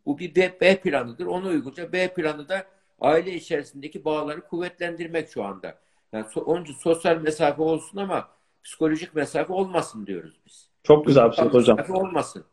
Bu 0.06 0.20
bir 0.20 0.36
B, 0.36 0.58
B 0.62 0.82
planıdır. 0.82 1.26
Onu 1.26 1.48
uygulayacak. 1.48 1.94
B 1.94 2.14
planı 2.14 2.50
da 2.50 2.66
aile 3.00 3.34
içerisindeki 3.34 4.06
bağları 4.06 4.42
kuvvetlendirmek 4.42 5.30
şu 5.30 5.44
anda. 5.44 5.80
Yani 6.14 6.26
so, 6.30 6.42
onun 6.42 6.64
için 6.64 6.74
sosyal 6.74 7.18
mesafe 7.18 7.62
olsun 7.62 7.98
ama 7.98 8.30
psikolojik 8.64 9.16
mesafe 9.16 9.54
olmasın 9.54 10.08
diyoruz 10.08 10.40
biz. 10.46 10.70
Çok 10.84 11.08
güzel 11.08 11.32
bir 11.32 11.36
şey 11.36 11.46
hocam. 11.46 11.78
Mesafe 11.78 11.94
olmasın. 11.94 12.46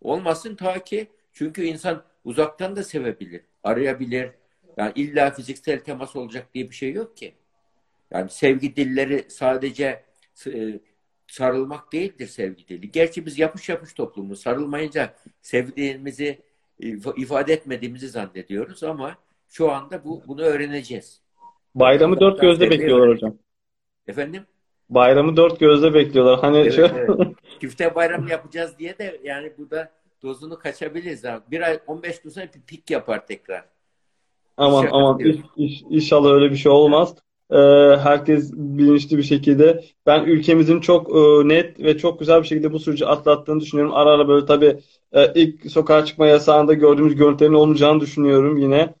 Olmasın 0.00 0.56
ta 0.56 0.84
ki 0.84 1.10
çünkü 1.32 1.64
insan 1.64 2.02
uzaktan 2.26 2.76
da 2.76 2.82
sevebilir, 2.84 3.40
arayabilir. 3.64 4.30
Yani 4.76 4.92
illa 4.94 5.30
fiziksel 5.30 5.80
temas 5.80 6.16
olacak 6.16 6.54
diye 6.54 6.70
bir 6.70 6.74
şey 6.74 6.92
yok 6.92 7.16
ki. 7.16 7.34
Yani 8.10 8.30
sevgi 8.30 8.76
dilleri 8.76 9.24
sadece 9.28 10.04
e, 10.46 10.80
sarılmak 11.26 11.92
değildir 11.92 12.26
sevgi 12.26 12.68
dili. 12.68 12.90
Gerçi 12.90 13.26
biz 13.26 13.38
yapış 13.38 13.68
yapış 13.68 13.92
toplumu 13.92 14.36
sarılmayınca 14.36 15.14
sevdiğimizi 15.40 16.38
ifade 17.16 17.52
etmediğimizi 17.52 18.08
zannediyoruz 18.08 18.82
ama 18.82 19.18
şu 19.48 19.70
anda 19.72 20.04
bu 20.04 20.22
bunu 20.26 20.42
öğreneceğiz. 20.42 21.20
Bayramı 21.74 22.20
dört 22.20 22.40
gözle 22.40 22.70
bekliyorlar 22.70 23.08
hocam. 23.08 23.38
Efendim? 24.06 24.42
Bayramı 24.90 25.36
dört 25.36 25.60
gözle 25.60 25.94
bekliyorlar. 25.94 26.40
Hani 26.40 26.58
Evet, 26.58 26.74
şöyle... 26.74 26.94
evet. 26.98 27.36
Çifte 27.60 27.94
bayram 27.94 28.28
yapacağız 28.28 28.78
diye 28.78 28.98
de 28.98 29.20
yani 29.24 29.52
burada 29.58 29.92
dozunu 30.22 30.58
kaçabiliriz. 30.58 31.24
Abi. 31.24 31.50
Bir 31.50 31.60
ay 31.60 31.80
15 31.86 32.20
gün 32.22 32.30
sonra 32.30 32.46
bir 32.54 32.62
pik 32.62 32.90
yapar 32.90 33.26
tekrar. 33.26 33.68
Aman 34.56 34.88
Şaka 34.88 34.92
aman 34.92 35.20
iş- 35.24 35.40
iş- 35.56 35.82
inşallah 35.90 36.30
öyle 36.30 36.50
bir 36.50 36.56
şey 36.56 36.72
olmaz. 36.72 37.14
Ee, 37.50 37.56
herkes 38.02 38.52
bilinçli 38.52 39.18
bir 39.18 39.22
şekilde. 39.22 39.84
Ben 40.06 40.24
ülkemizin 40.24 40.80
çok 40.80 41.10
e, 41.16 41.48
net 41.48 41.80
ve 41.80 41.98
çok 41.98 42.20
güzel 42.20 42.42
bir 42.42 42.46
şekilde 42.46 42.72
bu 42.72 42.78
süreci 42.78 43.06
atlattığını 43.06 43.60
düşünüyorum. 43.60 43.94
Ara 43.94 44.10
ara 44.10 44.28
böyle 44.28 44.46
tabii 44.46 44.80
e, 45.12 45.32
ilk 45.34 45.70
sokağa 45.70 46.04
çıkma 46.04 46.26
yasağında 46.26 46.74
gördüğümüz 46.74 47.14
görüntülerin 47.16 47.52
olmayacağını 47.54 48.00
düşünüyorum 48.00 48.56
yine. 48.56 48.94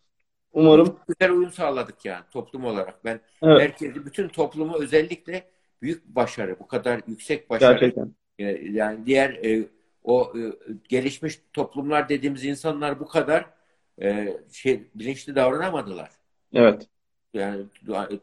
Umarım. 0.52 0.96
Güzel 1.08 1.32
uyum 1.32 1.52
sağladık 1.52 2.04
yani 2.04 2.24
toplum 2.30 2.64
olarak. 2.64 3.04
Ben 3.04 3.20
Evet, 3.42 3.62
herkesi, 3.62 4.06
bütün 4.06 4.28
toplumu 4.28 4.76
özellikle 4.78 5.50
büyük 5.82 6.06
başarı, 6.06 6.58
bu 6.60 6.66
kadar 6.66 7.00
yüksek 7.06 7.50
başarı. 7.50 7.90
gerçekten. 7.90 8.14
E, 8.38 8.44
Yani 8.70 9.06
diğer 9.06 9.30
e, 9.30 9.68
o 10.06 10.32
e, 10.38 10.52
gelişmiş 10.88 11.40
toplumlar 11.52 12.08
dediğimiz 12.08 12.44
insanlar 12.44 13.00
bu 13.00 13.06
kadar 13.08 13.44
e, 14.02 14.36
şey 14.52 14.84
bilinçli 14.94 15.34
davranamadılar. 15.36 16.10
Evet, 16.54 16.88
Yani 17.34 17.64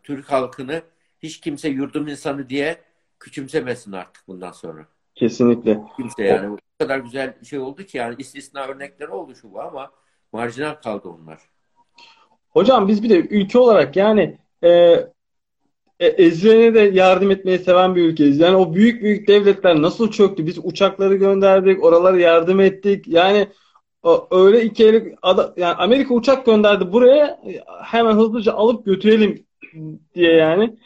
Türk 0.04 0.32
halkını 0.32 0.82
hiç 1.20 1.40
kimse 1.40 1.70
yurdum 1.70 2.08
insanı 2.08 2.50
diye 2.50 2.78
küçümsemesin 3.20 3.92
artık 3.92 4.28
bundan 4.28 4.52
sonra. 4.52 4.88
kesinlikle. 5.16 5.82
Kimse 5.98 6.24
yani 6.24 6.50
o 6.50 6.58
kadar 6.80 7.00
güzel 7.00 7.36
bir 7.42 7.46
şey 7.46 7.60
oldu 7.60 7.84
ki 7.84 7.98
yani 7.98 8.16
istisna 8.18 8.66
örnekleri 8.66 9.10
oldu 9.10 9.36
şu 9.36 9.54
bu 9.54 9.62
ama 9.62 9.92
marjinal 10.32 10.74
kaldı 10.74 11.10
onlar. 11.10 11.40
Hocam 12.50 12.88
biz 12.88 13.04
bir 13.04 13.10
de 13.10 13.18
ülke 13.20 13.60
olarak 13.60 13.96
yani 13.96 14.38
e, 14.64 14.96
e, 16.00 16.08
ezilene 16.08 16.74
de 16.74 16.80
yardım 16.80 17.32
etmeyi 17.32 17.60
seven 17.60 17.96
bir 17.96 18.04
ülkeyiz. 18.04 18.40
Yani 18.40 18.56
o 18.56 18.74
büyük 18.74 19.04
büyük 19.04 19.28
devletler 19.28 19.82
nasıl 19.82 20.12
çöktü? 20.12 20.46
Biz 20.48 20.58
uçakları 20.64 21.16
gönderdik, 21.16 21.84
oralara 21.84 22.20
yardım 22.20 22.60
ettik. 22.60 23.08
Yani 23.08 23.48
o, 24.04 24.28
öyle 24.32 24.64
iki 24.64 25.16
ada- 25.22 25.54
yani 25.58 25.74
Amerika 25.74 26.14
uçak 26.14 26.46
gönderdi 26.46 26.94
buraya 26.94 27.26
e, 27.28 27.64
hemen 27.84 28.16
hızlıca 28.16 28.54
alıp 28.54 28.86
götürelim 28.86 29.46
diye 30.16 30.34
yani. 30.34 30.78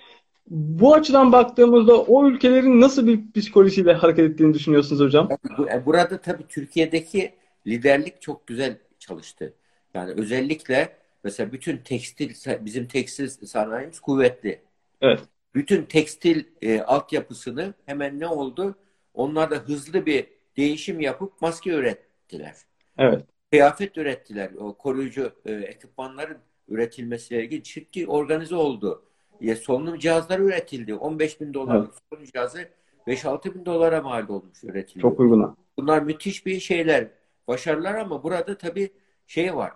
Bu 0.50 0.94
açıdan 0.94 1.32
baktığımızda 1.32 2.02
o 2.02 2.28
ülkelerin 2.30 2.82
nasıl 2.82 3.08
bir 3.08 3.20
psikolojisiyle 3.36 3.94
hareket 3.94 4.32
ettiğini 4.32 4.54
düşünüyorsunuz 4.54 5.02
hocam? 5.02 5.30
Bu- 5.58 5.70
e, 5.70 5.86
Burada 5.86 6.18
tabii 6.22 6.48
Türkiye'deki 6.50 7.32
liderlik 7.68 8.22
çok 8.22 8.48
güzel 8.48 8.78
çalıştı. 9.00 9.54
Yani 9.94 10.12
özellikle 10.12 10.90
mesela 11.24 11.52
bütün 11.52 11.78
tekstil 11.78 12.30
bizim 12.66 12.88
tekstil 12.88 13.28
sanayimiz 13.48 14.00
kuvvetli. 14.00 14.60
Evet, 15.02 15.20
Bütün 15.56 15.84
tekstil 15.84 16.44
e, 16.62 16.82
altyapısını 16.82 17.74
hemen 17.86 18.20
ne 18.20 18.28
oldu? 18.28 18.76
Onlar 19.14 19.52
da 19.52 19.56
hızlı 19.56 20.06
bir 20.06 20.28
değişim 20.58 21.00
yapıp 21.02 21.42
maske 21.42 21.70
ürettiler. 21.72 22.56
evet, 22.98 23.26
Kıyafet 23.52 23.98
ürettiler. 23.98 24.52
O 24.60 24.74
koruyucu 24.78 25.32
e, 25.46 25.54
ekipmanların 25.54 26.38
üretilmesiyle 26.68 27.44
ilgili 27.44 27.64
ciddi 27.64 28.08
organize 28.08 28.56
oldu. 28.56 29.04
Ya, 29.42 29.56
solunum 29.56 30.00
cihazları 30.00 30.44
üretildi. 30.44 30.94
15 30.96 31.42
bin 31.42 31.54
dolarlık 31.54 31.94
solunum 32.10 32.26
cihazı 32.34 32.70
5-6 33.08 33.56
bin 33.56 33.66
dolara 33.66 34.02
mal 34.02 34.30
olmuş 34.30 34.64
üretildi. 34.64 35.00
çok 35.00 35.20
uyguna. 35.20 35.56
Bunlar 35.78 36.02
müthiş 36.02 36.46
bir 36.46 36.60
şeyler, 36.60 37.08
başarılar 37.48 37.96
ama 37.96 38.24
burada 38.24 38.58
tabii 38.58 38.90
şey 39.28 39.56
var. 39.56 39.74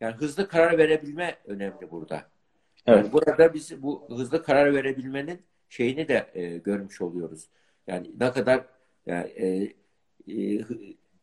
Yani 0.00 0.14
hızlı 0.14 0.48
karar 0.48 0.78
verebilme 0.78 1.38
önemli 1.44 1.90
burada. 1.90 2.30
Evet, 2.86 3.12
burada 3.12 3.54
biz 3.54 3.82
bu 3.82 4.06
hızlı 4.08 4.42
karar 4.42 4.74
verebilmenin 4.74 5.42
şeyini 5.68 6.08
de 6.08 6.30
e, 6.34 6.58
görmüş 6.58 7.00
oluyoruz. 7.00 7.48
Yani 7.86 8.10
ne 8.20 8.32
kadar 8.32 8.64
yani, 9.06 9.26
e, 9.26 9.74
e, 10.34 10.64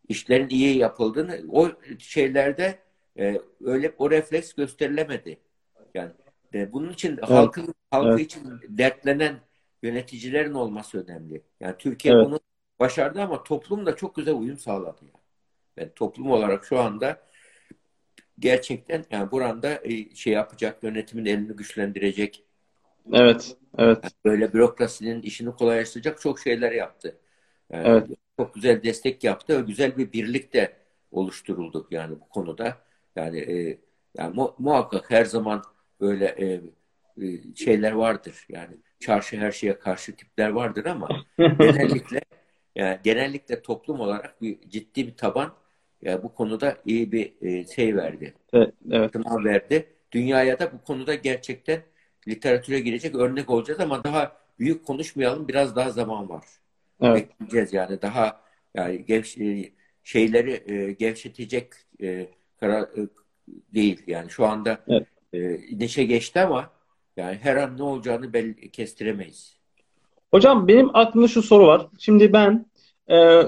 işlerin 0.08 0.50
iyi 0.50 0.78
yapıldığını 0.78 1.42
o 1.50 1.72
şeylerde 2.00 2.80
e, 3.20 3.42
öyle 3.64 3.94
o 3.98 4.12
refleks 4.12 4.54
gösterilemedi. 4.54 5.38
Yani 5.94 6.12
e, 6.54 6.74
bunun 6.74 6.94
için 6.94 7.18
halkın 7.18 7.74
halkı 7.92 8.10
evet. 8.10 8.20
için 8.20 8.44
dertlenen 8.70 9.40
yöneticilerin 9.84 10.54
olması 10.54 11.06
önemli. 11.06 11.42
Yani 11.60 11.76
Türkiye 11.78 12.14
Evet. 12.14 12.26
bunu 12.26 12.40
başardı 12.80 13.22
ama 13.22 13.44
toplum 13.44 13.86
da 13.86 13.96
çok 13.96 14.16
güzel 14.16 14.34
uyum 14.36 14.58
sağladı. 14.58 15.00
Yani. 15.02 15.22
Yani 15.78 15.90
toplum 15.96 16.32
olarak 16.32 16.66
şu 16.66 16.80
anda 16.80 17.31
gerçekten 18.40 19.06
yani 19.12 19.32
buranda 19.32 19.82
e, 19.84 20.16
şey 20.16 20.34
yapacak, 20.34 20.84
yönetimin 20.84 21.26
elini 21.26 21.54
güçlendirecek, 21.56 22.46
Evet, 23.14 23.58
evet, 23.78 24.14
böyle 24.26 24.54
bürokrasinin 24.54 25.22
işini 25.22 25.56
kolaylaştıracak 25.56 26.22
çok 26.22 26.40
şeyler 26.40 26.72
yaptı. 26.72 27.18
Yani 27.72 27.88
evet. 27.88 28.08
Çok 28.38 28.54
güzel 28.56 28.84
destek 28.84 29.24
yaptı 29.24 29.58
ve 29.58 29.62
güzel 29.62 29.98
bir 29.98 30.12
birlik 30.14 30.54
de 30.54 30.78
oluşturuldu 31.12 31.88
yani 31.92 32.20
bu 32.22 32.30
konuda. 32.30 32.78
Yani 33.16 33.40
e, 33.40 33.80
yani 34.18 34.36
mu- 34.36 34.56
muhakkak 34.60 35.12
her 35.12 35.26
zaman 35.26 35.64
böyle 36.02 36.26
e, 36.26 36.62
e, 37.28 37.56
şeyler 37.56 37.92
vardır. 37.92 38.46
Yani 38.50 38.78
çarşı 39.00 39.38
her 39.38 39.52
şeye 39.52 39.80
karşı 39.80 40.16
tipler 40.16 40.50
vardır 40.50 40.86
ama 40.86 41.18
genellikle 41.60 42.22
yani 42.76 43.00
genellikle 43.04 43.62
toplum 43.62 44.00
olarak 44.00 44.42
bir 44.42 44.70
ciddi 44.70 45.08
bir 45.08 45.18
taban 45.18 45.54
yani 46.02 46.24
bu 46.24 46.34
konuda 46.36 46.78
iyi 46.86 47.12
bir 47.12 47.34
e, 47.42 47.68
şey 47.68 47.96
verdi. 47.96 48.34
Evet, 48.54 48.74
evet. 48.92 49.12
sınav 49.12 49.44
verdi. 49.44 49.88
Dünyaya 50.12 50.60
da 50.60 50.72
bu 50.74 50.84
konuda 50.84 51.16
gerçekten 51.16 51.82
literatüre 52.28 52.80
girecek 52.80 53.16
örnek 53.16 53.50
olacağız 53.50 53.80
ama 53.80 54.04
daha 54.04 54.38
büyük 54.60 54.86
konuşmayalım. 54.86 55.48
Biraz 55.48 55.76
daha 55.76 55.90
zaman 55.90 56.30
var. 56.30 56.46
Evet. 57.02 57.30
Bekleyeceğiz 57.30 57.74
yani 57.74 58.02
daha 58.02 58.42
yani 58.76 59.06
gevş, 59.06 59.38
e, 59.38 59.72
şeyleri 60.04 60.64
e, 60.74 60.92
gevşetecek 60.92 61.68
e, 62.02 62.28
karar 62.60 62.82
e, 62.82 63.08
değil. 63.74 64.04
Yani 64.08 64.30
şu 64.30 64.46
anda 64.46 64.82
Evet. 64.88 65.08
e, 65.34 65.60
neşe 65.80 66.04
geçti 66.04 66.40
ama 66.40 66.70
yani 67.18 67.38
her 67.42 67.56
an 67.56 67.78
ne 67.78 67.84
olacağını 67.84 68.34
belli, 68.34 68.72
kestiremeyiz. 68.72 69.58
Hocam 70.32 70.68
benim 70.68 70.96
aklımda 70.96 71.28
şu 71.28 71.42
soru 71.42 71.68
var. 71.68 71.88
Şimdi 72.00 72.34
ben 72.34 72.66
e, 73.10 73.42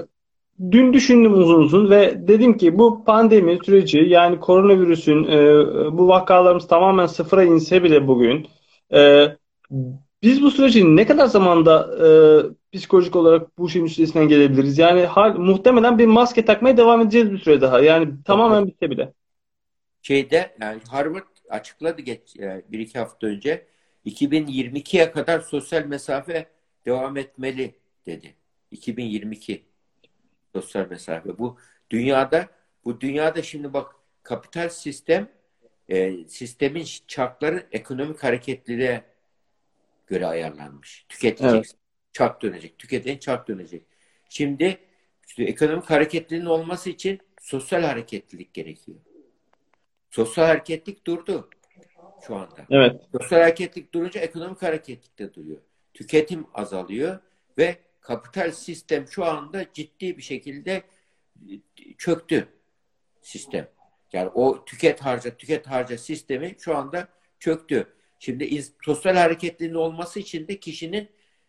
dün 0.70 0.92
düşündüm 0.92 1.34
uzun 1.34 1.60
uzun 1.60 1.90
ve 1.90 2.28
dedim 2.28 2.56
ki 2.56 2.78
bu 2.78 3.04
pandemi 3.04 3.58
süreci 3.64 3.98
yani 3.98 4.40
koronavirüsün 4.40 5.24
e, 5.24 5.38
bu 5.98 6.08
vakalarımız 6.08 6.68
tamamen 6.68 7.06
sıfıra 7.06 7.44
inse 7.44 7.82
bile 7.82 8.06
bugün 8.06 8.46
e, 8.94 9.26
biz 10.22 10.42
bu 10.42 10.50
süreci 10.50 10.96
ne 10.96 11.06
kadar 11.06 11.26
zamanda 11.26 11.90
e, 12.06 12.08
psikolojik 12.76 13.16
olarak 13.16 13.58
bu 13.58 13.68
şeyin 13.68 13.86
üstesinden 13.86 14.28
gelebiliriz? 14.28 14.78
Yani 14.78 15.06
hal, 15.06 15.34
muhtemelen 15.34 15.98
bir 15.98 16.06
maske 16.06 16.44
takmaya 16.44 16.76
devam 16.76 17.00
edeceğiz 17.00 17.32
bir 17.32 17.38
süre 17.38 17.60
daha. 17.60 17.80
Yani 17.80 18.08
tamamen 18.24 18.66
bitse 18.66 18.90
bile. 18.90 19.12
Şeyde 20.02 20.56
yani 20.60 20.80
Harvard 20.88 21.24
açıkladı 21.48 22.02
geç 22.02 22.36
e, 22.36 22.64
bir 22.68 22.78
iki 22.78 22.98
hafta 22.98 23.26
önce 23.26 23.66
2022'ye 24.06 25.10
kadar 25.10 25.40
sosyal 25.40 25.84
mesafe 25.84 26.46
devam 26.86 27.16
etmeli 27.16 27.74
dedi. 28.06 28.34
2022 28.70 29.73
sosyal 30.54 30.90
mesafe. 30.90 31.38
Bu 31.38 31.58
dünyada 31.90 32.48
bu 32.84 33.00
dünyada 33.00 33.42
şimdi 33.42 33.72
bak 33.72 33.94
kapital 34.22 34.68
sistem 34.68 35.28
e, 35.88 36.28
sistemin 36.28 36.86
çarkları 37.06 37.66
ekonomik 37.72 38.24
hareketliliğe 38.24 39.04
göre 40.06 40.26
ayarlanmış. 40.26 41.06
Tüketeceksin. 41.08 41.56
Evet. 41.56 41.72
Çark 42.12 42.42
dönecek. 42.42 42.78
Tüketen 42.78 43.16
çark 43.16 43.48
dönecek. 43.48 43.82
Şimdi 44.28 44.78
işte 45.28 45.44
ekonomik 45.44 45.90
hareketliliğin 45.90 46.46
olması 46.46 46.90
için 46.90 47.20
sosyal 47.40 47.82
hareketlilik 47.82 48.54
gerekiyor. 48.54 48.98
Sosyal 50.10 50.46
hareketlilik 50.46 51.06
durdu 51.06 51.50
şu 52.26 52.36
anda. 52.36 52.66
Evet. 52.70 53.02
Sosyal 53.12 53.40
hareketlilik 53.40 53.94
durunca 53.94 54.20
ekonomik 54.20 54.62
hareketlilik 54.62 55.18
de 55.18 55.34
duruyor. 55.34 55.60
Tüketim 55.94 56.46
azalıyor 56.54 57.18
ve 57.58 57.76
kapital 58.04 58.52
sistem 58.52 59.08
şu 59.08 59.24
anda 59.24 59.72
ciddi 59.72 60.18
bir 60.18 60.22
şekilde 60.22 60.82
çöktü 61.98 62.48
sistem. 63.22 63.68
Yani 64.12 64.28
o 64.28 64.64
tüket 64.64 65.00
harca 65.00 65.36
tüket 65.36 65.66
harca 65.66 65.98
sistemi 65.98 66.56
şu 66.58 66.76
anda 66.76 67.08
çöktü. 67.38 67.88
Şimdi 68.18 68.62
sosyal 68.82 69.16
hareketliliğin 69.16 69.74
olması 69.74 70.20
için 70.20 70.48
de 70.48 70.60
kişinin 70.60 71.08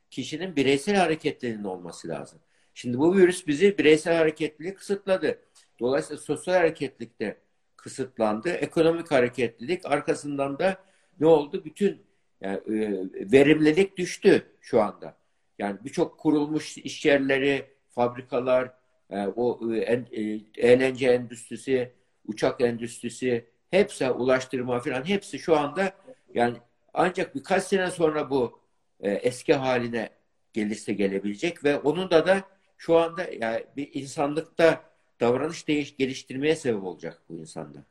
kişinin 0.09 0.55
bireysel 0.55 0.95
hareketliliğinin 0.95 1.63
olması 1.63 2.07
lazım. 2.07 2.39
Şimdi 2.73 2.97
bu 2.97 3.17
virüs 3.17 3.47
bizi 3.47 3.77
bireysel 3.77 4.15
hareketliliği 4.15 4.75
kısıtladı. 4.75 5.39
Dolayısıyla 5.79 6.21
sosyal 6.21 6.53
hareketlilik 6.53 7.19
de 7.19 7.37
kısıtlandı. 7.77 8.49
Ekonomik 8.49 9.11
hareketlilik 9.11 9.85
arkasından 9.85 10.59
da 10.59 10.77
ne 11.19 11.27
oldu? 11.27 11.65
Bütün 11.65 12.01
yani, 12.41 12.57
e, 12.57 13.31
verimlilik 13.31 13.97
düştü 13.97 14.45
şu 14.61 14.81
anda. 14.81 15.24
Yani 15.59 15.77
birçok 15.83 16.19
kurulmuş 16.19 16.77
iş 16.77 17.05
yerleri, 17.05 17.65
fabrikalar, 17.89 18.73
e, 19.09 19.27
o 19.27 19.73
e, 19.73 19.77
en- 19.77 20.07
e, 20.11 20.39
eğlence 20.57 21.07
endüstrisi, 21.07 21.91
uçak 22.25 22.61
endüstrisi, 22.61 23.45
hepsi 23.71 24.11
ulaştırma 24.11 24.79
falan 24.79 25.03
hepsi 25.09 25.39
şu 25.39 25.57
anda 25.57 25.93
yani 26.33 26.57
Ancak 26.97 27.35
birkaç 27.35 27.63
sene 27.63 27.91
sonra 27.91 28.29
bu 28.29 28.59
e, 28.99 29.11
eski 29.11 29.53
haline 29.53 30.09
gelirse 30.53 30.93
gelebilecek 30.93 31.63
ve 31.63 31.77
onun 31.79 32.11
da 32.11 32.27
da 32.27 32.41
şu 32.77 32.97
anda 32.97 33.23
yani 33.39 33.65
bir 33.77 33.89
insanlıkta 33.93 34.83
davranış 35.19 35.67
değiş 35.67 35.97
geliştirmeye 35.97 36.55
sebep 36.55 36.83
olacak 36.83 37.21
bu 37.29 37.33
insanda. 37.35 37.83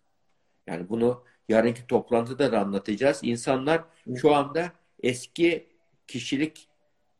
Yani 0.66 0.88
bunu 0.88 1.24
yarınki 1.48 1.86
toplantıda 1.86 2.52
da 2.52 2.60
anlatacağız. 2.60 3.20
İnsanlar 3.22 3.84
şu 4.16 4.34
anda 4.34 4.72
eski 5.02 5.68
kişilik 6.06 6.68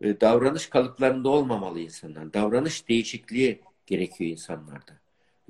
e, 0.05 0.21
davranış 0.21 0.67
kalıplarında 0.67 1.29
olmamalı 1.29 1.81
insanlar. 1.81 2.35
Davranış 2.35 2.89
değişikliği 2.89 3.61
gerekiyor 3.87 4.31
insanlarda. 4.31 4.93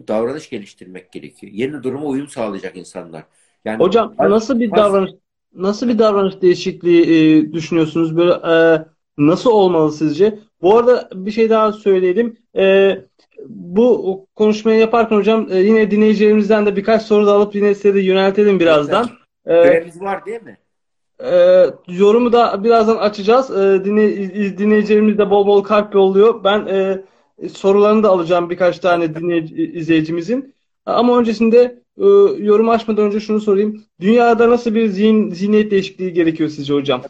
Davranış 0.09 0.51
geliştirmek 0.51 1.13
gerekiyor. 1.13 1.53
Yeni 1.53 1.83
duruma 1.83 2.07
uyum 2.07 2.29
sağlayacak 2.29 2.77
insanlar. 2.77 3.25
Yani 3.65 3.79
Hocam 3.83 4.15
nasıl 4.19 4.61
bir 4.61 4.71
davranış 4.71 5.11
nasıl 5.55 5.89
bir 5.89 5.99
davranış 5.99 6.43
değişikliği 6.43 7.03
e, 7.03 7.53
düşünüyorsunuz? 7.53 8.17
Böyle 8.17 8.33
e, 8.33 8.85
nasıl 9.19 9.51
olmalı 9.51 9.93
sizce? 9.93 10.39
Bu 10.63 10.79
arada 10.79 11.09
bir 11.15 11.31
şey 11.31 11.51
daha 11.51 11.73
söyleyelim. 11.73 12.37
E, 12.57 12.97
bu 13.49 14.27
konuşmayı 14.35 14.81
yaparken 14.81 15.17
hocam 15.17 15.49
e, 15.51 15.59
yine 15.59 15.91
dinleyicilerimizden 15.91 16.67
de 16.67 16.77
birkaç 16.77 17.03
soru 17.03 17.27
da 17.27 17.33
alıp 17.33 17.55
yine 17.55 17.75
size 17.75 17.95
de 17.95 18.01
yöneltelim 18.01 18.61
birazdan. 18.61 19.09
Süremiz 19.47 19.97
e, 19.97 20.01
var 20.01 20.27
değil 20.27 20.43
mi? 20.43 20.59
E, 21.23 21.67
yorumu 21.89 22.33
da 22.33 22.65
birazdan 22.65 22.97
açacağız. 22.97 23.51
E, 23.51 23.85
dinley, 23.85 24.59
dinleyicilerimiz 24.59 25.19
de 25.19 25.31
bol 25.31 25.47
bol 25.47 25.63
kalp 25.63 25.95
yolluyor. 25.95 26.45
Ben 26.45 26.67
e, 26.67 27.05
sorularını 27.49 28.03
da 28.03 28.11
alacağım 28.11 28.51
birkaç 28.51 28.79
tane 28.79 29.15
dinleyici, 29.15 29.55
izleyicimizin. 29.55 30.55
Ama 30.87 31.19
öncesinde 31.19 31.83
e, 31.99 32.05
yorum 32.39 32.69
açmadan 32.69 33.05
önce 33.05 33.21
şunu 33.21 33.41
sorayım. 33.41 33.85
Dünyada 34.01 34.51
nasıl 34.51 34.75
bir 34.75 34.89
zihin, 34.89 35.31
zihniyet 35.31 35.71
değişikliği 35.71 36.13
gerekiyor 36.13 36.49
sizce 36.49 36.75
hocam? 36.75 37.03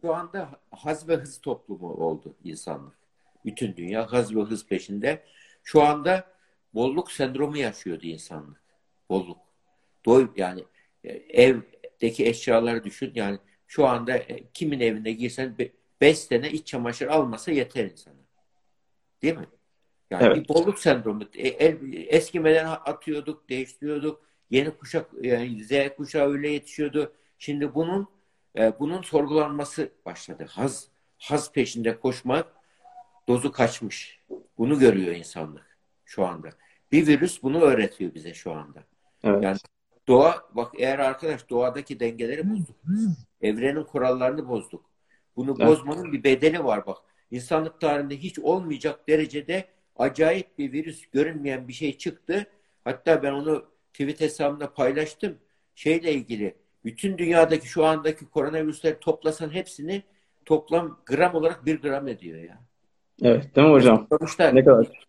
Şu 0.00 0.14
anda 0.14 0.48
haz 0.70 1.08
ve 1.08 1.16
hız 1.16 1.40
toplumu 1.40 1.88
oldu 1.88 2.34
insanlık. 2.44 2.98
Bütün 3.44 3.76
dünya 3.76 4.12
haz 4.12 4.36
ve 4.36 4.40
hız 4.40 4.66
peşinde. 4.66 5.22
Şu 5.62 5.82
anda 5.82 6.24
bolluk 6.74 7.12
sendromu 7.12 7.56
yaşıyordu 7.56 8.06
insanlık. 8.06 8.60
Bolluk. 9.10 9.38
Doy 10.06 10.28
yani 10.36 10.64
e, 11.04 11.08
evdeki 11.42 12.26
eşyaları 12.26 12.84
düşün. 12.84 13.12
Yani 13.14 13.38
şu 13.68 13.86
anda 13.86 14.16
e, 14.16 14.48
kimin 14.54 14.80
evine 14.80 15.12
girsen 15.12 15.56
5 16.00 16.18
sene 16.18 16.50
iç 16.50 16.66
çamaşır 16.66 17.06
almasa 17.06 17.50
yeter 17.50 17.84
insana. 17.84 18.14
Değil 19.22 19.36
mi? 19.36 19.46
Yani 20.10 20.24
evet. 20.24 20.36
bir 20.36 20.48
bolluk 20.48 20.78
sendromu. 20.78 21.22
E, 21.34 21.48
eskimeden 22.08 22.66
atıyorduk, 22.66 23.48
değiştiriyorduk. 23.48 24.22
Yeni 24.50 24.70
kuşak, 24.70 25.10
yani 25.22 25.64
Z 25.64 25.72
kuşağı 25.96 26.28
öyle 26.28 26.48
yetişiyordu. 26.48 27.12
Şimdi 27.38 27.74
bunun 27.74 28.08
bunun 28.80 29.02
sorgulanması 29.02 29.92
başladı. 30.06 30.46
Haz 30.50 30.88
haz 31.18 31.52
peşinde 31.52 32.00
koşmak 32.00 32.46
dozu 33.28 33.52
kaçmış. 33.52 34.20
Bunu 34.58 34.78
görüyor 34.78 35.14
insanlık 35.14 35.78
şu 36.04 36.26
anda. 36.26 36.48
Bir 36.92 37.06
virüs 37.06 37.42
bunu 37.42 37.60
öğretiyor 37.60 38.14
bize 38.14 38.34
şu 38.34 38.52
anda. 38.52 38.84
Evet. 39.24 39.42
Yani 39.42 39.58
doğa 40.08 40.48
bak 40.52 40.72
eğer 40.78 40.98
arkadaş 40.98 41.50
doğadaki 41.50 42.00
dengeleri 42.00 42.50
bozduk. 42.50 42.76
Evrenin 43.42 43.84
kurallarını 43.84 44.48
bozduk. 44.48 44.84
Bunu 45.36 45.56
evet. 45.58 45.68
bozmanın 45.68 46.12
bir 46.12 46.24
bedeli 46.24 46.64
var 46.64 46.86
bak. 46.86 46.98
İnsanlık 47.30 47.80
tarihinde 47.80 48.16
hiç 48.16 48.38
olmayacak 48.38 49.08
derecede 49.08 49.64
acayip 49.96 50.58
bir 50.58 50.72
virüs 50.72 51.06
görünmeyen 51.06 51.68
bir 51.68 51.72
şey 51.72 51.98
çıktı. 51.98 52.46
Hatta 52.84 53.22
ben 53.22 53.32
onu 53.32 53.64
tweet 53.92 54.20
hesabımda 54.20 54.72
paylaştım. 54.74 55.38
Şeyle 55.74 56.12
ilgili 56.12 56.54
bütün 56.84 57.18
dünyadaki 57.18 57.68
şu 57.68 57.84
andaki 57.84 58.26
koronavirüsleri 58.26 58.98
toplasan 59.00 59.50
hepsini 59.50 60.02
toplam 60.44 61.00
gram 61.06 61.34
olarak 61.34 61.66
bir 61.66 61.82
gram 61.82 62.08
ediyor 62.08 62.38
ya. 62.38 62.58
Evet 63.22 63.56
değil 63.56 63.66
mi 63.66 63.72
hocam? 63.72 64.06
Sonuçta 64.08 64.50
ne 64.50 64.64
kadar? 64.64 65.08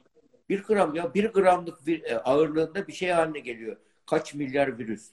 Bir 0.50 0.64
gram 0.64 0.96
ya 0.96 1.14
bir 1.14 1.26
gramlık 1.26 1.88
bir, 1.88 2.04
e, 2.04 2.20
ağırlığında 2.20 2.88
bir 2.88 2.94
şey 2.94 3.10
haline 3.10 3.40
geliyor. 3.40 3.78
Kaç 4.06 4.34
milyar 4.34 4.78
virüs? 4.80 5.10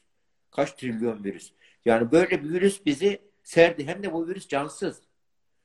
Kaç 0.50 0.72
trilyon 0.72 1.24
virüs? 1.24 1.52
Yani 1.86 2.12
böyle 2.12 2.44
bir 2.44 2.50
virüs 2.50 2.86
bizi 2.86 3.18
serdi. 3.42 3.86
Hem 3.86 4.02
de 4.02 4.12
bu 4.12 4.28
virüs 4.28 4.48
cansız. 4.48 5.02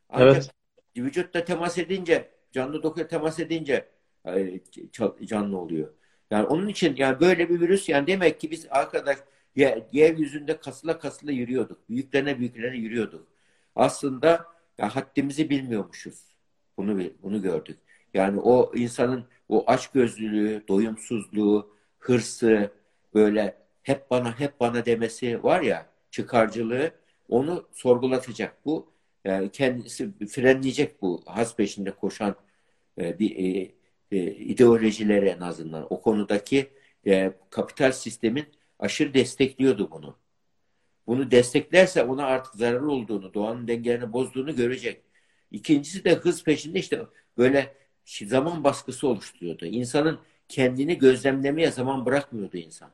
Ancak 0.09 0.35
evet. 0.35 0.51
vücutta 0.97 1.45
temas 1.45 1.77
edince, 1.77 2.31
canlı 2.51 2.83
dokuya 2.83 3.07
temas 3.07 3.39
edince 3.39 3.89
e, 4.25 4.59
canlı 5.25 5.57
oluyor. 5.57 5.93
Yani 6.31 6.45
onun 6.45 6.67
için 6.67 6.95
yani 6.95 7.19
böyle 7.19 7.49
bir 7.49 7.61
virüs 7.61 7.89
yani 7.89 8.07
demek 8.07 8.39
ki 8.39 8.51
biz 8.51 8.67
arkadaş 8.69 9.17
yeryüzünde 9.91 10.57
kasıla 10.59 10.99
kasıla 10.99 11.31
yürüyorduk. 11.31 11.89
Büyüklerine 11.89 12.39
büyüklerine 12.39 12.77
yürüyorduk. 12.77 13.27
Aslında 13.75 14.45
ya 14.77 14.95
haddimizi 14.95 15.49
bilmiyormuşuz. 15.49 16.25
Bunu 16.77 17.01
bunu 17.23 17.41
gördük. 17.41 17.79
Yani 18.13 18.39
o 18.39 18.71
insanın 18.75 19.25
o 19.49 19.63
açgözlülüğü, 19.67 20.63
doyumsuzluğu, 20.67 21.75
hırsı, 21.99 22.71
böyle 23.13 23.57
hep 23.83 24.11
bana 24.11 24.39
hep 24.39 24.59
bana 24.59 24.85
demesi 24.85 25.43
var 25.43 25.61
ya, 25.61 25.90
çıkarcılığı 26.11 26.91
onu 27.29 27.67
sorgulatacak. 27.73 28.65
Bu 28.65 28.91
yani 29.25 29.51
kendisi 29.51 30.27
frenleyecek 30.27 31.01
bu 31.01 31.23
has 31.25 31.55
peşinde 31.55 31.91
koşan 31.91 32.35
e, 33.01 33.19
bir 33.19 33.35
e, 33.35 33.71
e, 34.11 34.31
ideolojileri 34.31 35.25
en 35.25 35.41
azından 35.41 35.87
o 35.89 36.01
konudaki 36.01 36.69
e, 37.07 37.33
kapital 37.49 37.91
sistemin 37.91 38.45
aşırı 38.79 39.13
destekliyordu 39.13 39.91
bunu. 39.91 40.15
Bunu 41.07 41.31
desteklerse 41.31 42.03
ona 42.03 42.25
artık 42.25 42.55
zarar 42.55 42.81
olduğunu, 42.81 43.33
doğanın 43.33 43.67
dengelerini 43.67 44.13
bozduğunu 44.13 44.55
görecek. 44.55 45.01
İkincisi 45.51 46.03
de 46.03 46.15
hız 46.15 46.43
peşinde 46.43 46.79
işte 46.79 47.01
böyle 47.37 47.73
zaman 48.05 48.63
baskısı 48.63 49.07
oluşturuyordu. 49.07 49.65
İnsanın 49.65 50.19
kendini 50.47 50.97
gözlemlemeye 50.97 51.71
zaman 51.71 52.05
bırakmıyordu 52.05 52.57
insan. 52.57 52.91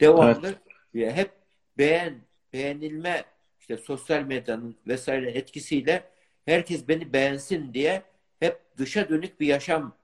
Devamlı 0.00 0.54
evet. 0.94 1.16
hep 1.16 1.30
beğen, 1.78 2.14
beğenilme 2.52 3.24
işte 3.60 3.76
sosyal 3.76 4.22
medyanın 4.22 4.76
vesaire 4.86 5.30
etkisiyle 5.30 6.04
herkes 6.44 6.88
beni 6.88 7.12
beğensin 7.12 7.74
diye 7.74 8.02
hep 8.40 8.60
dışa 8.78 9.08
dönük 9.08 9.40
bir 9.40 9.46
yaşam 9.46 9.96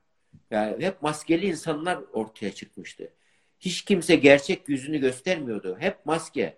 yani 0.50 0.84
hep 0.84 1.02
maskeli 1.02 1.46
insanlar 1.46 1.98
ortaya 2.12 2.52
çıkmıştı. 2.52 3.12
Hiç 3.60 3.82
kimse 3.82 4.16
gerçek 4.16 4.68
yüzünü 4.68 4.98
göstermiyordu. 4.98 5.76
Hep 5.80 6.06
maske 6.06 6.56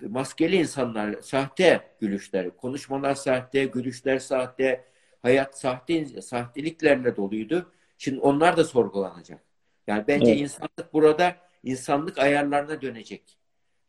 maskeli 0.00 0.56
insanlar, 0.56 1.22
sahte 1.22 1.80
gülüşler, 2.00 2.56
konuşmalar 2.56 3.14
sahte, 3.14 3.64
gülüşler 3.64 4.18
sahte, 4.18 4.84
hayat 5.22 5.58
sahte, 5.58 6.22
sahteliklerle 6.22 7.16
doluydu. 7.16 7.72
Şimdi 7.98 8.20
onlar 8.20 8.56
da 8.56 8.64
sorgulanacak. 8.64 9.40
Yani 9.86 10.04
bence 10.08 10.30
evet. 10.30 10.40
insanlık 10.40 10.92
burada 10.92 11.36
insanlık 11.62 12.18
ayarlarına 12.18 12.82
dönecek. 12.82 13.35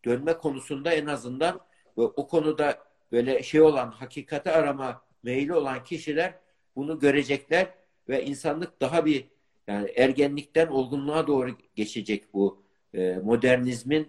Dönme 0.07 0.33
konusunda 0.37 0.91
en 0.93 1.05
azından 1.05 1.59
o 1.95 2.27
konuda 2.27 2.77
böyle 3.11 3.43
şey 3.43 3.61
olan, 3.61 3.91
hakikati 3.91 4.51
arama 4.51 5.01
meyli 5.23 5.53
olan 5.53 5.83
kişiler 5.83 6.33
bunu 6.75 6.99
görecekler 6.99 7.67
ve 8.09 8.25
insanlık 8.25 8.81
daha 8.81 9.05
bir 9.05 9.25
yani 9.67 9.91
ergenlikten 9.95 10.67
olgunluğa 10.67 11.27
doğru 11.27 11.57
geçecek 11.75 12.33
bu 12.33 12.63
e, 12.93 13.15
modernizmin 13.23 14.07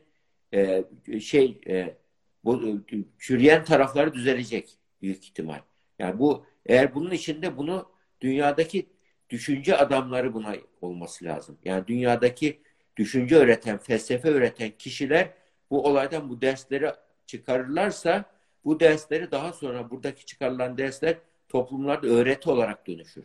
e, 0.55 0.85
şey 1.21 1.61
e, 1.67 1.97
bu 2.45 2.69
e, 2.69 2.97
çürüyen 3.19 3.65
tarafları 3.65 4.15
düzelecek 4.15 4.79
büyük 5.03 5.25
ihtimal. 5.25 5.61
Yani 5.99 6.19
bu 6.19 6.47
eğer 6.67 6.95
bunun 6.95 7.11
içinde 7.11 7.57
bunu 7.57 7.91
dünyadaki 8.21 8.87
düşünce 9.31 9.77
adamları 9.77 10.35
buna 10.35 10.57
olması 10.81 11.25
lazım. 11.25 11.59
Yani 11.65 11.87
dünyadaki 11.87 12.61
düşünce 12.97 13.37
öğreten, 13.37 13.79
felsefe 13.79 14.29
öğreten 14.29 14.71
kişiler 14.79 15.35
bu 15.71 15.85
olaydan 15.85 16.31
bu 16.31 16.41
dersleri 16.41 16.93
çıkarırlarsa 17.27 18.25
bu 18.65 18.81
dersleri 18.81 19.31
daha 19.31 19.53
sonra 19.53 19.91
buradaki 19.91 20.27
çıkarılan 20.27 20.79
dersler 20.79 21.17
toplumlarda 21.49 22.07
öğreti 22.07 22.51
olarak 22.51 22.87
dönüşür. 22.87 23.25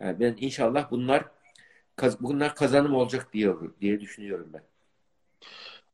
Yani 0.00 0.20
ben 0.20 0.36
inşallah 0.40 0.90
bunlar 0.90 1.24
bunlar 2.20 2.54
kazanım 2.54 2.94
olacak 2.94 3.28
diye 3.32 3.52
diye 3.80 4.00
düşünüyorum 4.00 4.50
ben. 4.52 4.62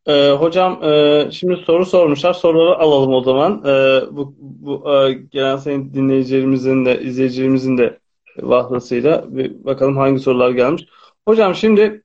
Ee, 0.07 0.31
hocam 0.31 0.85
e, 0.85 1.29
şimdi 1.33 1.57
soru 1.57 1.87
sormuşlar. 1.87 2.33
Soruları 2.33 2.79
alalım 2.79 3.15
o 3.15 3.21
zaman. 3.21 3.63
Ee, 3.67 4.03
bu 4.17 4.35
bu 4.39 4.95
e, 4.95 5.13
gelen 5.13 5.57
senin 5.57 5.95
dinleyicilerimizin 5.95 6.85
de 6.85 7.03
izleyicilerimizin 7.03 7.79
de 7.79 7.99
vasıtasıyla 8.39 9.25
bir 9.37 9.65
bakalım 9.65 9.97
hangi 9.97 10.21
sorular 10.21 10.51
gelmiş. 10.51 10.87
Hocam 11.29 11.55
şimdi 11.55 12.03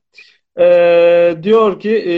e, 0.59 1.37
diyor 1.43 1.79
ki 1.79 1.89
e, 1.91 2.15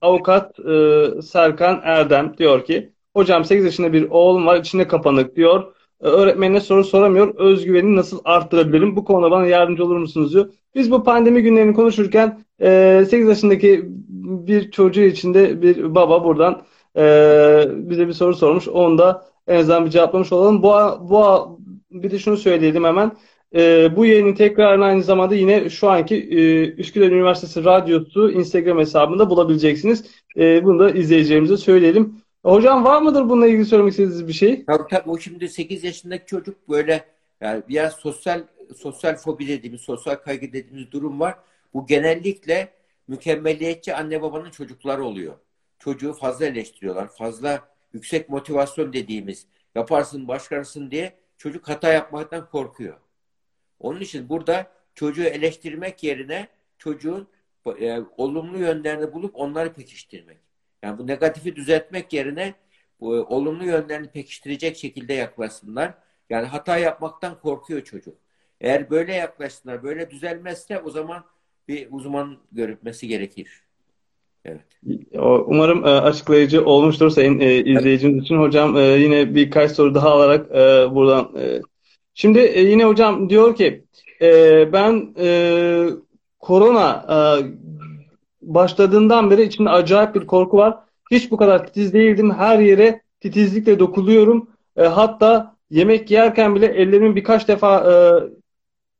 avukat 0.00 0.58
e, 0.60 1.22
Serkan 1.22 1.80
Erdem 1.84 2.38
diyor 2.38 2.64
ki 2.64 2.92
hocam 3.14 3.44
8 3.44 3.64
yaşında 3.64 3.92
bir 3.92 4.10
oğlum 4.10 4.46
var 4.46 4.56
içine 4.56 4.88
kapanık 4.88 5.36
diyor. 5.36 5.74
E, 6.00 6.06
öğretmenine 6.06 6.60
soru 6.60 6.84
soramıyor. 6.84 7.34
Özgüvenini 7.34 7.96
nasıl 7.96 8.20
arttırabilirim? 8.24 8.96
Bu 8.96 9.04
konuda 9.04 9.30
bana 9.30 9.46
yardımcı 9.46 9.84
olur 9.84 9.96
musunuz 9.96 10.34
diyor. 10.34 10.52
Biz 10.74 10.90
bu 10.90 11.04
pandemi 11.04 11.42
günlerini 11.42 11.74
konuşurken 11.74 12.44
e, 12.62 13.04
8 13.10 13.28
yaşındaki 13.28 13.84
bir 14.18 14.70
çocuğu 14.70 15.00
içinde 15.00 15.62
bir 15.62 15.94
baba 15.94 16.24
buradan 16.24 16.62
e, 16.96 17.64
bize 17.74 18.08
bir 18.08 18.12
soru 18.12 18.34
sormuş. 18.34 18.68
Onu 18.68 18.98
da 18.98 19.26
en 19.46 19.56
azından 19.60 19.84
bir 19.84 19.90
cevaplamış 19.90 20.32
olalım. 20.32 20.62
Bu, 20.62 20.72
bu 21.10 21.58
bir 21.90 22.10
de 22.10 22.18
şunu 22.18 22.36
söyleyelim 22.36 22.84
hemen. 22.84 23.12
E, 23.54 23.96
bu 23.96 24.06
yayının 24.06 24.34
tekrarını 24.34 24.84
aynı 24.84 25.02
zamanda 25.02 25.34
yine 25.34 25.70
şu 25.70 25.90
anki 25.90 26.16
e, 26.16 26.64
Üsküdar 26.68 27.06
Üniversitesi 27.06 27.64
Radyosu 27.64 28.30
Instagram 28.30 28.78
hesabında 28.78 29.30
bulabileceksiniz. 29.30 30.04
E, 30.36 30.64
bunu 30.64 30.78
da 30.78 30.90
izleyicilerimize 30.90 31.56
söyleyelim. 31.56 32.14
Hocam 32.42 32.84
var 32.84 33.02
mıdır 33.02 33.28
bununla 33.28 33.46
ilgili 33.46 33.64
söylemek 33.64 33.90
istediğiniz 33.90 34.28
bir 34.28 34.32
şey? 34.32 34.64
Tabii 34.64 34.88
tabii. 34.90 35.10
O 35.10 35.18
şimdi 35.18 35.48
8 35.48 35.84
yaşındaki 35.84 36.26
çocuk 36.26 36.68
böyle 36.68 37.04
yani 37.40 37.62
biraz 37.68 37.92
sosyal 37.92 38.42
sosyal 38.76 39.16
fobi 39.16 39.48
dediğimiz, 39.48 39.80
sosyal 39.80 40.14
kaygı 40.14 40.52
dediğimiz 40.52 40.92
durum 40.92 41.20
var. 41.20 41.34
Bu 41.74 41.86
genellikle 41.86 42.68
mükemmeliyetçi 43.08 43.94
anne 43.94 44.22
babanın 44.22 44.50
çocukları 44.50 45.04
oluyor. 45.04 45.34
Çocuğu 45.78 46.12
fazla 46.12 46.46
eleştiriyorlar. 46.46 47.08
Fazla 47.08 47.68
yüksek 47.92 48.28
motivasyon 48.28 48.92
dediğimiz 48.92 49.46
yaparsın 49.74 50.28
başkarsın 50.28 50.90
diye 50.90 51.12
çocuk 51.38 51.68
hata 51.68 51.92
yapmaktan 51.92 52.50
korkuyor. 52.50 52.96
Onun 53.80 54.00
için 54.00 54.28
burada 54.28 54.66
çocuğu 54.94 55.24
eleştirmek 55.24 56.04
yerine 56.04 56.48
çocuğun 56.78 57.28
e, 57.80 57.98
olumlu 58.16 58.58
yönlerini 58.58 59.12
bulup 59.12 59.30
onları 59.34 59.72
pekiştirmek. 59.72 60.36
Yani 60.82 60.98
bu 60.98 61.06
negatifi 61.06 61.56
düzeltmek 61.56 62.12
yerine 62.12 62.54
bu 63.00 63.16
e, 63.16 63.20
olumlu 63.20 63.64
yönlerini 63.64 64.08
pekiştirecek 64.08 64.76
şekilde 64.76 65.14
yaklaşsınlar. 65.14 65.94
Yani 66.30 66.46
hata 66.46 66.78
yapmaktan 66.78 67.40
korkuyor 67.40 67.84
çocuk. 67.84 68.14
Eğer 68.60 68.90
böyle 68.90 69.14
yaklaşsınlar, 69.14 69.82
böyle 69.82 70.10
düzelmezse 70.10 70.78
o 70.78 70.90
zaman 70.90 71.24
bir 71.68 71.88
uzman 71.90 72.38
görülmesi 72.52 73.08
gerekir. 73.08 73.62
Evet. 74.44 74.60
Umarım 75.46 75.84
e, 75.84 75.88
açıklayıcı 75.88 76.64
olmuştur 76.64 77.10
sayın 77.10 77.40
e, 77.40 77.54
izleyicimiz 77.54 78.24
için. 78.24 78.38
Hocam 78.38 78.76
e, 78.76 78.80
yine 78.80 79.34
birkaç 79.34 79.72
soru 79.72 79.94
daha 79.94 80.10
alarak 80.10 80.50
buradan. 80.94 81.32
Şimdi 82.20 82.38
yine 82.56 82.84
hocam 82.84 83.30
diyor 83.30 83.56
ki 83.56 83.84
ben 84.72 85.14
korona 86.38 87.06
başladığından 88.42 89.30
beri 89.30 89.42
içimde 89.42 89.70
acayip 89.70 90.14
bir 90.14 90.26
korku 90.26 90.56
var. 90.56 90.78
Hiç 91.10 91.30
bu 91.30 91.36
kadar 91.36 91.66
titiz 91.66 91.92
değildim. 91.92 92.34
Her 92.34 92.58
yere 92.58 93.02
titizlikle 93.20 93.78
dokuluyorum. 93.78 94.50
Hatta 94.76 95.56
yemek 95.70 96.10
yerken 96.10 96.54
bile 96.54 96.66
ellerimin 96.66 97.16
birkaç 97.16 97.48
defa 97.48 98.00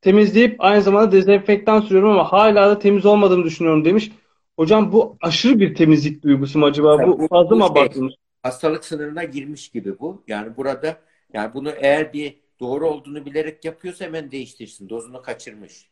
temizleyip 0.01 0.55
aynı 0.59 0.81
zamanda 0.81 1.11
dezenfektan 1.11 1.81
sürüyorum 1.81 2.09
ama 2.11 2.31
hala 2.31 2.69
da 2.69 2.79
temiz 2.79 3.05
olmadığını 3.05 3.43
düşünüyorum 3.43 3.85
demiş. 3.85 4.11
Hocam 4.55 4.91
bu 4.91 5.17
aşırı 5.21 5.59
bir 5.59 5.75
temizlik 5.75 6.23
duygusu 6.23 6.59
mu 6.59 6.65
acaba? 6.65 7.07
Bu, 7.07 7.19
bu 7.19 7.27
fazla 7.27 7.55
mı 7.55 7.61
şey, 7.61 7.71
abartılmış? 7.71 8.13
Hastalık 8.43 8.85
sınırına 8.85 9.23
girmiş 9.23 9.69
gibi 9.69 9.99
bu. 9.99 10.23
Yani 10.27 10.57
burada 10.57 10.97
yani 11.33 11.53
bunu 11.53 11.69
eğer 11.69 12.13
bir 12.13 12.48
doğru 12.59 12.89
olduğunu 12.89 13.25
bilerek 13.25 13.65
yapıyorsa 13.65 14.05
hemen 14.05 14.31
değiştirsin. 14.31 14.89
Dozunu 14.89 15.21
kaçırmış. 15.21 15.89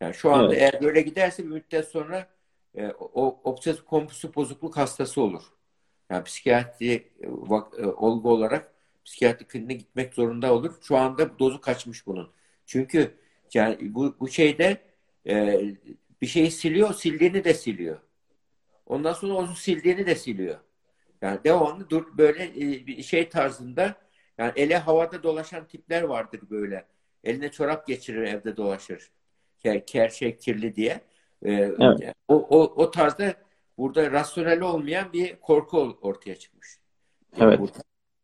Yani 0.00 0.14
şu 0.14 0.32
anda 0.32 0.54
evet. 0.54 0.62
eğer 0.62 0.82
böyle 0.82 1.00
giderse 1.00 1.44
bir 1.44 1.48
müddet 1.48 1.88
sonra 1.88 2.28
e, 2.74 2.86
o 3.14 3.40
obsesif 3.44 3.84
kompulsif 3.84 4.34
bozukluk 4.34 4.76
hastası 4.76 5.20
olur. 5.20 5.42
Yani 6.10 6.24
psikiyatri 6.24 6.92
e, 7.20 7.26
e, 7.78 7.86
olgu 7.86 8.30
olarak 8.30 8.72
psikiyatri 9.04 9.46
kliniğine 9.46 9.74
gitmek 9.74 10.14
zorunda 10.14 10.54
olur. 10.54 10.74
Şu 10.82 10.96
anda 10.96 11.38
dozu 11.38 11.60
kaçmış 11.60 12.06
bunun. 12.06 12.30
Çünkü 12.66 13.14
yani 13.54 13.94
bu, 13.94 14.16
bu 14.20 14.28
şeyde 14.28 14.82
e, 15.26 15.60
bir 16.22 16.26
şeyi 16.26 16.50
siliyor, 16.50 16.94
sildiğini 16.94 17.44
de 17.44 17.54
siliyor. 17.54 17.98
Ondan 18.86 19.12
sonra 19.12 19.34
onu 19.34 19.54
sildiğini 19.54 20.06
de 20.06 20.14
siliyor. 20.14 20.58
Yani 21.22 21.40
devamlı 21.44 21.90
dur 21.90 22.18
böyle 22.18 22.44
e, 22.44 22.86
bir 22.86 23.02
şey 23.02 23.28
tarzında 23.28 24.05
yani 24.38 24.52
ele 24.56 24.76
havada 24.78 25.22
dolaşan 25.22 25.66
tipler 25.66 26.02
vardır 26.02 26.40
böyle. 26.50 26.84
Eline 27.24 27.50
çorap 27.50 27.86
geçirir 27.86 28.22
evde 28.22 28.56
dolaşır. 28.56 29.10
Her 29.92 30.08
şey 30.08 30.36
kirli 30.36 30.76
diye. 30.76 31.00
Ee, 31.42 31.52
evet. 31.52 32.14
o, 32.28 32.34
o, 32.34 32.62
o 32.62 32.90
tarzda 32.90 33.34
burada 33.78 34.10
rasyonel 34.10 34.60
olmayan 34.60 35.12
bir 35.12 35.36
korku 35.40 35.98
ortaya 36.02 36.36
çıkmış. 36.36 36.78
Yani 37.36 37.48
evet. 37.48 37.60
Burada. 37.60 37.78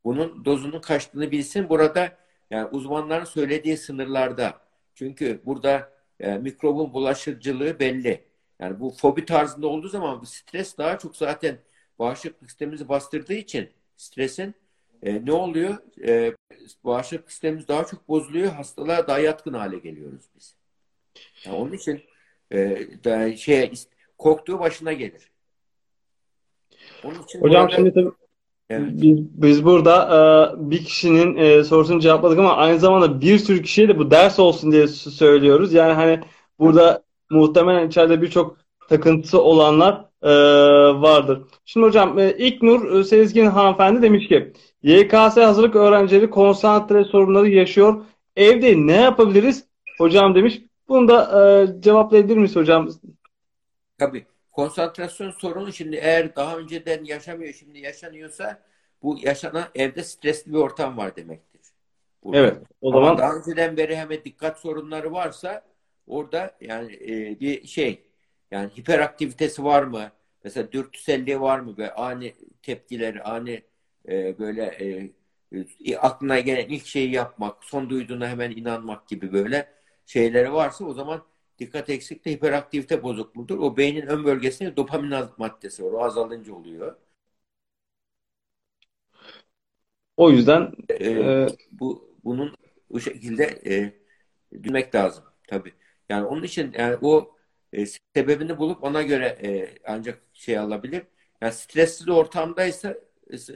Bunun 0.04 0.44
dozunun 0.44 0.80
kaçtığını 0.80 1.30
bilsin. 1.30 1.68
Burada 1.68 2.18
yani 2.50 2.68
uzmanların 2.68 3.24
söylediği 3.24 3.76
sınırlarda. 3.76 4.60
Çünkü 4.94 5.42
burada 5.46 5.92
e, 6.20 6.38
mikrobun 6.38 6.92
bulaşıcılığı 6.92 7.78
belli. 7.80 8.24
Yani 8.60 8.80
bu 8.80 8.90
fobi 8.90 9.24
tarzında 9.24 9.66
olduğu 9.66 9.88
zaman 9.88 10.20
bu 10.20 10.26
stres 10.26 10.78
daha 10.78 10.98
çok 10.98 11.16
zaten 11.16 11.58
bağışıklık 11.98 12.50
sistemimizi 12.50 12.88
bastırdığı 12.88 13.34
için 13.34 13.70
stresin 13.96 14.54
e, 15.02 15.26
ne 15.26 15.32
oluyor? 15.32 15.76
E, 16.04 16.36
bağışıklık 16.84 17.30
sistemimiz 17.30 17.68
daha 17.68 17.84
çok 17.84 18.08
bozuluyor. 18.08 18.52
Hastalığa 18.52 19.06
daha 19.06 19.18
yatkın 19.18 19.54
hale 19.54 19.78
geliyoruz 19.78 20.24
biz. 20.36 20.54
Yani 21.46 21.56
onun 21.56 21.72
için 21.72 22.02
e, 22.52 22.86
da 23.04 23.36
şey 23.36 23.72
korktuğu 24.18 24.58
başına 24.58 24.92
gelir. 24.92 25.30
Onun 27.04 27.22
için 27.22 27.40
Hocam 27.40 27.70
şimdi 27.70 27.94
tabii 27.94 28.10
Evet. 28.70 28.90
Biz, 28.92 29.42
biz 29.42 29.64
burada 29.64 29.96
e, 30.56 30.70
bir 30.70 30.84
kişinin 30.84 31.36
e, 31.36 31.64
sorusunu 31.64 32.00
cevapladık 32.00 32.38
ama 32.38 32.56
aynı 32.56 32.78
zamanda 32.78 33.20
bir 33.20 33.38
sürü 33.38 33.62
kişiye 33.62 33.88
de 33.88 33.98
bu 33.98 34.10
ders 34.10 34.38
olsun 34.38 34.72
diye 34.72 34.88
söylüyoruz. 34.88 35.72
Yani 35.72 35.92
hani 35.92 36.20
burada 36.58 37.02
muhtemelen 37.30 37.88
içeride 37.88 38.22
birçok 38.22 38.56
takıntısı 38.92 39.42
olanlar 39.42 40.04
e, 40.22 40.30
vardır. 41.02 41.42
Şimdi 41.64 41.86
hocam 41.86 42.18
e, 42.18 42.36
İlknur 42.36 43.00
e, 43.00 43.04
Sezgin 43.04 43.46
hanımefendi 43.46 44.02
demiş 44.02 44.28
ki 44.28 44.52
YKS 44.82 45.36
hazırlık 45.36 45.76
öğrencileri 45.76 46.30
konsantre 46.30 47.04
sorunları 47.04 47.48
yaşıyor. 47.48 48.04
Evde 48.36 48.86
ne 48.86 48.96
yapabiliriz? 48.96 49.64
Hocam 49.98 50.34
demiş. 50.34 50.60
Bunu 50.88 51.08
da 51.08 51.18
e, 51.40 51.80
cevaplayabilir 51.80 52.36
miyiz 52.36 52.56
hocam? 52.56 52.88
Tabii 53.98 54.26
konsantrasyon 54.52 55.30
sorunu 55.30 55.72
şimdi 55.72 55.96
eğer 55.96 56.36
daha 56.36 56.56
önceden 56.56 57.04
yaşamıyor 57.04 57.54
şimdi 57.54 57.78
yaşanıyorsa 57.78 58.62
bu 59.02 59.16
yaşanan 59.22 59.64
evde 59.74 60.04
stresli 60.04 60.52
bir 60.52 60.58
ortam 60.58 60.96
var 60.96 61.16
demektir. 61.16 61.60
Burada. 62.24 62.38
Evet. 62.38 62.56
O 62.80 62.92
zaman 62.92 63.18
daha 63.18 63.32
önceden 63.34 63.76
beri 63.76 63.96
hemen 63.96 64.18
dikkat 64.24 64.58
sorunları 64.58 65.12
varsa 65.12 65.64
orada 66.06 66.50
yani 66.60 66.92
e, 66.94 67.40
bir 67.40 67.66
şey 67.66 68.11
yani 68.52 68.70
hiperaktivitesi 68.78 69.64
var 69.64 69.82
mı? 69.82 70.12
Mesela 70.44 70.72
dürtüselliği 70.72 71.40
var 71.40 71.60
mı? 71.60 71.76
Böyle 71.76 71.92
ani 71.94 72.34
tepkileri, 72.62 73.22
ani 73.22 73.62
e, 74.08 74.38
böyle 74.38 74.64
e, 74.64 75.10
e, 75.84 75.96
aklına 75.96 76.40
gelen 76.40 76.68
ilk 76.68 76.86
şeyi 76.86 77.12
yapmak, 77.12 77.64
son 77.64 77.90
duyduğuna 77.90 78.28
hemen 78.28 78.50
inanmak 78.50 79.08
gibi 79.08 79.32
böyle 79.32 79.68
şeyleri 80.06 80.52
varsa 80.52 80.84
o 80.84 80.94
zaman 80.94 81.24
dikkat 81.58 81.90
eksikliği 81.90 82.36
hiperaktivite 82.36 83.02
bozukluğudur. 83.02 83.58
O 83.58 83.76
beynin 83.76 84.06
ön 84.06 84.24
bölgesinde 84.24 84.76
dopamin 84.76 85.14
maddesi 85.38 85.84
var. 85.84 85.92
O 85.92 86.04
azalınca 86.04 86.54
oluyor. 86.54 86.96
O 90.16 90.30
yüzden 90.30 90.72
e, 90.88 91.10
e, 91.10 91.46
bu 91.72 92.16
bunun 92.24 92.56
bu 92.90 93.00
şekilde 93.00 93.44
e, 93.66 93.92
bilmek 94.52 94.94
lazım 94.94 95.24
tabii. 95.48 95.72
Yani 96.08 96.26
onun 96.26 96.42
için 96.42 96.74
yani 96.78 96.96
o 97.02 97.31
e, 97.72 97.86
sebebini 97.86 98.58
bulup 98.58 98.84
ona 98.84 99.02
göre 99.02 99.26
e, 99.26 99.68
ancak 99.86 100.22
şey 100.32 100.58
alabilir. 100.58 101.02
Yani 101.40 101.52
stresli 101.52 102.12
ortamdaysa 102.12 102.94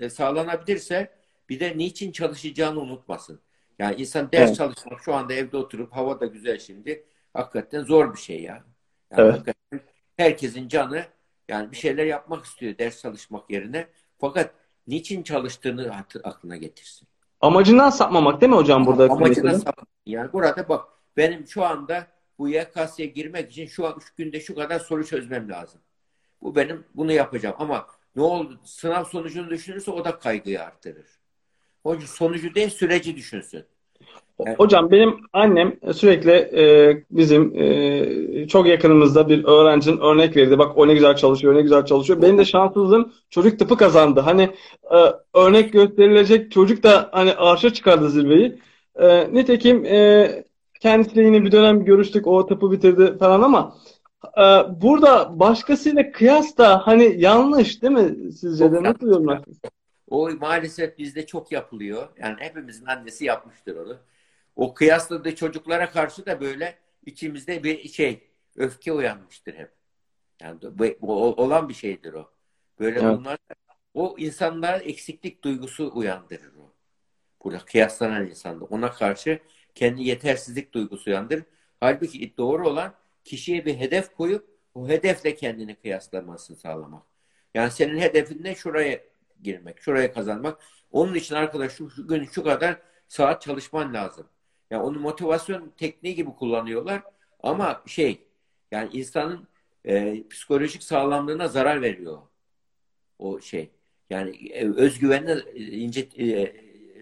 e, 0.00 0.10
sağlanabilirse 0.10 1.12
bir 1.48 1.60
de 1.60 1.78
niçin 1.78 2.12
çalışacağını 2.12 2.80
unutmasın. 2.80 3.40
Yani 3.78 3.96
insan 3.96 4.32
ders 4.32 4.48
evet. 4.48 4.56
çalışmak 4.56 5.00
şu 5.00 5.14
anda 5.14 5.34
evde 5.34 5.56
oturup 5.56 5.92
hava 5.92 6.20
da 6.20 6.26
güzel 6.26 6.58
şimdi 6.58 7.04
hakikaten 7.32 7.82
zor 7.82 8.12
bir 8.14 8.18
şey 8.18 8.42
ya. 8.42 8.64
Yani 9.10 9.42
evet. 9.72 9.82
herkesin 10.16 10.68
canı 10.68 11.04
yani 11.48 11.70
bir 11.70 11.76
şeyler 11.76 12.04
yapmak 12.04 12.44
istiyor 12.44 12.78
ders 12.78 13.02
çalışmak 13.02 13.50
yerine. 13.50 13.86
Fakat 14.18 14.54
niçin 14.86 15.22
çalıştığını 15.22 16.04
aklına 16.24 16.56
getirsin. 16.56 17.08
Amacından 17.40 17.90
sapmamak 17.90 18.40
değil 18.40 18.50
mi 18.50 18.56
hocam 18.56 18.86
burada? 18.86 19.12
Amacından 19.12 19.54
sapmamak. 19.54 19.88
Yani 20.06 20.32
burada 20.32 20.68
bak 20.68 20.88
benim 21.16 21.46
şu 21.46 21.64
anda 21.64 22.06
bu 22.38 22.48
YKS'ye 22.48 23.06
girmek 23.06 23.50
için 23.50 23.66
şu, 23.66 23.82
şu 23.82 24.16
günde 24.16 24.40
şu 24.40 24.54
kadar 24.54 24.78
soru 24.78 25.06
çözmem 25.06 25.48
lazım. 25.48 25.80
Bu 26.42 26.56
benim 26.56 26.84
bunu 26.94 27.12
yapacağım 27.12 27.56
ama 27.58 27.86
ne 28.16 28.22
oldu? 28.22 28.60
Sınav 28.64 29.04
sonucunu 29.04 29.50
düşünürse 29.50 29.90
o 29.90 30.04
da 30.04 30.18
kaygıyı 30.18 30.62
arttırır. 30.62 31.06
O 31.84 31.96
sonucu 32.00 32.54
değil 32.54 32.70
süreci 32.70 33.16
düşünsün. 33.16 33.64
Hocam 34.58 34.90
benim 34.90 35.16
annem 35.32 35.76
sürekli 35.94 36.30
e, 36.30 37.04
bizim 37.10 37.52
e, 37.60 38.48
çok 38.48 38.66
yakınımızda 38.66 39.28
bir 39.28 39.44
öğrencinin 39.44 39.98
örnek 39.98 40.36
verdi. 40.36 40.58
Bak 40.58 40.78
o 40.78 40.88
ne 40.88 40.94
güzel 40.94 41.16
çalışıyor, 41.16 41.54
ne 41.54 41.62
güzel 41.62 41.84
çalışıyor. 41.84 42.22
Benim 42.22 42.38
de 42.38 42.44
şanssızlığım 42.44 43.12
çocuk 43.30 43.58
tıpı 43.58 43.76
kazandı. 43.76 44.20
Hani 44.20 44.42
e, 44.90 44.98
örnek 45.34 45.72
gösterilecek 45.72 46.52
çocuk 46.52 46.82
da 46.82 47.08
hani 47.12 47.34
arşa 47.34 47.72
çıkardı 47.72 48.10
zirveyi. 48.10 48.58
E, 48.94 49.34
nitekim 49.34 49.84
e, 49.84 50.44
kendisiyle 50.80 51.22
yine 51.22 51.44
bir 51.44 51.52
dönem 51.52 51.84
görüştük. 51.84 52.26
O 52.26 52.46
tıpı 52.46 52.72
bitirdi 52.72 53.18
falan 53.18 53.42
ama 53.42 53.76
e, 54.38 54.42
burada 54.82 55.38
başkasıyla 55.40 56.12
kıyas 56.12 56.56
da 56.56 56.86
hani 56.86 57.14
yanlış 57.20 57.82
değil 57.82 57.92
mi 57.92 58.32
sizce 58.32 58.72
de? 58.72 58.82
Nasıl 58.82 59.06
yorumlarsınız? 59.06 59.58
O 60.10 60.30
maalesef 60.30 60.98
bizde 60.98 61.26
çok 61.26 61.52
yapılıyor. 61.52 62.08
Yani 62.18 62.36
hepimizin 62.38 62.86
annesi 62.86 63.24
yapmıştır 63.24 63.76
onu. 63.76 63.96
O 64.56 64.74
kıyasladığı 64.74 65.34
çocuklara 65.34 65.90
karşı 65.90 66.26
da 66.26 66.40
böyle 66.40 66.78
içimizde 67.06 67.64
bir 67.64 67.88
şey, 67.88 68.22
öfke 68.56 68.92
uyanmıştır 68.92 69.54
hep. 69.54 69.70
Yani 70.40 70.58
bu, 71.00 71.14
olan 71.14 71.68
bir 71.68 71.74
şeydir 71.74 72.12
o. 72.12 72.30
Böyle 72.80 73.00
evet. 73.00 73.18
onlar 73.18 73.38
o 73.94 74.14
insanlara 74.18 74.76
eksiklik 74.76 75.44
duygusu 75.44 75.92
uyandırır 75.94 76.54
o. 76.54 76.72
Burada 77.44 77.58
kıyaslanan 77.58 78.26
insanda. 78.26 78.64
Ona 78.64 78.92
karşı 78.92 79.40
kendi 79.76 80.02
yetersizlik 80.02 80.74
duygusu 80.74 81.10
uyandırır. 81.10 81.44
Halbuki 81.80 82.36
doğru 82.36 82.68
olan 82.68 82.94
kişiye 83.24 83.66
bir 83.66 83.76
hedef 83.76 84.14
koyup 84.14 84.48
o 84.74 84.88
hedefle 84.88 85.34
kendini 85.34 85.74
kıyaslamasını 85.74 86.56
sağlamak. 86.56 87.02
Yani 87.54 87.70
senin 87.70 87.98
hedefin 87.98 88.44
ne? 88.44 88.54
Şuraya 88.54 89.00
girmek, 89.42 89.80
şuraya 89.80 90.12
kazanmak. 90.12 90.58
Onun 90.92 91.14
için 91.14 91.34
arkadaş 91.34 91.72
şu, 91.72 91.90
şu 91.90 92.08
gün 92.08 92.24
şu 92.24 92.44
kadar 92.44 92.82
saat 93.08 93.42
çalışman 93.42 93.94
lazım. 93.94 94.26
Yani 94.70 94.82
onu 94.82 95.00
motivasyon 95.00 95.72
tekniği 95.76 96.14
gibi 96.14 96.30
kullanıyorlar. 96.34 97.02
Ama 97.42 97.82
şey 97.86 98.26
yani 98.70 98.90
insanın 98.92 99.48
e, 99.84 100.24
psikolojik 100.28 100.82
sağlamlığına 100.82 101.48
zarar 101.48 101.82
veriyor 101.82 102.18
o 103.18 103.40
şey. 103.40 103.70
Yani 104.10 104.48
e, 104.48 104.68
özgüvenine 104.68 105.52
ince 105.54 106.00
e, 106.00 106.54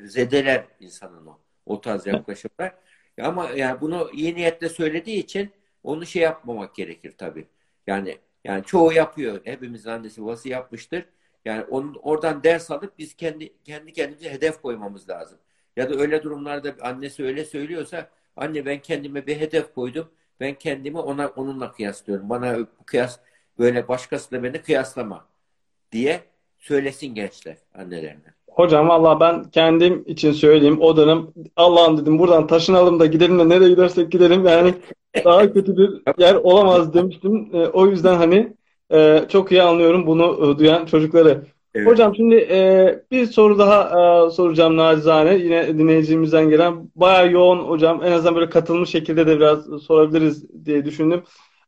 zedeler 0.09 0.67
insanın 0.81 1.27
o. 1.27 1.44
O 1.67 1.81
tarz 1.81 2.07
yaklaşımlar. 2.07 2.75
Ama 3.21 3.51
yani 3.51 3.81
bunu 3.81 4.11
iyi 4.13 4.35
niyetle 4.35 4.69
söylediği 4.69 5.19
için 5.19 5.51
onu 5.83 6.07
şey 6.07 6.23
yapmamak 6.23 6.75
gerekir 6.75 7.15
tabii. 7.19 7.49
Yani 7.87 8.19
yani 8.45 8.65
çoğu 8.65 8.93
yapıyor. 8.93 9.41
Hepimizin 9.45 9.91
annesi 9.91 10.23
babası 10.23 10.49
yapmıştır. 10.49 11.07
Yani 11.45 11.65
onun, 11.65 11.95
oradan 12.03 12.43
ders 12.45 12.71
alıp 12.71 12.99
biz 12.99 13.15
kendi 13.17 13.63
kendi 13.65 13.93
kendimize 13.93 14.31
hedef 14.31 14.63
koymamız 14.63 15.09
lazım. 15.09 15.39
Ya 15.77 15.91
da 15.91 15.95
öyle 15.95 16.23
durumlarda 16.23 16.77
annesi 16.81 17.25
öyle 17.25 17.45
söylüyorsa 17.45 18.11
anne 18.37 18.67
ben 18.67 18.83
kendime 18.83 19.27
bir 19.27 19.37
hedef 19.41 19.75
koydum. 19.75 20.11
Ben 20.41 20.55
kendimi 20.55 20.99
ona 20.99 21.29
onunla 21.29 21.73
kıyaslıyorum. 21.73 22.31
Bana 22.31 22.59
bu 22.61 22.85
kıyas 22.87 23.21
böyle 23.59 23.89
başkasıyla 23.89 24.43
beni 24.45 24.63
kıyaslama 24.63 25.29
diye 25.93 26.25
söylesin 26.59 27.15
gençler 27.15 27.57
annelerine. 27.75 28.34
Hocam 28.55 28.89
valla 28.89 29.21
ben 29.21 29.45
kendim 29.45 30.05
için 30.07 30.33
söyleyeyim. 30.33 30.81
O 30.81 30.97
dönem 30.97 31.27
Allah'ım 31.57 31.99
dedim 31.99 32.19
buradan 32.19 32.47
taşınalım 32.47 33.01
da 33.01 33.07
gidelim 33.07 33.39
de 33.39 33.49
nereye 33.49 33.69
gidersek 33.69 34.13
gidelim. 34.13 34.47
Yani 34.47 34.75
daha 35.25 35.53
kötü 35.53 35.77
bir 35.77 35.91
yer 36.19 36.35
olamaz 36.35 36.95
demiştim. 36.95 37.51
E, 37.53 37.67
o 37.67 37.87
yüzden 37.87 38.17
hani 38.17 38.53
e, 38.93 39.25
çok 39.29 39.53
iyi 39.53 39.63
anlıyorum 39.63 40.07
bunu 40.07 40.55
e, 40.55 40.59
duyan 40.59 40.87
çocukları. 40.87 41.45
Evet. 41.75 41.87
Hocam 41.87 42.15
şimdi 42.17 42.35
e, 42.35 43.03
bir 43.11 43.27
soru 43.27 43.59
daha 43.59 43.83
e, 44.27 44.31
soracağım 44.31 44.77
nacizane. 44.77 45.35
Yine 45.35 45.79
dinleyicimizden 45.79 46.49
gelen. 46.49 46.91
Baya 46.97 47.25
yoğun 47.25 47.59
hocam. 47.59 48.03
En 48.05 48.13
azından 48.13 48.35
böyle 48.35 48.51
katılmış 48.51 48.91
şekilde 48.91 49.27
de 49.27 49.37
biraz 49.37 49.65
sorabiliriz 49.83 50.65
diye 50.65 50.85
düşündüm. 50.85 51.23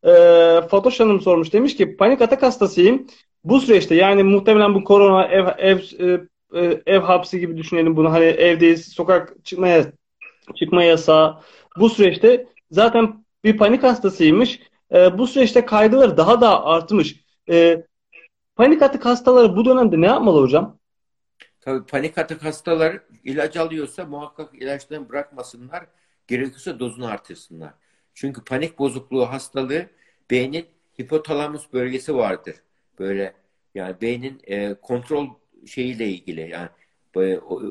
E, 0.05 0.13
Fatoş 0.71 1.01
Hanım 1.01 1.21
sormuş. 1.21 1.53
Demiş 1.53 1.77
ki 1.77 1.97
panik 1.97 2.23
atak 2.23 2.43
hastasıyım. 2.43 3.07
Bu 3.45 3.61
süreçte 3.61 3.95
yani 3.95 4.23
muhtemelen 4.23 4.75
bu 4.75 4.85
korona 4.85 5.25
ev, 5.25 5.47
ev 5.59 5.79
e, 6.55 6.83
ev 6.87 7.01
hapsi 7.01 7.41
gibi 7.41 7.57
düşünelim 7.57 7.97
bunu. 7.97 8.13
Hani 8.13 8.25
evdeyiz, 8.25 8.89
sokak 8.89 9.45
çıkmaya 9.45 9.93
çıkma 10.55 10.83
yasağı. 10.83 11.41
Bu 11.77 11.91
süreçte 11.91 12.47
zaten 12.71 13.25
bir 13.45 13.57
panik 13.57 13.83
hastasıymış. 13.83 14.61
E, 14.95 15.19
bu 15.19 15.27
süreçte 15.27 15.67
kaygıları 15.67 16.17
daha 16.17 16.41
da 16.41 16.65
artmış. 16.65 17.25
E, 17.51 17.85
panik 18.57 18.83
atak 18.83 19.07
hastaları 19.07 19.57
bu 19.57 19.65
dönemde 19.65 20.01
ne 20.01 20.07
yapmalı 20.07 20.41
hocam? 20.41 20.79
Tabii 21.61 21.87
panik 21.87 22.19
atak 22.19 22.45
hastalar 22.45 23.01
ilaç 23.25 23.57
alıyorsa 23.57 24.05
muhakkak 24.05 24.55
ilaçlarını 24.55 25.09
bırakmasınlar. 25.09 25.87
Gerekirse 26.27 26.79
dozunu 26.79 27.07
artırsınlar. 27.07 27.75
Çünkü 28.15 28.45
panik 28.45 28.79
bozukluğu 28.79 29.27
hastalığı 29.27 29.87
beynin 30.31 30.67
hipotalamus 31.01 31.73
bölgesi 31.73 32.17
vardır. 32.17 32.57
Böyle 32.99 33.35
yani 33.75 33.97
beynin 34.01 34.41
e, 34.45 34.75
kontrol 34.75 35.29
şeyiyle 35.67 36.09
ilgili 36.09 36.51
yani 36.51 36.69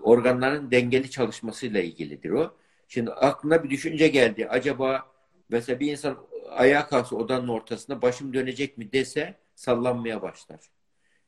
organların 0.03 0.71
dengeli 0.71 1.09
çalışmasıyla 1.09 1.81
ilgilidir 1.81 2.29
o. 2.29 2.57
Şimdi 2.87 3.11
aklına 3.11 3.63
bir 3.63 3.69
düşünce 3.69 4.07
geldi. 4.07 4.47
Acaba 4.47 5.05
mesela 5.49 5.79
bir 5.79 5.91
insan 5.91 6.17
ayağa 6.49 6.87
kalksa 6.87 7.15
odanın 7.15 7.47
ortasında 7.47 8.01
başım 8.01 8.33
dönecek 8.33 8.77
mi 8.77 8.91
dese 8.91 9.35
sallanmaya 9.55 10.21
başlar. 10.21 10.59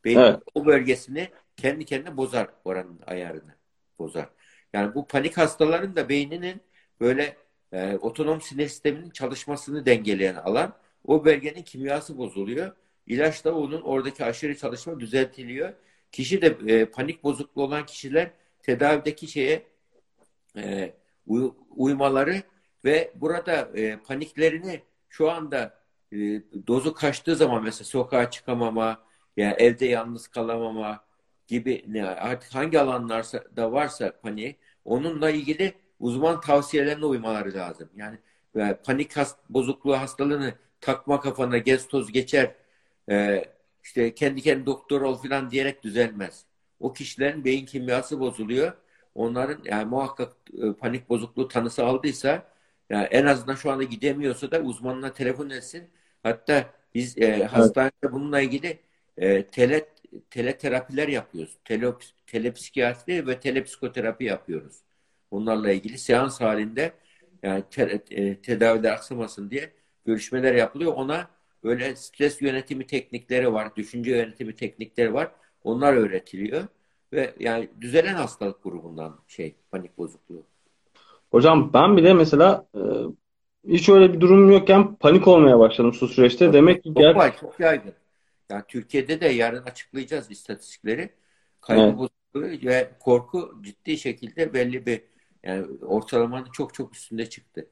Beyin 0.05 0.19
evet. 0.19 0.39
o 0.53 0.65
bölgesini 0.65 1.29
kendi 1.57 1.85
kendine 1.85 2.17
bozar 2.17 2.47
oranın 2.65 2.99
ayarını 3.07 3.55
bozar. 3.99 4.29
Yani 4.73 4.95
bu 4.95 5.07
panik 5.07 5.37
hastaların 5.37 5.95
da 5.95 6.09
beyninin 6.09 6.61
böyle 7.01 7.37
e, 7.71 7.95
otonom 7.95 8.41
sinir 8.41 8.67
sisteminin 8.67 9.09
çalışmasını 9.09 9.85
dengeleyen 9.85 10.35
alan 10.35 10.73
o 11.05 11.25
bölgenin 11.25 11.63
kimyası 11.63 12.17
bozuluyor. 12.17 12.71
İlaçla 13.07 13.53
onun 13.53 13.81
oradaki 13.81 14.25
aşırı 14.25 14.57
çalışma 14.57 14.99
düzeltiliyor 14.99 15.73
Kişi 16.11 16.41
de 16.41 16.57
e, 16.67 16.85
panik 16.85 17.23
bozukluğu 17.23 17.63
olan 17.63 17.85
kişiler 17.85 18.31
tedavideki 18.63 19.27
şeye 19.27 19.63
e, 20.57 20.93
uy, 21.27 21.51
uymaları 21.75 22.43
ve 22.85 23.11
burada 23.15 23.69
e, 23.75 23.97
paniklerini 23.97 24.81
şu 25.09 25.31
anda 25.31 25.79
e, 26.11 26.17
dozu 26.67 26.93
kaçtığı 26.93 27.35
zaman 27.35 27.63
mesela 27.63 27.85
sokağa 27.85 28.31
çıkamama, 28.31 29.03
yani 29.37 29.55
evde 29.57 29.85
yalnız 29.85 30.27
kalamama 30.27 31.03
gibi 31.47 31.85
ne 31.87 32.05
artık 32.05 32.55
hangi 32.55 32.79
alanlarsa 32.79 33.43
da 33.55 33.71
varsa 33.71 34.11
paniği 34.21 34.55
onunla 34.85 35.29
ilgili 35.29 35.73
uzman 35.99 36.41
tavsiyelerine 36.41 37.05
uymaları 37.05 37.53
lazım. 37.53 37.89
Yani 37.95 38.17
e, 38.55 38.73
panik 38.85 39.17
hast 39.17 39.37
bozukluğu 39.49 39.97
hastalığını 39.97 40.53
takma 40.81 41.19
kafana 41.19 41.57
gez 41.57 41.87
toz 41.87 42.11
geçer 42.11 42.55
e, 43.09 43.45
işte 43.87 44.15
kendi 44.15 44.41
kendi 44.41 44.65
doktor 44.65 45.01
ol 45.01 45.15
falan 45.15 45.51
diyerek 45.51 45.83
düzelmez. 45.83 46.45
O 46.79 46.93
kişilerin 46.93 47.45
beyin 47.45 47.65
kimyası 47.65 48.19
bozuluyor. 48.19 48.73
Onların 49.15 49.63
yani 49.65 49.85
muhakkak 49.85 50.33
e, 50.63 50.73
panik 50.73 51.09
bozukluğu 51.09 51.47
tanısı 51.47 51.85
aldıysa 51.85 52.47
yani 52.89 53.05
en 53.05 53.25
azından 53.25 53.55
şu 53.55 53.71
anda 53.71 53.83
gidemiyorsa 53.83 54.51
da 54.51 54.59
uzmanına 54.61 55.13
telefon 55.13 55.49
etsin. 55.49 55.89
Hatta 56.23 56.73
biz 56.95 57.17
e, 57.17 57.43
hastanede 57.43 58.11
bununla 58.11 58.41
ilgili 58.41 58.79
e, 59.17 59.47
tele, 59.47 59.85
teleterapiler 60.29 61.07
yapıyoruz. 61.07 61.57
Tele, 61.65 61.93
telepsikiyatri 62.27 63.27
ve 63.27 63.39
telepsikoterapi 63.39 64.25
yapıyoruz. 64.25 64.81
Onlarla 65.31 65.71
ilgili 65.71 65.97
seans 65.97 66.41
halinde 66.41 66.93
yani 67.43 67.63
te, 67.71 68.01
e, 68.11 68.41
tedaviler 68.41 68.91
aksamasın 68.93 69.49
diye 69.49 69.71
görüşmeler 70.05 70.55
yapılıyor. 70.55 70.93
Ona 70.93 71.36
Böyle 71.67 71.95
stres 71.95 72.41
yönetimi 72.41 72.87
teknikleri 72.87 73.53
var, 73.53 73.75
düşünce 73.75 74.11
yönetimi 74.11 74.55
teknikleri 74.55 75.13
var. 75.13 75.31
Onlar 75.63 75.93
öğretiliyor 75.93 76.63
ve 77.13 77.33
yani 77.39 77.69
düzelen 77.81 78.13
hastalık 78.15 78.63
grubundan 78.63 79.19
şey 79.27 79.55
panik 79.71 79.97
bozukluğu. 79.97 80.43
Hocam 81.31 81.73
ben 81.73 81.97
bile 81.97 82.13
mesela 82.13 82.67
e, 82.75 82.81
hiç 83.73 83.89
öyle 83.89 84.13
bir 84.13 84.21
durum 84.21 84.51
yokken 84.51 84.95
panik 84.95 85.27
olmaya 85.27 85.59
başladım 85.59 85.93
şu 85.93 86.07
süreçte. 86.07 86.45
Çok, 86.45 86.53
Demek 86.53 86.83
ki 86.83 86.93
çok 86.93 87.03
ger- 87.03 87.15
var, 87.15 87.37
çok 87.39 87.59
yaygın. 87.59 87.93
Yani 88.49 88.63
Türkiye'de 88.67 89.21
de 89.21 89.27
yarın 89.27 89.63
açıklayacağız 89.63 90.31
istatistikleri. 90.31 91.09
Kaygı 91.61 91.83
evet. 91.83 91.97
bozukluğu 91.97 92.67
ve 92.67 92.91
korku 92.99 93.59
ciddi 93.61 93.97
şekilde 93.97 94.53
belli 94.53 94.85
bir 94.85 95.01
yani 95.43 95.65
ortalamanın 95.81 96.51
çok 96.51 96.73
çok 96.73 96.95
üstünde 96.95 97.29
çıktı. 97.29 97.67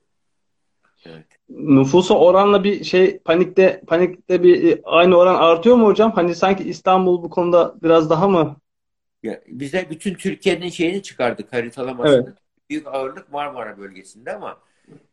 Evet. 1.05 1.25
Nüfusa 1.49 2.13
oranla 2.19 2.63
bir 2.63 2.83
şey 2.83 3.19
panikte 3.19 3.81
panikte 3.87 4.43
bir 4.43 4.71
e, 4.71 4.81
aynı 4.83 5.17
oran 5.17 5.35
artıyor 5.35 5.75
mu 5.75 5.85
hocam? 5.85 6.11
Hani 6.11 6.35
sanki 6.35 6.63
İstanbul 6.63 7.23
bu 7.23 7.29
konuda 7.29 7.75
biraz 7.83 8.09
daha 8.09 8.27
mı? 8.27 8.57
Ya 9.23 9.41
bize 9.47 9.87
bütün 9.89 10.13
Türkiye'nin 10.13 10.69
şeyini 10.69 11.03
çıkardık 11.03 11.53
haritalamasını. 11.53 12.23
Evet. 12.27 12.37
Büyük 12.69 12.87
ağırlık 12.87 13.31
Marmara 13.31 13.77
bölgesinde 13.77 14.35
ama 14.35 14.57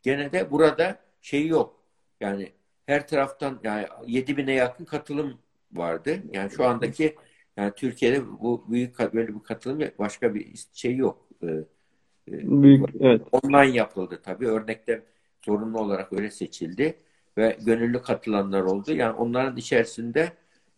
gene 0.03 0.33
de 0.33 0.51
burada 0.51 0.99
şey 1.21 1.47
yok. 1.47 1.83
Yani 2.21 2.53
her 2.87 3.09
taraftan 3.09 3.61
yani 3.65 3.87
7000'e 4.07 4.53
yakın 4.53 4.85
katılım 4.85 5.39
vardı. 5.73 6.19
Yani 6.33 6.51
şu 6.51 6.65
andaki 6.65 7.17
yani 7.57 7.73
Türkiye'de 7.77 8.41
bu 8.41 8.65
büyük 8.69 8.99
böyle 8.99 9.35
bir 9.35 9.43
katılım 9.43 9.81
başka 9.99 10.35
bir 10.35 10.55
şey 10.73 10.97
yok. 10.97 11.29
Ee, 11.43 11.47
e, 11.47 12.63
büyük, 12.63 12.89
evet. 13.01 13.23
Online 13.33 13.77
yapıldı 13.77 14.21
tabii. 14.25 14.49
Örnekte 14.49 15.03
zorunlu 15.45 15.81
olarak 15.81 16.13
öyle 16.13 16.31
seçildi 16.31 16.99
ve 17.39 17.59
gönüllü 17.61 18.03
katılanlar 18.03 18.63
oldu. 18.63 18.93
Yani 18.93 19.17
onların 19.17 19.57
içerisinde 19.57 20.33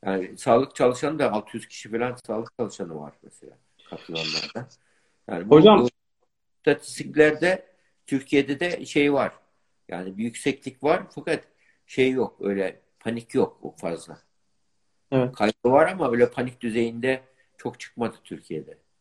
yani 0.04 0.38
sağlık 0.38 0.74
çalışanı 0.74 1.18
da 1.18 1.32
600 1.32 1.68
kişi 1.68 1.90
falan 1.90 2.16
sağlık 2.26 2.58
çalışanı 2.58 3.00
var 3.00 3.12
mesela 3.22 3.52
katılanlardan. 3.90 4.66
Yani 5.28 5.50
bu, 5.50 5.56
Hocam 5.56 5.82
bu 5.82 5.88
istatistiklerde 6.56 7.66
Türkiye'de 8.06 8.60
de 8.60 8.86
şey 8.86 9.12
var. 9.12 9.32
Yani 9.88 10.18
bir 10.18 10.24
yükseklik 10.24 10.84
var 10.84 11.02
fakat 11.10 11.44
şey 11.86 12.10
yok 12.10 12.36
öyle 12.40 12.80
panik 13.00 13.34
yok 13.34 13.58
o 13.62 13.76
fazla. 13.76 14.18
Evet. 15.12 15.34
Kaygı 15.34 15.54
var 15.64 15.92
ama 15.92 16.10
öyle 16.10 16.30
panik 16.30 16.60
düzeyinde 16.60 17.22
çok 17.58 17.80
çıkmadı 17.80 18.16
Türkiye'de. 18.24 18.78